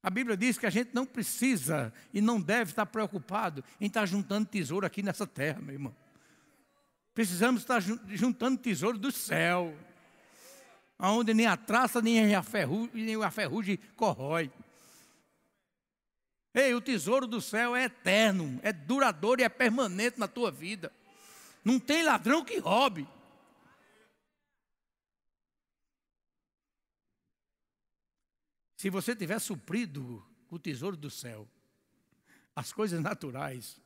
A 0.01 0.09
Bíblia 0.09 0.37
diz 0.37 0.57
que 0.57 0.67
a 0.67 0.71
gente 0.71 0.95
não 0.95 1.05
precisa 1.05 1.93
e 2.15 2.21
não 2.21 2.41
deve 2.41 2.71
estar 2.71 2.87
preocupado 2.87 3.65
em 3.81 3.87
estar 3.87 4.07
juntando 4.07 4.47
tesouro 4.47 4.87
aqui 4.87 5.03
nessa 5.03 5.27
terra, 5.27 5.61
meu 5.61 5.75
irmão. 5.75 5.97
Precisamos 7.13 7.63
estar 7.63 7.81
juntando 7.81 8.57
tesouro 8.57 8.97
do 8.97 9.11
céu, 9.11 9.77
onde 10.99 11.33
nem 11.33 11.47
a 11.47 11.57
traça 11.57 12.03
nem 12.03 12.35
a 12.35 12.43
ferrugem, 12.43 13.05
nem 13.05 13.23
a 13.23 13.31
ferrugem 13.31 13.77
corrói. 13.97 14.51
Ei, 16.53 16.75
o 16.75 16.81
tesouro 16.81 17.27
do 17.27 17.41
céu 17.41 17.77
é 17.77 17.85
eterno, 17.85 18.59
é 18.63 18.73
duradouro 18.73 19.41
e 19.41 19.45
é 19.45 19.49
permanente 19.49 20.19
na 20.19 20.27
tua 20.27 20.51
vida. 20.51 20.93
Não 21.65 21.79
tem 21.79 22.03
ladrão 22.03 22.45
que 22.45 22.59
roube. 22.59 23.07
Se 28.77 28.91
você 28.91 29.15
tiver 29.15 29.39
suprido 29.41 30.25
o 30.51 30.59
tesouro 30.59 30.97
do 30.97 31.11
céu, 31.11 31.49
as 32.57 32.73
coisas 32.73 33.01
naturais, 33.01 33.81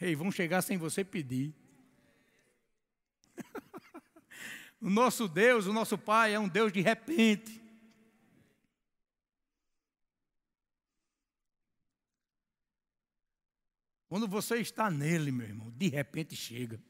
ei, 0.00 0.14
vão 0.14 0.30
chegar 0.30 0.62
sem 0.62 0.76
você 0.76 1.04
pedir. 1.04 1.54
O 4.80 4.90
nosso 4.90 5.26
Deus, 5.28 5.66
o 5.66 5.72
nosso 5.72 5.96
Pai, 5.96 6.34
é 6.34 6.38
um 6.38 6.48
Deus 6.48 6.72
de 6.72 6.80
repente. 6.80 7.62
Quando 14.08 14.28
você 14.28 14.56
está 14.56 14.90
nele, 14.90 15.30
meu 15.30 15.46
irmão, 15.46 15.70
de 15.72 15.88
repente 15.88 16.36
chega. 16.36 16.80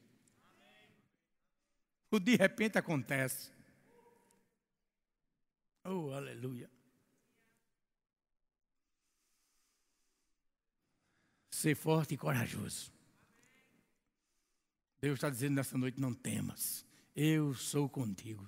O 2.09 2.19
de 2.19 2.35
repente 2.35 2.77
acontece. 2.77 3.51
Oh, 5.83 6.11
aleluia. 6.11 6.69
Ser 11.49 11.75
forte 11.75 12.13
e 12.13 12.17
corajoso. 12.17 12.93
Deus 15.01 15.15
está 15.15 15.29
dizendo 15.29 15.55
nessa 15.55 15.77
noite: 15.77 15.99
não 15.99 16.13
temas, 16.13 16.85
eu 17.17 17.55
sou 17.55 17.89
contigo. 17.89 18.47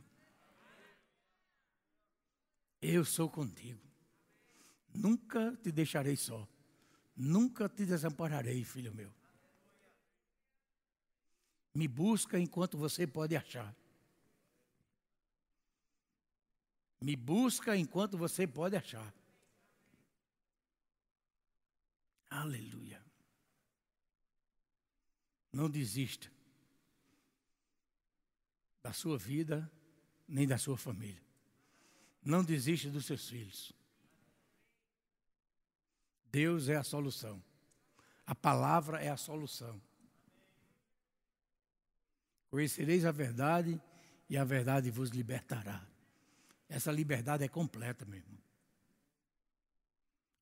Eu 2.80 3.04
sou 3.04 3.28
contigo. 3.28 3.82
Nunca 4.94 5.58
te 5.58 5.72
deixarei 5.72 6.16
só. 6.16 6.48
Nunca 7.18 7.68
te 7.68 7.84
desampararei, 7.84 8.64
filho 8.64 8.94
meu. 8.94 9.12
Me 11.74 11.88
busca 11.88 12.40
enquanto 12.40 12.78
você 12.78 13.08
pode 13.08 13.36
achar. 13.36 13.76
Me 17.02 17.16
busca 17.16 17.76
enquanto 17.76 18.20
você 18.20 18.46
pode 18.46 18.76
achar. 18.76 19.12
Aleluia. 22.30 23.04
Não 25.52 25.68
desista 25.68 26.39
da 28.90 28.94
sua 28.94 29.20
vida 29.20 29.72
nem 30.28 30.48
da 30.48 30.58
sua 30.58 30.76
família. 30.76 31.22
Não 32.24 32.44
desista 32.44 32.90
dos 32.90 33.06
seus 33.06 33.30
filhos. 33.30 33.72
Deus 36.32 36.70
é 36.70 36.76
a 36.76 36.84
solução. 36.84 37.42
A 38.26 38.34
palavra 38.34 39.00
é 39.00 39.10
a 39.10 39.18
solução. 39.18 39.80
Conhecereis 42.50 43.06
a 43.06 43.12
verdade 43.12 43.80
e 44.28 44.36
a 44.36 44.44
verdade 44.44 44.90
vos 44.90 45.12
libertará. 45.12 45.88
Essa 46.68 46.92
liberdade 46.92 47.44
é 47.44 47.48
completa, 47.48 48.06
meu 48.06 48.18
irmão. 48.18 48.40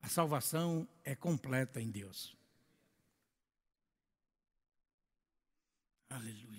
A 0.01 0.07
salvação 0.07 0.87
é 1.03 1.13
completa 1.15 1.81
em 1.81 1.91
Deus. 1.91 2.33
Aleluia. 6.09 6.56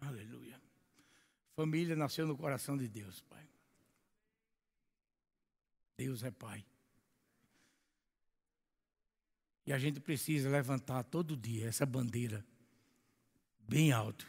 Aleluia. 0.00 0.60
Família 1.54 1.94
nasceu 1.94 2.26
no 2.26 2.36
coração 2.36 2.76
de 2.76 2.88
Deus, 2.88 3.20
Pai. 3.22 3.46
Deus 5.96 6.22
é 6.22 6.30
Pai. 6.30 6.64
E 9.66 9.72
a 9.72 9.78
gente 9.78 10.00
precisa 10.00 10.48
levantar 10.48 11.04
todo 11.04 11.36
dia 11.36 11.68
essa 11.68 11.86
bandeira 11.86 12.44
bem 13.60 13.92
alto, 13.92 14.26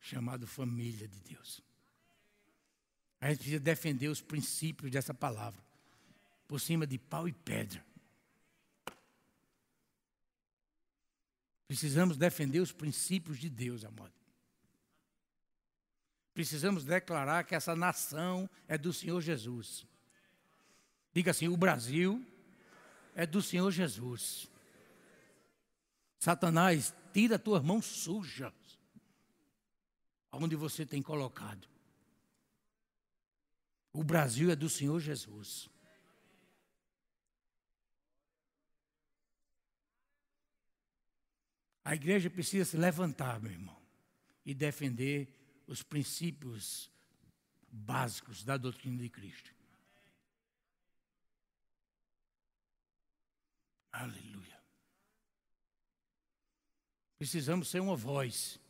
chamado 0.00 0.46
família 0.46 1.06
de 1.06 1.20
Deus. 1.20 1.62
A 3.20 3.28
gente 3.28 3.38
precisa 3.38 3.60
defender 3.60 4.08
os 4.08 4.20
princípios 4.20 4.90
dessa 4.90 5.12
palavra, 5.12 5.62
por 6.46 6.58
cima 6.60 6.86
de 6.86 6.98
pau 6.98 7.28
e 7.28 7.32
pedra. 7.32 7.84
Precisamos 11.68 12.16
defender 12.16 12.60
os 12.60 12.72
princípios 12.72 13.38
de 13.38 13.50
Deus, 13.50 13.84
amado. 13.84 14.14
Precisamos 16.32 16.84
declarar 16.84 17.44
que 17.44 17.54
essa 17.54 17.76
nação 17.76 18.48
é 18.66 18.78
do 18.78 18.92
Senhor 18.92 19.20
Jesus. 19.20 19.86
Diga 21.12 21.30
assim: 21.30 21.46
o 21.46 21.56
Brasil 21.56 22.24
é 23.14 23.26
do 23.26 23.42
Senhor 23.42 23.70
Jesus. 23.70 24.48
Satanás, 26.18 26.94
tira 27.12 27.36
as 27.36 27.42
tuas 27.42 27.62
mãos 27.62 27.84
sujas, 27.84 28.54
aonde 30.32 30.56
você 30.56 30.86
tem 30.86 31.02
colocado. 31.02 31.68
O 33.92 34.02
Brasil 34.02 34.50
é 34.50 34.56
do 34.56 34.70
Senhor 34.70 35.00
Jesus. 35.00 35.68
A 41.88 41.94
igreja 41.94 42.28
precisa 42.28 42.66
se 42.66 42.76
levantar, 42.76 43.40
meu 43.40 43.50
irmão, 43.50 43.74
e 44.44 44.52
defender 44.52 45.26
os 45.66 45.82
princípios 45.82 46.92
básicos 47.72 48.44
da 48.44 48.58
doutrina 48.58 49.00
de 49.00 49.08
Cristo. 49.08 49.50
Aleluia. 53.90 54.60
Precisamos 57.16 57.68
ser 57.68 57.80
uma 57.80 57.96
voz. 57.96 58.60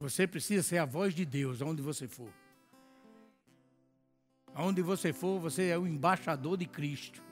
Você 0.00 0.26
precisa 0.26 0.60
ser 0.60 0.78
a 0.78 0.84
voz 0.84 1.14
de 1.14 1.24
Deus 1.24 1.62
aonde 1.62 1.80
você 1.80 2.08
for. 2.08 2.34
Aonde 4.52 4.82
você 4.82 5.12
for, 5.12 5.38
você 5.38 5.68
é 5.68 5.78
o 5.78 5.86
embaixador 5.86 6.56
de 6.56 6.66
Cristo. 6.66 7.30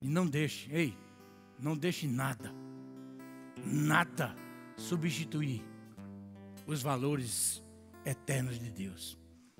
E 0.00 0.08
não 0.08 0.26
deixe, 0.26 0.70
ei, 0.72 0.96
não 1.58 1.76
deixe 1.76 2.06
nada, 2.06 2.52
nada 3.64 4.36
substituir 4.76 5.64
os 6.66 6.82
valores 6.82 7.62
eternos 8.04 8.58
de 8.58 8.70
Deus 8.70 9.18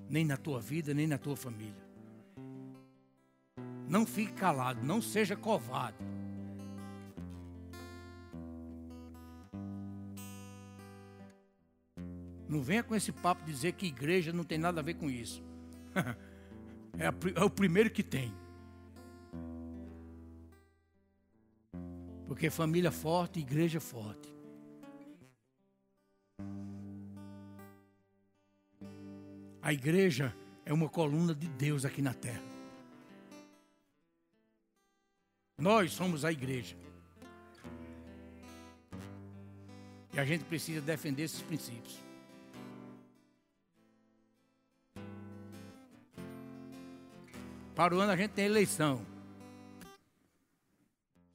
nem 0.08 0.24
na 0.24 0.36
tua 0.36 0.60
vida, 0.60 0.94
nem 0.94 1.06
na 1.06 1.18
tua 1.18 1.36
família. 1.36 1.84
Não 3.88 4.04
fique 4.06 4.32
calado, 4.32 4.84
não 4.84 5.00
seja 5.00 5.36
covarde. 5.36 5.98
Não 12.48 12.62
venha 12.62 12.82
com 12.82 12.94
esse 12.94 13.10
papo 13.10 13.44
dizer 13.44 13.72
que 13.72 13.86
igreja 13.86 14.32
não 14.32 14.44
tem 14.44 14.58
nada 14.58 14.80
a 14.80 14.82
ver 14.82 14.94
com 14.94 15.10
isso. 15.10 15.42
é, 16.98 17.40
é 17.40 17.44
o 17.44 17.50
primeiro 17.50 17.90
que 17.90 18.02
tem. 18.02 18.32
Porque 22.36 22.50
família 22.50 22.92
forte, 22.92 23.40
igreja 23.40 23.80
forte. 23.80 24.30
A 29.62 29.72
igreja 29.72 30.36
é 30.62 30.70
uma 30.70 30.86
coluna 30.86 31.34
de 31.34 31.48
Deus 31.48 31.86
aqui 31.86 32.02
na 32.02 32.12
terra. 32.12 32.42
Nós 35.56 35.94
somos 35.94 36.26
a 36.26 36.30
igreja. 36.30 36.76
E 40.12 40.20
a 40.20 40.24
gente 40.26 40.44
precisa 40.44 40.82
defender 40.82 41.22
esses 41.22 41.40
princípios. 41.40 41.98
Para 47.74 47.94
o 47.94 47.98
ano 47.98 48.12
a 48.12 48.16
gente 48.16 48.32
tem 48.32 48.44
eleição. 48.44 49.15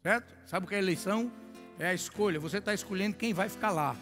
Certo? 0.02 0.34
Sabe 0.48 0.66
o 0.66 0.70
que 0.70 0.76
é 0.76 0.80
eleição? 0.80 1.32
É 1.78 1.88
a 1.88 1.94
escolha. 1.94 2.40
Você 2.40 2.58
está 2.58 2.74
escolhendo 2.74 3.16
quem 3.16 3.34
vai 3.34 3.50
ficar 3.50 3.72
lá. 3.72 3.96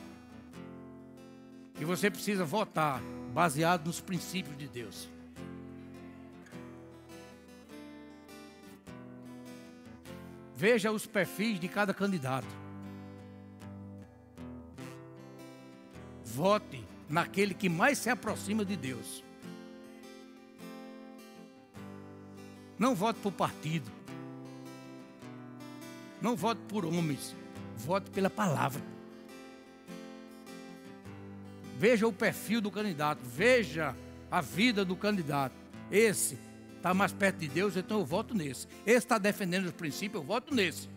E 1.80 1.86
você 1.86 2.10
precisa 2.10 2.44
votar 2.46 3.02
baseado 3.34 3.86
nos 3.86 4.02
princípios 4.02 4.58
de 4.58 4.68
Deus. 4.68 5.10
Veja 10.56 10.92
os 10.92 11.06
perfis 11.06 11.60
de 11.60 11.70
cada 11.70 11.94
candidato. 11.94 12.48
Vote 16.26 16.86
naquele 17.08 17.54
que 17.54 17.70
mais 17.70 17.98
se 17.98 18.10
aproxima 18.10 18.66
de 18.66 18.76
Deus. 18.76 19.24
Não 22.78 22.94
vote 22.94 23.20
por 23.20 23.32
partido. 23.32 23.99
Não 26.22 26.36
vote 26.36 26.62
por 26.68 26.86
homens. 26.86 27.36
Vote 27.78 28.10
pela 28.12 28.30
palavra. 28.30 28.82
Veja 31.78 32.08
o 32.08 32.14
perfil 32.14 32.60
do 32.60 32.70
candidato. 32.70 33.22
Veja 33.24 33.96
a 34.30 34.42
vida 34.42 34.84
do 34.84 34.96
candidato. 34.96 35.56
Esse 35.92 36.38
está 36.76 36.94
mais 36.94 37.12
perto 37.12 37.38
de 37.38 37.48
Deus, 37.48 37.76
então 37.76 38.00
eu 38.00 38.06
voto 38.06 38.34
nesse. 38.34 38.68
Esse 38.86 38.98
está 38.98 39.18
defendendo 39.18 39.66
os 39.66 39.72
princípios, 39.72 40.22
eu 40.22 40.28
voto 40.28 40.54
nesse. 40.54 40.90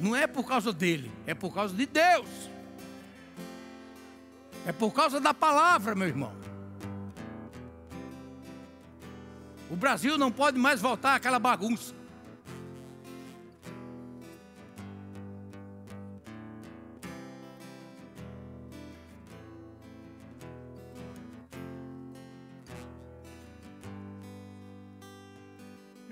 Não 0.00 0.14
é 0.14 0.26
por 0.26 0.46
causa 0.46 0.72
dele, 0.72 1.10
é 1.26 1.34
por 1.34 1.54
causa 1.54 1.74
de 1.74 1.86
Deus. 1.86 2.28
É 4.66 4.72
por 4.72 4.92
causa 4.92 5.20
da 5.20 5.32
palavra, 5.32 5.94
meu 5.94 6.08
irmão. 6.08 6.32
O 9.70 9.76
Brasil 9.76 10.18
não 10.18 10.30
pode 10.30 10.58
mais 10.58 10.80
voltar 10.80 11.14
àquela 11.14 11.38
bagunça. 11.38 11.94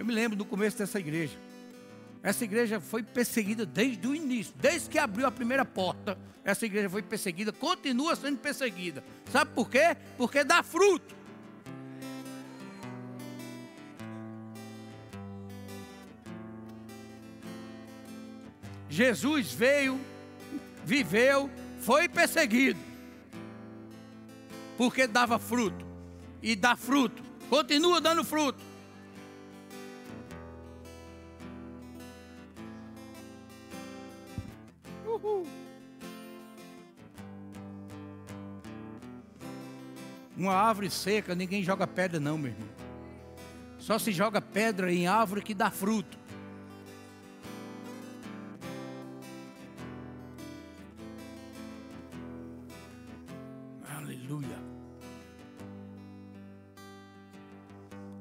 Eu 0.05 0.07
me 0.07 0.13
lembro 0.13 0.37
do 0.37 0.45
começo 0.45 0.77
dessa 0.77 1.01
igreja. 1.01 1.35
Essa 2.23 2.45
igreja 2.45 2.79
foi 2.79 3.03
perseguida 3.03 3.65
desde 3.65 4.07
o 4.07 4.15
início, 4.15 4.53
desde 4.55 4.91
que 4.91 4.99
abriu 4.99 5.27
a 5.27 5.31
primeira 5.31 5.65
porta. 5.65 6.19
Essa 6.45 6.67
igreja 6.67 6.91
foi 6.91 7.01
perseguida, 7.01 7.51
continua 7.55 8.15
sendo 8.15 8.37
perseguida. 8.37 9.03
Sabe 9.33 9.53
por 9.55 9.71
quê? 9.71 9.97
Porque 10.19 10.45
dá 10.45 10.63
fruto. 10.63 11.17
Jesus 18.91 19.55
veio, 19.55 19.99
viveu, 20.85 21.51
foi 21.81 22.11
perseguido, 22.11 22.79
porque 24.77 25.07
dava 25.07 25.39
fruto, 25.39 25.87
e 26.43 26.55
dá 26.55 26.77
fruto, 26.77 27.23
continua 27.49 28.03
dando 28.03 28.23
fruto. 28.23 28.74
Uma 40.45 40.53
árvore 40.53 40.91
seca, 40.91 41.35
ninguém 41.35 41.63
joga 41.63 41.87
pedra, 41.87 42.21
não, 42.21 42.37
meu 42.37 42.51
irmão. 42.51 42.69
Só 43.79 43.99
se 43.99 44.13
joga 44.13 44.43
pedra 44.43 44.93
em 44.93 45.07
árvore 45.07 45.41
que 45.41 45.55
dá 45.55 45.71
fruto. 45.71 46.19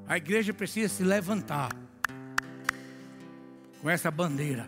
A 0.08 0.16
igreja 0.16 0.54
precisa 0.54 0.88
se 0.94 1.04
levantar 1.04 1.70
com 3.82 3.90
essa 3.90 4.10
bandeira. 4.10 4.66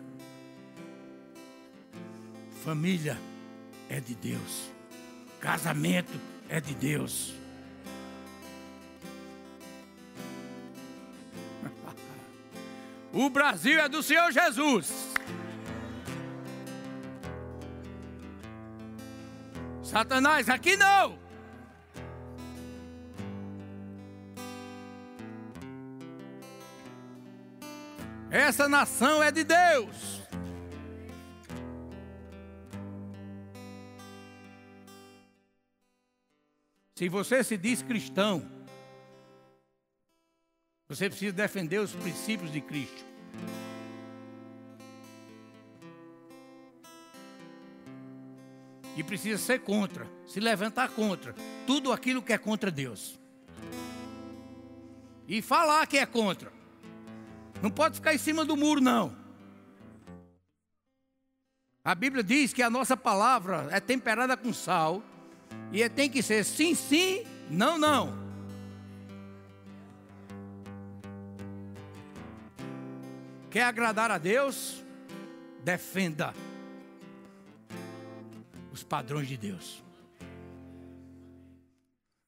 Família 2.63 3.17
é 3.89 3.99
de 3.99 4.13
Deus. 4.13 4.69
Casamento 5.39 6.19
é 6.49 6.59
de 6.59 6.75
Deus. 6.75 7.46
O 13.19 13.31
Brasil 13.31 13.79
é 13.79 13.89
do 13.89 14.03
Senhor 14.03 14.31
Jesus. 14.31 15.11
Satanás, 19.81 20.47
aqui 20.47 20.77
não. 20.77 21.17
Essa 28.29 28.69
nação 28.69 29.23
é 29.23 29.31
de 29.31 29.43
Deus. 29.43 30.21
Se 36.93 37.09
você 37.09 37.43
se 37.43 37.57
diz 37.57 37.81
cristão, 37.81 38.56
você 40.87 41.09
precisa 41.09 41.33
defender 41.33 41.79
os 41.79 41.93
princípios 41.93 42.51
de 42.51 42.61
Cristo. 42.61 43.05
E 48.95 49.03
precisa 49.03 49.37
ser 49.37 49.59
contra, 49.59 50.07
se 50.25 50.39
levantar 50.39 50.89
contra 50.89 51.35
tudo 51.67 51.91
aquilo 51.91 52.21
que 52.21 52.33
é 52.33 52.37
contra 52.37 52.71
Deus. 52.71 53.19
E 55.27 55.41
falar 55.41 55.85
que 55.85 55.97
é 55.97 56.05
contra. 56.05 56.51
Não 57.61 57.69
pode 57.69 57.95
ficar 57.95 58.13
em 58.13 58.17
cima 58.17 58.45
do 58.45 58.55
muro, 58.55 58.79
não. 58.79 59.15
A 61.83 61.93
Bíblia 61.93 62.23
diz 62.23 62.53
que 62.53 62.63
a 62.63 62.69
nossa 62.69 62.95
palavra 62.95 63.67
é 63.71 63.79
temperada 63.79 64.35
com 64.37 64.53
sal. 64.53 65.03
E 65.71 65.87
tem 65.89 66.09
que 66.09 66.23
ser 66.23 66.43
sim, 66.43 66.73
sim, 66.73 67.23
não, 67.49 67.77
não. 67.77 68.26
Quer 73.49 73.63
agradar 73.63 74.11
a 74.11 74.17
Deus? 74.17 74.83
Defenda 75.63 76.33
os 78.71 78.83
padrões 78.83 79.27
de 79.27 79.37
Deus. 79.37 79.83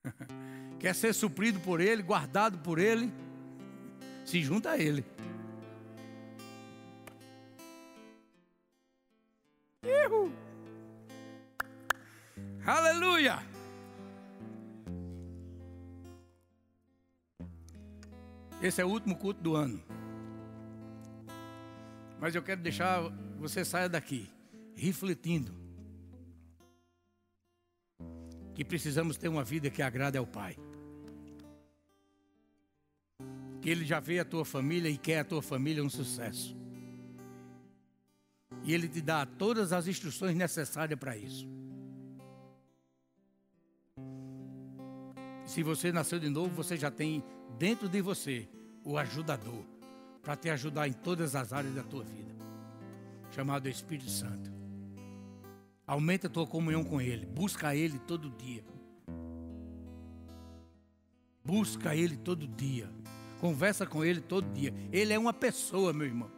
Quer 0.79 0.95
ser 0.95 1.13
suprido 1.13 1.59
por 1.59 1.81
Ele, 1.81 2.01
guardado 2.01 2.57
por 2.59 2.79
Ele? 2.79 3.11
Se 4.25 4.41
junta 4.41 4.71
a 4.71 4.77
Ele. 4.77 5.05
Uhul. 9.83 10.31
Aleluia! 12.65 13.39
Esse 18.61 18.81
é 18.81 18.85
o 18.85 18.89
último 18.89 19.15
culto 19.15 19.41
do 19.41 19.55
ano. 19.55 19.81
Mas 22.19 22.35
eu 22.35 22.43
quero 22.43 22.61
deixar 22.61 23.01
você 23.37 23.63
saia 23.63 23.87
daqui 23.87 24.29
refletindo 24.75 25.53
que 28.53 28.65
precisamos 28.65 29.15
ter 29.15 29.29
uma 29.29 29.43
vida 29.43 29.69
que 29.69 29.81
agrade 29.81 30.17
ao 30.17 30.27
Pai. 30.27 30.57
Que 33.61 33.69
Ele 33.69 33.85
já 33.85 34.01
vê 34.01 34.19
a 34.19 34.25
tua 34.25 34.43
família 34.43 34.89
e 34.89 34.97
quer 34.97 35.19
a 35.19 35.23
tua 35.23 35.41
família 35.41 35.83
um 35.83 35.89
sucesso. 35.89 36.57
E 38.63 38.73
Ele 38.73 38.89
te 38.89 39.01
dá 39.01 39.25
todas 39.25 39.71
as 39.71 39.87
instruções 39.87 40.35
necessárias 40.35 40.99
para 40.99 41.15
isso. 41.15 41.47
Se 45.45 45.63
você 45.63 45.91
nasceu 45.91 46.19
de 46.19 46.29
novo, 46.29 46.53
você 46.53 46.75
já 46.75 46.91
tem 46.91 47.23
dentro 47.57 47.87
de 47.87 48.01
você 48.01 48.47
o 48.83 48.97
ajudador 48.97 49.78
para 50.21 50.35
te 50.35 50.49
ajudar 50.49 50.87
em 50.87 50.93
todas 50.93 51.35
as 51.35 51.53
áreas 51.53 51.73
da 51.73 51.83
tua 51.83 52.03
vida, 52.03 52.33
chamado 53.31 53.67
Espírito 53.69 54.09
Santo. 54.09 54.51
Aumenta 55.87 56.27
a 56.27 56.29
tua 56.29 56.45
comunhão 56.45 56.83
com 56.83 57.01
Ele, 57.01 57.25
busca 57.25 57.75
Ele 57.75 57.97
todo 57.99 58.29
dia. 58.29 58.63
Busca 61.43 61.95
Ele 61.95 62.15
todo 62.15 62.47
dia, 62.47 62.87
conversa 63.39 63.85
com 63.85 64.05
Ele 64.05 64.21
todo 64.21 64.51
dia. 64.53 64.73
Ele 64.91 65.13
é 65.13 65.17
uma 65.17 65.33
pessoa, 65.33 65.91
meu 65.91 66.05
irmão. 66.05 66.29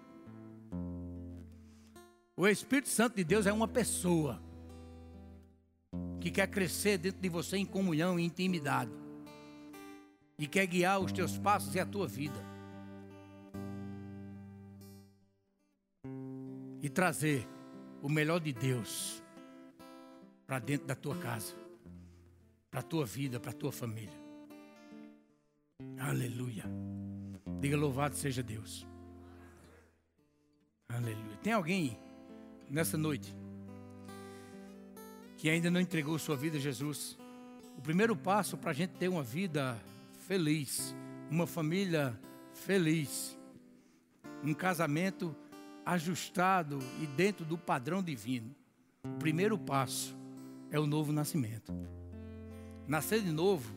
O 2.37 2.47
Espírito 2.47 2.89
Santo 2.89 3.17
de 3.17 3.23
Deus 3.23 3.45
é 3.45 3.51
uma 3.51 3.67
pessoa 3.67 4.41
que 6.19 6.31
quer 6.31 6.47
crescer 6.47 6.97
dentro 6.97 7.19
de 7.19 7.27
você 7.27 7.57
em 7.57 7.65
comunhão 7.65 8.19
e 8.19 8.23
intimidade. 8.23 8.91
e 10.39 10.47
quer 10.47 10.65
guiar 10.65 10.99
os 10.99 11.11
teus 11.11 11.37
passos 11.37 11.75
e 11.75 11.79
a 11.79 11.85
tua 11.85 12.07
vida. 12.07 12.50
E 16.81 16.89
trazer 16.89 17.47
o 18.01 18.09
melhor 18.09 18.39
de 18.39 18.51
Deus 18.51 19.21
para 20.47 20.59
dentro 20.59 20.87
da 20.87 20.95
tua 20.95 21.15
casa, 21.17 21.55
para 22.69 22.79
a 22.79 22.83
tua 22.83 23.05
vida, 23.05 23.39
para 23.39 23.51
a 23.51 23.53
tua 23.53 23.71
família. 23.71 24.19
Aleluia. 25.99 26.65
Diga 27.59 27.77
louvado 27.77 28.15
seja 28.15 28.41
Deus. 28.41 28.87
Aleluia. 30.89 31.37
Tem 31.37 31.53
alguém 31.53 31.97
nessa 32.69 32.97
noite 32.97 33.33
que 35.37 35.49
ainda 35.49 35.71
não 35.71 35.79
entregou 35.79 36.17
sua 36.19 36.35
vida 36.35 36.57
a 36.57 36.59
Jesus? 36.59 37.17
O 37.77 37.81
primeiro 37.81 38.15
passo 38.15 38.57
para 38.57 38.71
a 38.71 38.73
gente 38.73 38.91
ter 38.91 39.07
uma 39.07 39.23
vida 39.23 39.79
feliz, 40.27 40.95
uma 41.29 41.47
família 41.47 42.19
feliz, 42.53 43.37
um 44.43 44.53
casamento 44.53 45.35
ajustado 45.85 46.79
e 47.01 47.07
dentro 47.07 47.45
do 47.45 47.57
padrão 47.57 48.01
divino. 48.01 48.55
O 49.03 49.17
primeiro 49.17 49.57
passo 49.57 50.15
é 50.69 50.79
o 50.79 50.85
novo 50.85 51.11
nascimento. 51.11 51.73
Nascer 52.87 53.21
de 53.21 53.31
novo 53.31 53.73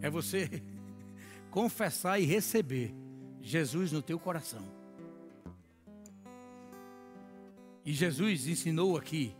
é 0.00 0.10
você 0.10 0.62
confessar 1.50 2.20
e 2.20 2.24
receber 2.24 2.94
Jesus 3.40 3.92
no 3.92 4.02
teu 4.02 4.18
coração. 4.18 4.62
E 7.84 7.92
Jesus 7.92 8.48
ensinou 8.48 8.96
aqui, 8.96 9.34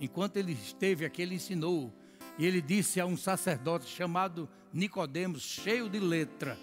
enquanto 0.00 0.36
ele 0.36 0.52
esteve 0.52 1.04
aqui, 1.04 1.22
ele 1.22 1.36
ensinou 1.36 1.92
e 2.36 2.44
ele 2.44 2.60
disse 2.60 3.00
a 3.00 3.06
um 3.06 3.16
sacerdote 3.16 3.86
chamado 3.86 4.48
Nicodemos, 4.72 5.42
cheio 5.42 5.88
de 5.88 6.00
letra, 6.00 6.58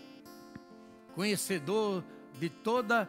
conhecedor 1.16 2.04
de 2.38 2.50
toda 2.50 3.04
a, 3.04 3.08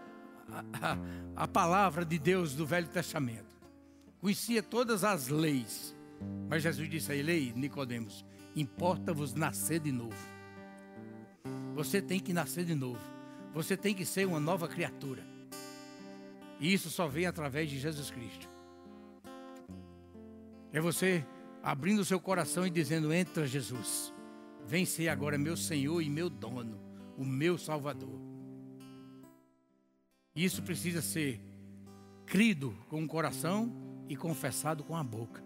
a, 0.53 1.45
a, 1.45 1.49
palavra 1.49 2.05
de 2.05 2.19
Deus 2.19 2.55
do 2.55 2.67
Velho 2.67 2.89
Testamento. 2.89 3.53
Conhecia 4.21 4.63
todas 4.63 5.05
as 5.05 5.29
leis. 5.29 5.97
Mas 6.49 6.63
Jesus 6.63 6.89
disse 6.89 7.11
a 7.11 7.15
ele, 7.15 7.53
Nicodemos, 7.57 8.25
importa-vos 8.55 9.35
nascer 9.35 9.81
de 9.81 9.91
novo. 9.91 10.17
Você 11.75 12.01
tem 12.01 12.21
que 12.21 12.33
nascer 12.33 12.65
de 12.65 12.75
novo. 12.75 13.01
Você 13.55 13.77
tem 13.77 13.95
que 13.95 14.05
ser 14.05 14.27
uma 14.27 14.39
nova 14.39 14.69
criatura. 14.69 15.25
E 16.61 16.73
isso 16.73 16.91
só 16.91 17.09
vem 17.09 17.27
através 17.27 17.69
de 17.69 17.79
Jesus 17.79 18.11
Cristo. 18.11 18.49
É 20.73 20.81
você 20.81 21.27
abrindo 21.63 22.01
o 22.01 22.05
seu 22.05 22.21
coração 22.21 22.67
e 22.67 22.71
dizendo: 22.71 23.13
Entra, 23.13 23.47
Jesus. 23.47 24.15
Vem 24.65 24.85
ser 24.85 25.09
agora 25.09 25.37
meu 25.37 25.57
Senhor 25.57 26.01
e 26.01 26.09
meu 26.09 26.31
dono, 26.31 26.79
o 27.17 27.25
meu 27.25 27.59
Salvador. 27.59 28.32
Isso 30.35 30.63
precisa 30.63 31.03
ser 31.03 31.41
crido 32.25 32.75
com 32.89 33.03
o 33.05 33.09
coração 33.09 33.71
e 34.09 34.17
confessado 34.17 34.83
com 34.83 34.97
a 34.97 35.05
boca. 35.05 35.43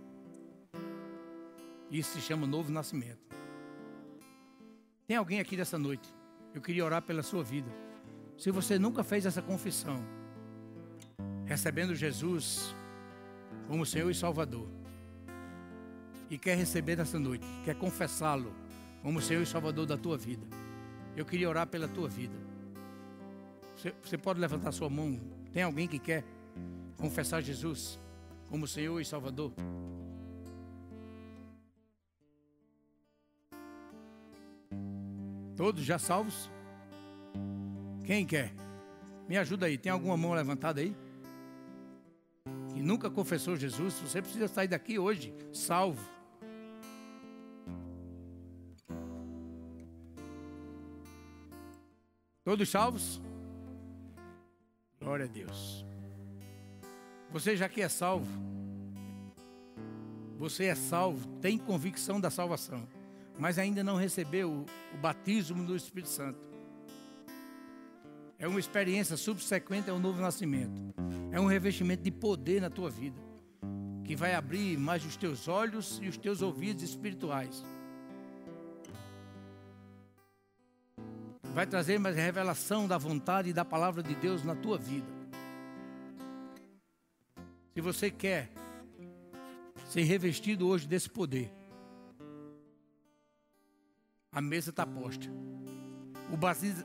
Isso 1.90 2.12
se 2.14 2.20
chama 2.20 2.46
novo 2.46 2.70
nascimento. 2.70 3.26
Tem 5.06 5.16
alguém 5.16 5.40
aqui 5.40 5.56
dessa 5.56 5.78
noite? 5.78 6.08
Eu 6.54 6.60
queria 6.60 6.84
orar 6.84 7.02
pela 7.02 7.22
sua 7.22 7.42
vida. 7.42 7.70
Se 8.36 8.50
você 8.50 8.78
nunca 8.78 9.02
fez 9.02 9.24
essa 9.26 9.40
confissão, 9.40 10.04
recebendo 11.44 11.94
Jesus 11.94 12.74
como 13.66 13.86
Senhor 13.86 14.10
e 14.10 14.14
Salvador, 14.14 14.68
e 16.28 16.36
quer 16.36 16.56
receber 16.56 16.96
nessa 16.96 17.18
noite, 17.18 17.46
quer 17.64 17.76
confessá-lo 17.76 18.52
como 19.02 19.20
Senhor 19.20 19.42
e 19.42 19.46
Salvador 19.46 19.86
da 19.86 19.96
tua 19.96 20.18
vida. 20.18 20.46
Eu 21.16 21.24
queria 21.24 21.48
orar 21.48 21.66
pela 21.66 21.86
tua 21.86 22.08
vida. 22.08 22.34
Você, 23.76 24.16
pode 24.16 24.40
levantar 24.40 24.72
sua 24.72 24.88
mão? 24.88 25.20
Tem 25.52 25.62
alguém 25.62 25.86
que 25.86 25.98
quer 25.98 26.24
confessar 26.96 27.42
Jesus 27.42 28.00
como 28.48 28.66
Senhor 28.66 28.98
e 29.00 29.04
Salvador? 29.04 29.52
Todos 35.54 35.84
já 35.84 35.98
salvos? 35.98 36.50
Quem 38.04 38.26
quer? 38.26 38.52
Me 39.28 39.36
ajuda 39.36 39.66
aí. 39.66 39.76
Tem 39.76 39.92
alguma 39.92 40.16
mão 40.16 40.32
levantada 40.32 40.80
aí? 40.80 40.96
Que 42.72 42.80
nunca 42.80 43.10
confessou 43.10 43.56
Jesus? 43.56 43.94
Você 44.00 44.22
precisa 44.22 44.48
sair 44.48 44.68
daqui 44.68 44.98
hoje 44.98 45.34
salvo. 45.52 46.16
Todos 52.42 52.68
salvos? 52.70 53.20
Glória 55.16 55.30
a 55.30 55.32
Deus. 55.32 55.86
Você 57.32 57.56
já 57.56 57.70
que 57.70 57.80
é 57.80 57.88
salvo, 57.88 58.30
você 60.36 60.64
é 60.64 60.74
salvo, 60.74 61.26
tem 61.40 61.56
convicção 61.56 62.20
da 62.20 62.28
salvação, 62.28 62.86
mas 63.38 63.58
ainda 63.58 63.82
não 63.82 63.96
recebeu 63.96 64.66
o 64.92 64.96
batismo 64.98 65.64
do 65.64 65.74
Espírito 65.74 66.10
Santo. 66.10 66.38
É 68.38 68.46
uma 68.46 68.60
experiência 68.60 69.16
subsequente 69.16 69.88
ao 69.88 69.98
novo 69.98 70.20
nascimento. 70.20 70.94
É 71.32 71.40
um 71.40 71.46
revestimento 71.46 72.02
de 72.02 72.10
poder 72.10 72.60
na 72.60 72.68
tua 72.68 72.90
vida, 72.90 73.18
que 74.04 74.14
vai 74.14 74.34
abrir 74.34 74.76
mais 74.76 75.02
os 75.02 75.16
teus 75.16 75.48
olhos 75.48 75.98
e 76.02 76.08
os 76.08 76.18
teus 76.18 76.42
ouvidos 76.42 76.82
espirituais 76.82 77.64
vai 81.56 81.66
trazer 81.66 81.98
mais 81.98 82.14
revelação 82.14 82.86
da 82.86 82.98
vontade 82.98 83.48
e 83.48 83.52
da 83.54 83.64
palavra 83.64 84.02
de 84.02 84.14
Deus 84.14 84.44
na 84.44 84.54
tua 84.54 84.76
vida. 84.76 85.06
Se 87.72 87.80
você 87.80 88.10
quer 88.10 88.50
ser 89.88 90.02
revestido 90.02 90.68
hoje 90.68 90.86
desse 90.86 91.08
poder, 91.08 91.50
a 94.30 94.42
mesa 94.42 94.68
está 94.68 94.84
posta. 94.84 95.26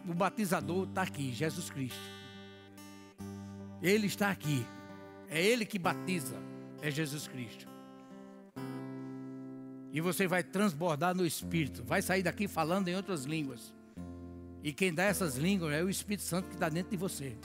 O 0.07 0.13
batizador 0.13 0.87
está 0.87 1.01
aqui, 1.01 1.33
Jesus 1.33 1.69
Cristo. 1.69 1.99
Ele 3.81 4.07
está 4.07 4.31
aqui. 4.31 4.65
É 5.27 5.43
Ele 5.43 5.65
que 5.65 5.77
batiza, 5.77 6.37
é 6.81 6.89
Jesus 6.89 7.27
Cristo. 7.27 7.67
E 9.91 9.99
você 9.99 10.27
vai 10.27 10.43
transbordar 10.43 11.13
no 11.13 11.25
Espírito, 11.25 11.83
vai 11.83 12.01
sair 12.01 12.23
daqui 12.23 12.47
falando 12.47 12.87
em 12.87 12.95
outras 12.95 13.25
línguas. 13.25 13.80
E 14.63 14.71
quem 14.71 14.93
dá 14.93 15.03
essas 15.03 15.37
línguas 15.37 15.73
é 15.73 15.83
o 15.83 15.89
Espírito 15.89 16.23
Santo 16.23 16.47
que 16.47 16.53
está 16.53 16.69
dentro 16.69 16.91
de 16.91 16.97
você. 16.97 17.35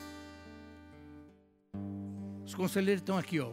Os 2.44 2.54
conselheiros 2.54 3.00
estão 3.00 3.16
aqui, 3.16 3.40
ó, 3.40 3.52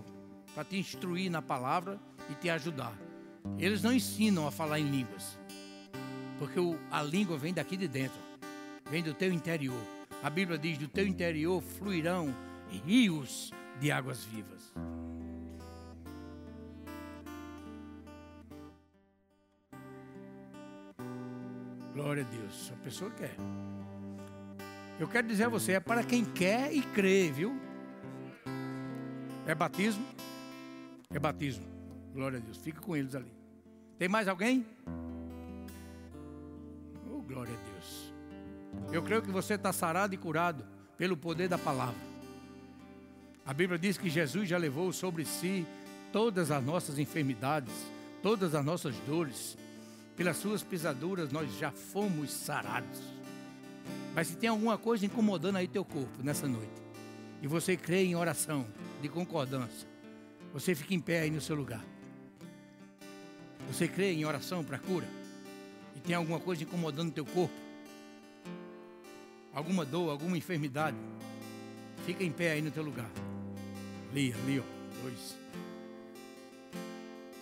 para 0.53 0.63
te 0.63 0.77
instruir 0.77 1.31
na 1.31 1.41
palavra 1.41 1.99
e 2.29 2.35
te 2.35 2.49
ajudar. 2.49 2.97
Eles 3.57 3.81
não 3.81 3.93
ensinam 3.93 4.47
a 4.47 4.51
falar 4.51 4.79
em 4.79 4.89
línguas, 4.89 5.37
porque 6.37 6.59
a 6.91 7.01
língua 7.01 7.37
vem 7.37 7.53
daqui 7.53 7.75
de 7.75 7.87
dentro, 7.87 8.19
vem 8.89 9.01
do 9.01 9.13
teu 9.13 9.31
interior. 9.31 9.81
A 10.21 10.29
Bíblia 10.29 10.57
diz: 10.57 10.77
do 10.77 10.87
teu 10.87 11.07
interior 11.07 11.61
fluirão 11.61 12.33
rios 12.85 13.51
de 13.79 13.91
águas 13.91 14.23
vivas. 14.23 14.73
Glória 21.93 22.23
a 22.23 22.35
Deus. 22.35 22.71
A 22.73 22.83
pessoa 22.83 23.11
quer. 23.11 23.35
Eu 24.99 25.07
quero 25.07 25.27
dizer 25.27 25.45
a 25.45 25.49
você, 25.49 25.73
é 25.73 25.79
para 25.79 26.03
quem 26.03 26.25
quer 26.25 26.73
e 26.73 26.81
crê, 26.81 27.31
viu? 27.31 27.55
É 29.45 29.53
batismo? 29.53 30.05
É 31.11 31.19
batismo. 31.19 31.65
Glória 32.13 32.39
a 32.39 32.41
Deus. 32.41 32.57
Fica 32.57 32.81
com 32.81 32.95
eles 32.95 33.13
ali. 33.13 33.31
Tem 33.97 34.07
mais 34.07 34.27
alguém? 34.27 34.65
Oh, 37.11 37.21
glória 37.21 37.53
a 37.53 37.71
Deus. 37.71 38.13
Eu 38.91 39.03
creio 39.03 39.21
que 39.21 39.31
você 39.31 39.53
está 39.53 39.71
sarado 39.71 40.15
e 40.15 40.17
curado 40.17 40.65
pelo 40.97 41.15
poder 41.15 41.47
da 41.47 41.57
palavra. 41.57 42.13
A 43.45 43.53
Bíblia 43.53 43.77
diz 43.77 43.97
que 43.97 44.09
Jesus 44.09 44.47
já 44.47 44.57
levou 44.57 44.91
sobre 44.93 45.25
si 45.25 45.65
todas 46.11 46.49
as 46.49 46.63
nossas 46.63 46.97
enfermidades, 46.97 47.73
todas 48.21 48.55
as 48.55 48.65
nossas 48.65 48.95
dores. 48.99 49.57
Pelas 50.15 50.37
suas 50.37 50.61
pisaduras 50.61 51.31
nós 51.31 51.51
já 51.57 51.71
fomos 51.71 52.31
sarados. 52.31 53.01
Mas 54.13 54.27
se 54.27 54.37
tem 54.37 54.49
alguma 54.49 54.77
coisa 54.77 55.05
incomodando 55.05 55.57
aí 55.57 55.67
teu 55.67 55.83
corpo 55.83 56.21
nessa 56.23 56.47
noite, 56.47 56.81
e 57.41 57.47
você 57.47 57.75
crê 57.75 58.03
em 58.03 58.15
oração 58.15 58.65
de 59.01 59.09
concordância, 59.09 59.87
você 60.53 60.75
fica 60.75 60.93
em 60.93 60.99
pé 60.99 61.21
aí 61.21 61.31
no 61.31 61.41
seu 61.41 61.55
lugar. 61.55 61.83
Você 63.67 63.87
crê 63.87 64.13
em 64.13 64.23
oração 64.23 64.63
para 64.63 64.77
cura? 64.77 65.07
E 65.95 65.99
tem 65.99 66.15
alguma 66.15 66.39
coisa 66.39 66.63
incomodando 66.63 67.11
teu 67.11 67.25
corpo? 67.25 67.53
Alguma 69.53 69.83
dor, 69.83 70.11
alguma 70.11 70.37
enfermidade? 70.37 70.97
Fica 72.05 72.23
em 72.23 72.31
pé 72.31 72.51
aí 72.51 72.61
no 72.61 72.69
teu 72.69 72.83
lugar. 72.83 73.09
Ali, 74.11 74.33
ó. 74.59 75.01
Dois. 75.01 75.37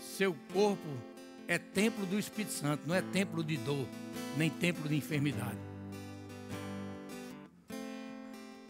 Seu 0.01 0.35
corpo 0.53 0.87
é 1.47 1.57
templo 1.57 2.05
do 2.05 2.17
Espírito 2.17 2.53
Santo, 2.53 2.87
não 2.87 2.95
é 2.95 3.01
templo 3.01 3.43
de 3.43 3.57
dor, 3.57 3.87
nem 4.37 4.49
templo 4.49 4.87
de 4.87 4.95
enfermidade. 4.95 5.57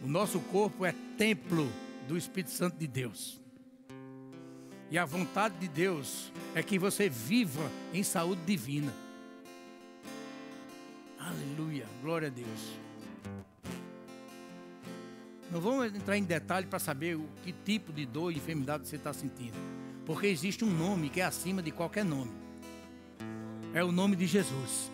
O 0.03 0.07
nosso 0.07 0.39
corpo 0.39 0.85
é 0.85 0.93
templo 1.17 1.71
do 2.07 2.17
Espírito 2.17 2.51
Santo 2.51 2.77
de 2.77 2.87
Deus. 2.87 3.39
E 4.89 4.97
a 4.97 5.05
vontade 5.05 5.57
de 5.59 5.67
Deus 5.67 6.31
é 6.53 6.61
que 6.63 6.77
você 6.79 7.07
viva 7.07 7.69
em 7.93 8.03
saúde 8.03 8.41
divina. 8.45 8.93
Aleluia, 11.17 11.85
glória 12.01 12.27
a 12.27 12.31
Deus. 12.31 12.81
Não 15.51 15.61
vamos 15.61 15.93
entrar 15.93 16.17
em 16.17 16.23
detalhe 16.23 16.65
para 16.65 16.79
saber 16.79 17.15
o 17.15 17.27
que 17.43 17.53
tipo 17.53 17.93
de 17.93 18.05
dor 18.05 18.31
e 18.31 18.37
enfermidade 18.37 18.87
você 18.87 18.95
está 18.95 19.13
sentindo. 19.13 19.57
Porque 20.05 20.27
existe 20.27 20.65
um 20.65 20.69
nome 20.69 21.09
que 21.09 21.21
é 21.21 21.25
acima 21.25 21.61
de 21.61 21.71
qualquer 21.71 22.03
nome. 22.03 22.40
É 23.73 23.81
o 23.83 23.91
nome 23.91 24.17
de 24.17 24.27
Jesus. 24.27 24.91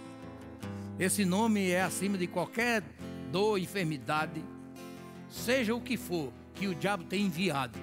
Esse 1.00 1.26
nome 1.26 1.70
é 1.72 1.82
acima 1.82 2.18
de 2.18 2.28
qualquer 2.28 2.84
dor, 3.32 3.58
enfermidade, 3.58 4.44
seja 5.30 5.74
o 5.74 5.82
que 5.82 5.98
for 5.98 6.32
que 6.54 6.68
o 6.68 6.76
diabo 6.76 7.04
tem 7.04 7.26
enviado. 7.26 7.78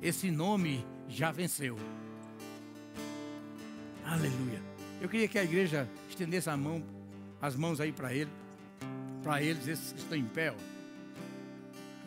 Esse 0.00 0.30
nome 0.30 0.84
já 1.08 1.30
venceu. 1.30 1.78
Aleluia. 4.04 4.60
Eu 5.00 5.08
queria 5.08 5.28
que 5.28 5.38
a 5.38 5.44
igreja 5.44 5.88
estendesse 6.08 6.50
a 6.50 6.56
mão, 6.56 6.82
as 7.40 7.54
mãos 7.54 7.80
aí 7.80 7.92
para 7.92 8.12
ele, 8.12 8.30
para 9.22 9.40
eles, 9.40 9.66
esses 9.68 9.92
que 9.92 10.00
estão 10.00 10.18
em 10.18 10.24
pé. 10.24 10.50
Ó. 10.50 10.54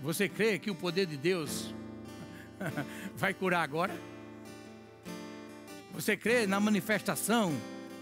Você 0.04 0.28
crê 0.28 0.60
que 0.60 0.70
o 0.70 0.76
poder 0.76 1.06
de 1.06 1.16
Deus 1.16 1.74
vai 3.16 3.34
curar 3.34 3.64
agora? 3.64 3.96
Você 5.94 6.18
crê 6.18 6.46
na 6.46 6.60
manifestação 6.60 7.54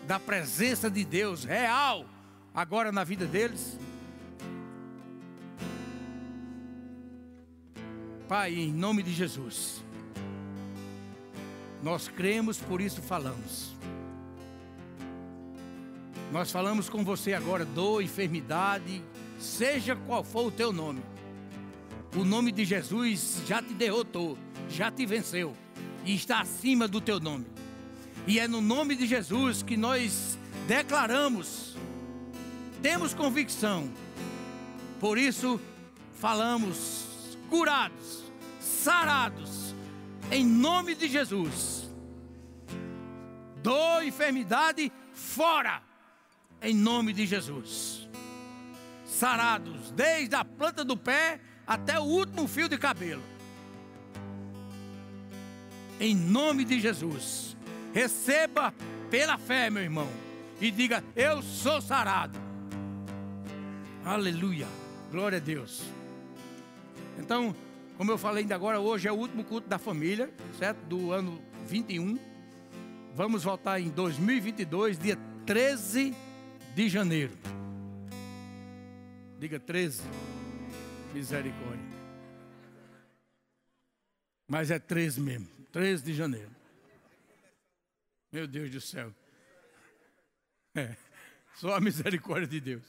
da 0.07 0.19
presença 0.19 0.89
de 0.89 1.05
Deus 1.05 1.43
real 1.43 2.05
agora 2.53 2.91
na 2.91 3.03
vida 3.03 3.25
deles? 3.25 3.77
Pai, 8.27 8.55
em 8.55 8.71
nome 8.71 9.03
de 9.03 9.13
Jesus, 9.13 9.83
nós 11.83 12.07
cremos, 12.07 12.57
por 12.57 12.81
isso 12.81 13.01
falamos. 13.01 13.73
Nós 16.31 16.51
falamos 16.51 16.89
com 16.89 17.03
você 17.03 17.33
agora, 17.33 17.63
dor, 17.63 18.01
enfermidade, 18.01 19.03
seja 19.37 19.95
qual 19.95 20.23
for 20.23 20.47
o 20.47 20.51
teu 20.51 20.73
nome. 20.73 21.03
O 22.15 22.23
nome 22.23 22.51
de 22.51 22.65
Jesus 22.65 23.41
já 23.45 23.61
te 23.61 23.73
derrotou, 23.73 24.37
já 24.69 24.89
te 24.89 25.05
venceu 25.05 25.53
e 26.05 26.15
está 26.15 26.41
acima 26.41 26.87
do 26.87 27.01
teu 27.01 27.19
nome. 27.19 27.45
E 28.25 28.39
é 28.39 28.47
no 28.47 28.61
nome 28.61 28.95
de 28.95 29.05
Jesus 29.05 29.61
que 29.61 29.75
nós 29.75 30.37
declaramos, 30.65 31.75
temos 32.81 33.13
convicção, 33.13 33.91
por 34.99 35.17
isso 35.17 35.59
falamos 36.13 37.37
curados, 37.49 38.23
sarados, 38.61 39.75
em 40.31 40.45
nome 40.45 40.95
de 40.95 41.07
Jesus. 41.09 41.89
Dor, 43.61 44.03
enfermidade, 44.03 44.91
fora, 45.13 45.81
em 46.61 46.73
nome 46.73 47.11
de 47.11 47.25
Jesus. 47.25 48.07
Sarados, 49.05 49.91
desde 49.91 50.35
a 50.35 50.45
planta 50.45 50.83
do 50.83 50.95
pé 50.95 51.39
até 51.67 51.99
o 51.99 52.03
último 52.03 52.47
fio 52.47 52.69
de 52.69 52.77
cabelo. 52.77 53.23
Em 55.99 56.15
nome 56.15 56.65
de 56.65 56.79
Jesus. 56.79 57.55
Receba 57.93 58.73
pela 59.09 59.37
fé, 59.37 59.69
meu 59.69 59.83
irmão. 59.83 60.09
E 60.59 60.71
diga: 60.71 61.03
Eu 61.15 61.41
sou 61.41 61.79
sarado. 61.79 62.39
Aleluia. 64.03 64.67
Glória 65.11 65.37
a 65.37 65.41
Deus. 65.41 65.83
Então, 67.19 67.55
como 67.97 68.11
eu 68.11 68.17
falei 68.17 68.43
ainda 68.43 68.55
agora, 68.55 68.79
hoje 68.79 69.07
é 69.07 69.11
o 69.11 69.15
último 69.15 69.43
culto 69.43 69.69
da 69.69 69.77
família, 69.77 70.33
certo? 70.57 70.79
Do 70.87 71.11
ano 71.11 71.39
21. 71.67 72.17
Vamos 73.13 73.43
voltar 73.43 73.79
em 73.79 73.89
2022, 73.89 74.97
dia 74.97 75.17
13 75.45 76.15
de 76.73 76.89
janeiro. 76.89 77.37
Diga 79.39 79.59
13. 79.59 80.01
Misericórdia. 81.13 81.93
Mas 84.47 84.71
é 84.71 84.79
13 84.79 85.21
mesmo. 85.21 85.47
13 85.71 86.03
de 86.03 86.13
janeiro. 86.13 86.52
Meu 88.33 88.47
Deus 88.47 88.71
do 88.71 88.81
céu. 88.81 89.13
É, 90.73 90.97
só 91.53 91.75
a 91.75 91.79
misericórdia 91.79 92.47
de 92.47 92.59
Deus. 92.59 92.83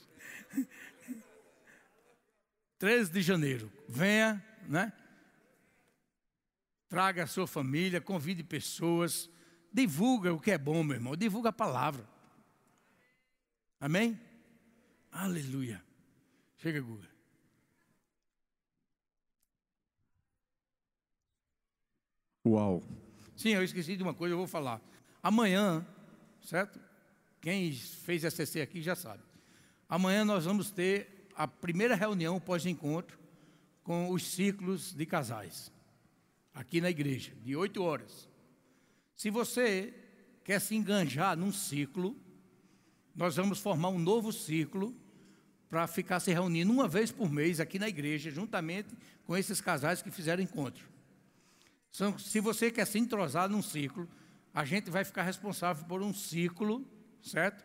13 2.79 3.13
de 3.13 3.21
janeiro. 3.21 3.71
Venha 3.87 4.43
né? 4.69 4.91
Traga 6.89 7.25
a 7.25 7.27
sua 7.27 7.47
família, 7.47 8.01
convide 8.01 8.43
pessoas, 8.43 9.29
divulga 9.73 10.33
o 10.33 10.41
que 10.41 10.51
é 10.51 10.57
bom, 10.57 10.83
meu 10.83 10.95
irmão, 10.95 11.17
divulga 11.17 11.51
a 11.51 11.53
palavra. 11.53 12.09
Amém? 13.79 14.19
Aleluia. 15.11 15.85
Chega, 16.57 16.81
Guga. 16.81 17.09
Uau. 22.47 22.83
Sim, 23.37 23.51
eu 23.51 23.63
esqueci 23.63 23.97
de 23.97 24.03
uma 24.03 24.15
coisa, 24.15 24.33
eu 24.33 24.39
vou 24.39 24.47
falar. 24.47 24.81
Amanhã, 25.25 25.83
certo? 26.43 26.79
Quem 27.41 27.73
fez 27.73 28.25
SCC 28.25 28.61
aqui 28.61 28.83
já 28.83 28.95
sabe. 28.95 29.23
Amanhã 29.89 30.23
nós 30.23 30.45
vamos 30.45 30.71
ter 30.71 31.31
a 31.35 31.49
primeira 31.49 31.95
reunião 31.95 32.39
pós-encontro 32.39 33.19
com 33.83 34.11
os 34.11 34.23
ciclos 34.23 34.93
de 34.93 35.07
casais, 35.07 35.73
aqui 36.53 36.79
na 36.79 36.91
igreja, 36.91 37.33
de 37.43 37.57
oito 37.57 37.83
horas. 37.83 38.29
Se 39.15 39.31
você 39.31 39.95
quer 40.45 40.61
se 40.61 40.77
enganjar 40.77 41.39
num 41.39 41.51
ciclo, 41.51 42.15
nós 43.17 43.37
vamos 43.37 43.59
formar 43.61 43.89
um 43.89 43.99
novo 43.99 44.31
ciclo 44.31 44.95
para 45.71 45.87
ficar 45.87 46.21
se 46.21 46.35
reunindo 46.35 46.71
uma 46.71 46.87
vez 46.87 47.11
por 47.11 47.31
mês 47.31 47.61
aqui 47.61 47.79
na 47.79 47.89
igreja, 47.89 48.31
juntamente 48.31 48.95
com 49.25 49.35
esses 49.35 49.59
casais 49.59 50.03
que 50.03 50.11
fizeram 50.11 50.43
encontro. 50.43 50.87
Se 52.19 52.41
você 52.41 52.71
quer 52.71 52.87
se 52.87 52.99
entrosar 52.99 53.49
num 53.49 53.63
ciclo, 53.63 54.07
a 54.55 54.65
gente 54.65 54.89
vai 54.89 55.05
ficar 55.05 55.25
responsável 55.25 55.85
por 55.87 56.01
um 56.01 56.15
ciclo, 56.15 56.87
certo? 57.21 57.65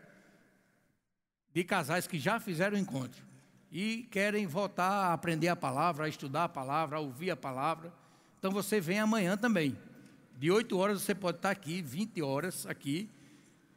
De 1.54 1.64
casais 1.64 2.08
que 2.08 2.18
já 2.18 2.40
fizeram 2.40 2.76
encontro 2.76 3.24
e 3.72 4.08
querem 4.10 4.48
voltar 4.48 4.90
a 4.90 5.14
aprender 5.14 5.50
a 5.50 5.56
palavra, 5.56 6.06
a 6.06 6.10
estudar 6.10 6.46
a 6.46 6.50
palavra, 6.50 6.98
a 6.98 7.00
ouvir 7.00 7.30
a 7.30 7.38
palavra. 7.38 7.94
Então 8.40 8.50
você 8.50 8.82
vem 8.82 9.00
amanhã 9.00 9.38
também. 9.38 9.78
De 10.40 10.50
8 10.50 10.76
horas 10.76 11.04
você 11.04 11.14
pode 11.14 11.38
estar 11.38 11.52
aqui, 11.52 11.82
20 11.82 12.24
horas 12.24 12.66
aqui, 12.66 13.08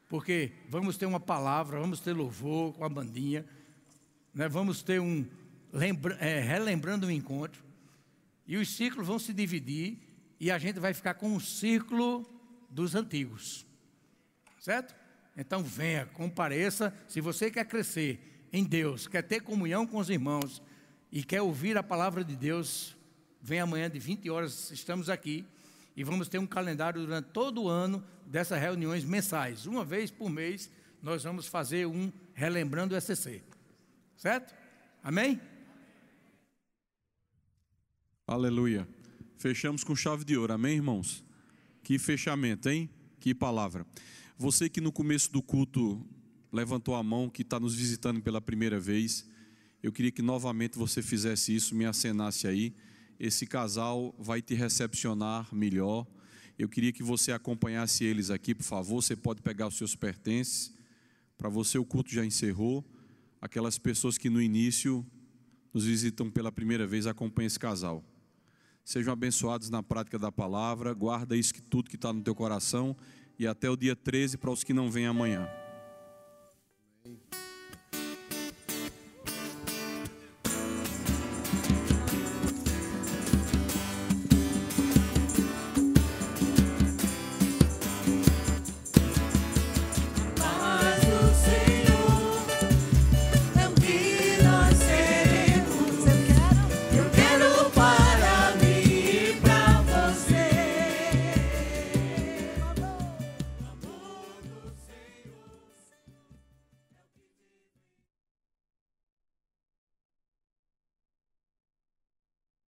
porque 0.09 0.53
vamos 0.71 0.97
ter 0.97 1.05
uma 1.05 1.21
palavra, 1.21 1.79
vamos 1.79 2.01
ter 2.01 2.15
louvor 2.15 2.73
com 2.73 2.85
a 2.85 2.89
bandinha, 2.89 3.45
né? 4.33 4.49
vamos 4.49 4.83
ter 4.83 5.01
um 5.01 5.27
lembra, 5.71 6.15
é, 6.15 6.41
relembrando 6.41 7.07
o 7.07 7.09
um 7.09 7.13
encontro, 7.13 7.63
e 8.47 8.57
os 8.57 8.71
ciclos 8.71 9.07
vão 9.07 9.19
se 9.19 9.33
dividir, 9.33 9.99
e 10.39 10.51
a 10.51 10.59
gente 10.59 10.79
vai 10.79 10.95
ficar 10.95 11.15
com 11.15 11.35
o 11.35 11.41
círculo 11.41 12.27
dos 12.73 12.95
antigos, 12.95 13.67
certo? 14.59 14.95
Então 15.37 15.63
venha, 15.63 16.07
compareça, 16.07 16.93
se 17.07 17.21
você 17.21 17.51
quer 17.51 17.67
crescer 17.67 18.49
em 18.53 18.65
Deus, 18.65 19.07
quer 19.07 19.23
ter 19.23 19.41
comunhão 19.41 19.87
com 19.87 19.99
os 19.99 20.11
irmãos 20.11 20.63
e 21.11 21.23
quer 21.23 21.43
ouvir 21.43 21.77
a 21.77 21.83
palavra 21.83 22.25
de 22.25 22.35
Deus, 22.35 22.97
vem 23.41 23.61
amanhã 23.61 23.91
de 23.91 23.99
20 23.99 24.29
horas, 24.31 24.71
estamos 24.71 25.11
aqui 25.11 25.45
e 25.95 26.03
vamos 26.03 26.29
ter 26.29 26.39
um 26.39 26.47
calendário 26.47 27.03
durante 27.03 27.27
todo 27.27 27.63
o 27.63 27.69
ano 27.69 28.03
dessas 28.27 28.59
reuniões 28.59 29.05
mensais. 29.05 29.67
Uma 29.67 29.85
vez 29.85 30.11
por 30.11 30.31
mês 30.31 30.71
nós 31.03 31.25
vamos 31.25 31.47
fazer 31.47 31.87
um 31.87 32.11
relembrando 32.33 32.95
o 32.95 33.01
SCC. 33.01 33.43
Certo? 34.17 34.55
Amém? 35.03 35.41
Aleluia. 38.27 38.89
Fechamos 39.37 39.85
com 39.85 39.95
chave 39.95 40.25
de 40.25 40.37
ouro. 40.37 40.53
Amém, 40.53 40.77
irmãos? 40.77 41.25
Que 41.83 41.99
fechamento, 41.99 42.69
hein? 42.69 42.89
Que 43.19 43.35
palavra. 43.35 43.85
Você 44.39 44.69
que 44.69 44.81
no 44.81 44.93
começo 44.93 45.33
do 45.33 45.43
culto 45.43 46.05
levantou 46.53 46.95
a 46.95 47.03
mão, 47.03 47.29
que 47.29 47.43
está 47.43 47.59
nos 47.59 47.75
visitando 47.75 48.21
pela 48.23 48.41
primeira 48.41 48.79
vez, 48.79 49.29
eu 49.83 49.91
queria 49.91 50.13
que 50.13 50.23
novamente 50.23 50.79
você 50.79 51.03
fizesse 51.03 51.55
isso, 51.55 51.75
me 51.75 51.85
acenasse 51.85 52.47
aí. 52.47 52.73
Esse 53.19 53.47
casal 53.47 54.15
vai 54.17 54.41
te 54.41 54.55
recepcionar 54.55 55.53
melhor. 55.53 56.07
Eu 56.57 56.69
queria 56.69 56.93
que 56.93 57.03
você 57.03 57.33
acompanhasse 57.33 58.05
eles 58.05 58.31
aqui, 58.31 58.55
por 58.55 58.65
favor. 58.65 59.03
Você 59.03 59.17
pode 59.17 59.43
pegar 59.43 59.67
os 59.67 59.77
seus 59.77 59.97
pertences. 59.97 60.73
Para 61.37 61.49
você, 61.49 61.79
o 61.79 61.85
culto 61.85 62.13
já 62.13 62.25
encerrou. 62.25 62.85
Aquelas 63.41 63.77
pessoas 63.77 64.17
que 64.17 64.31
no 64.31 64.41
início 64.41 65.05
nos 65.75 65.85
visitam 65.85 66.31
pela 66.31 66.53
primeira 66.53 66.87
vez, 66.87 67.09
acompanhem 67.09 67.47
esse 67.49 67.59
casal. 67.59 68.05
Sejam 68.85 69.13
abençoados 69.13 69.71
na 69.71 69.83
prática 69.83 70.19
da 70.19 70.33
palavra. 70.33 70.93
Guarda 70.93 71.37
isso 71.37 71.55
que 71.55 71.63
tudo 71.63 71.89
que 71.89 71.97
está 71.97 72.13
no 72.13 72.23
teu 72.23 72.35
coração 72.35 72.97
e 73.39 73.47
até 73.47 73.71
o 73.71 73.77
dia 73.77 73.97
13 73.97 74.37
para 74.39 74.51
os 74.51 74.63
que 74.65 74.73
não 74.73 74.91
vêm 74.91 75.07
amanhã. 75.07 75.49
Amém. 77.05 77.42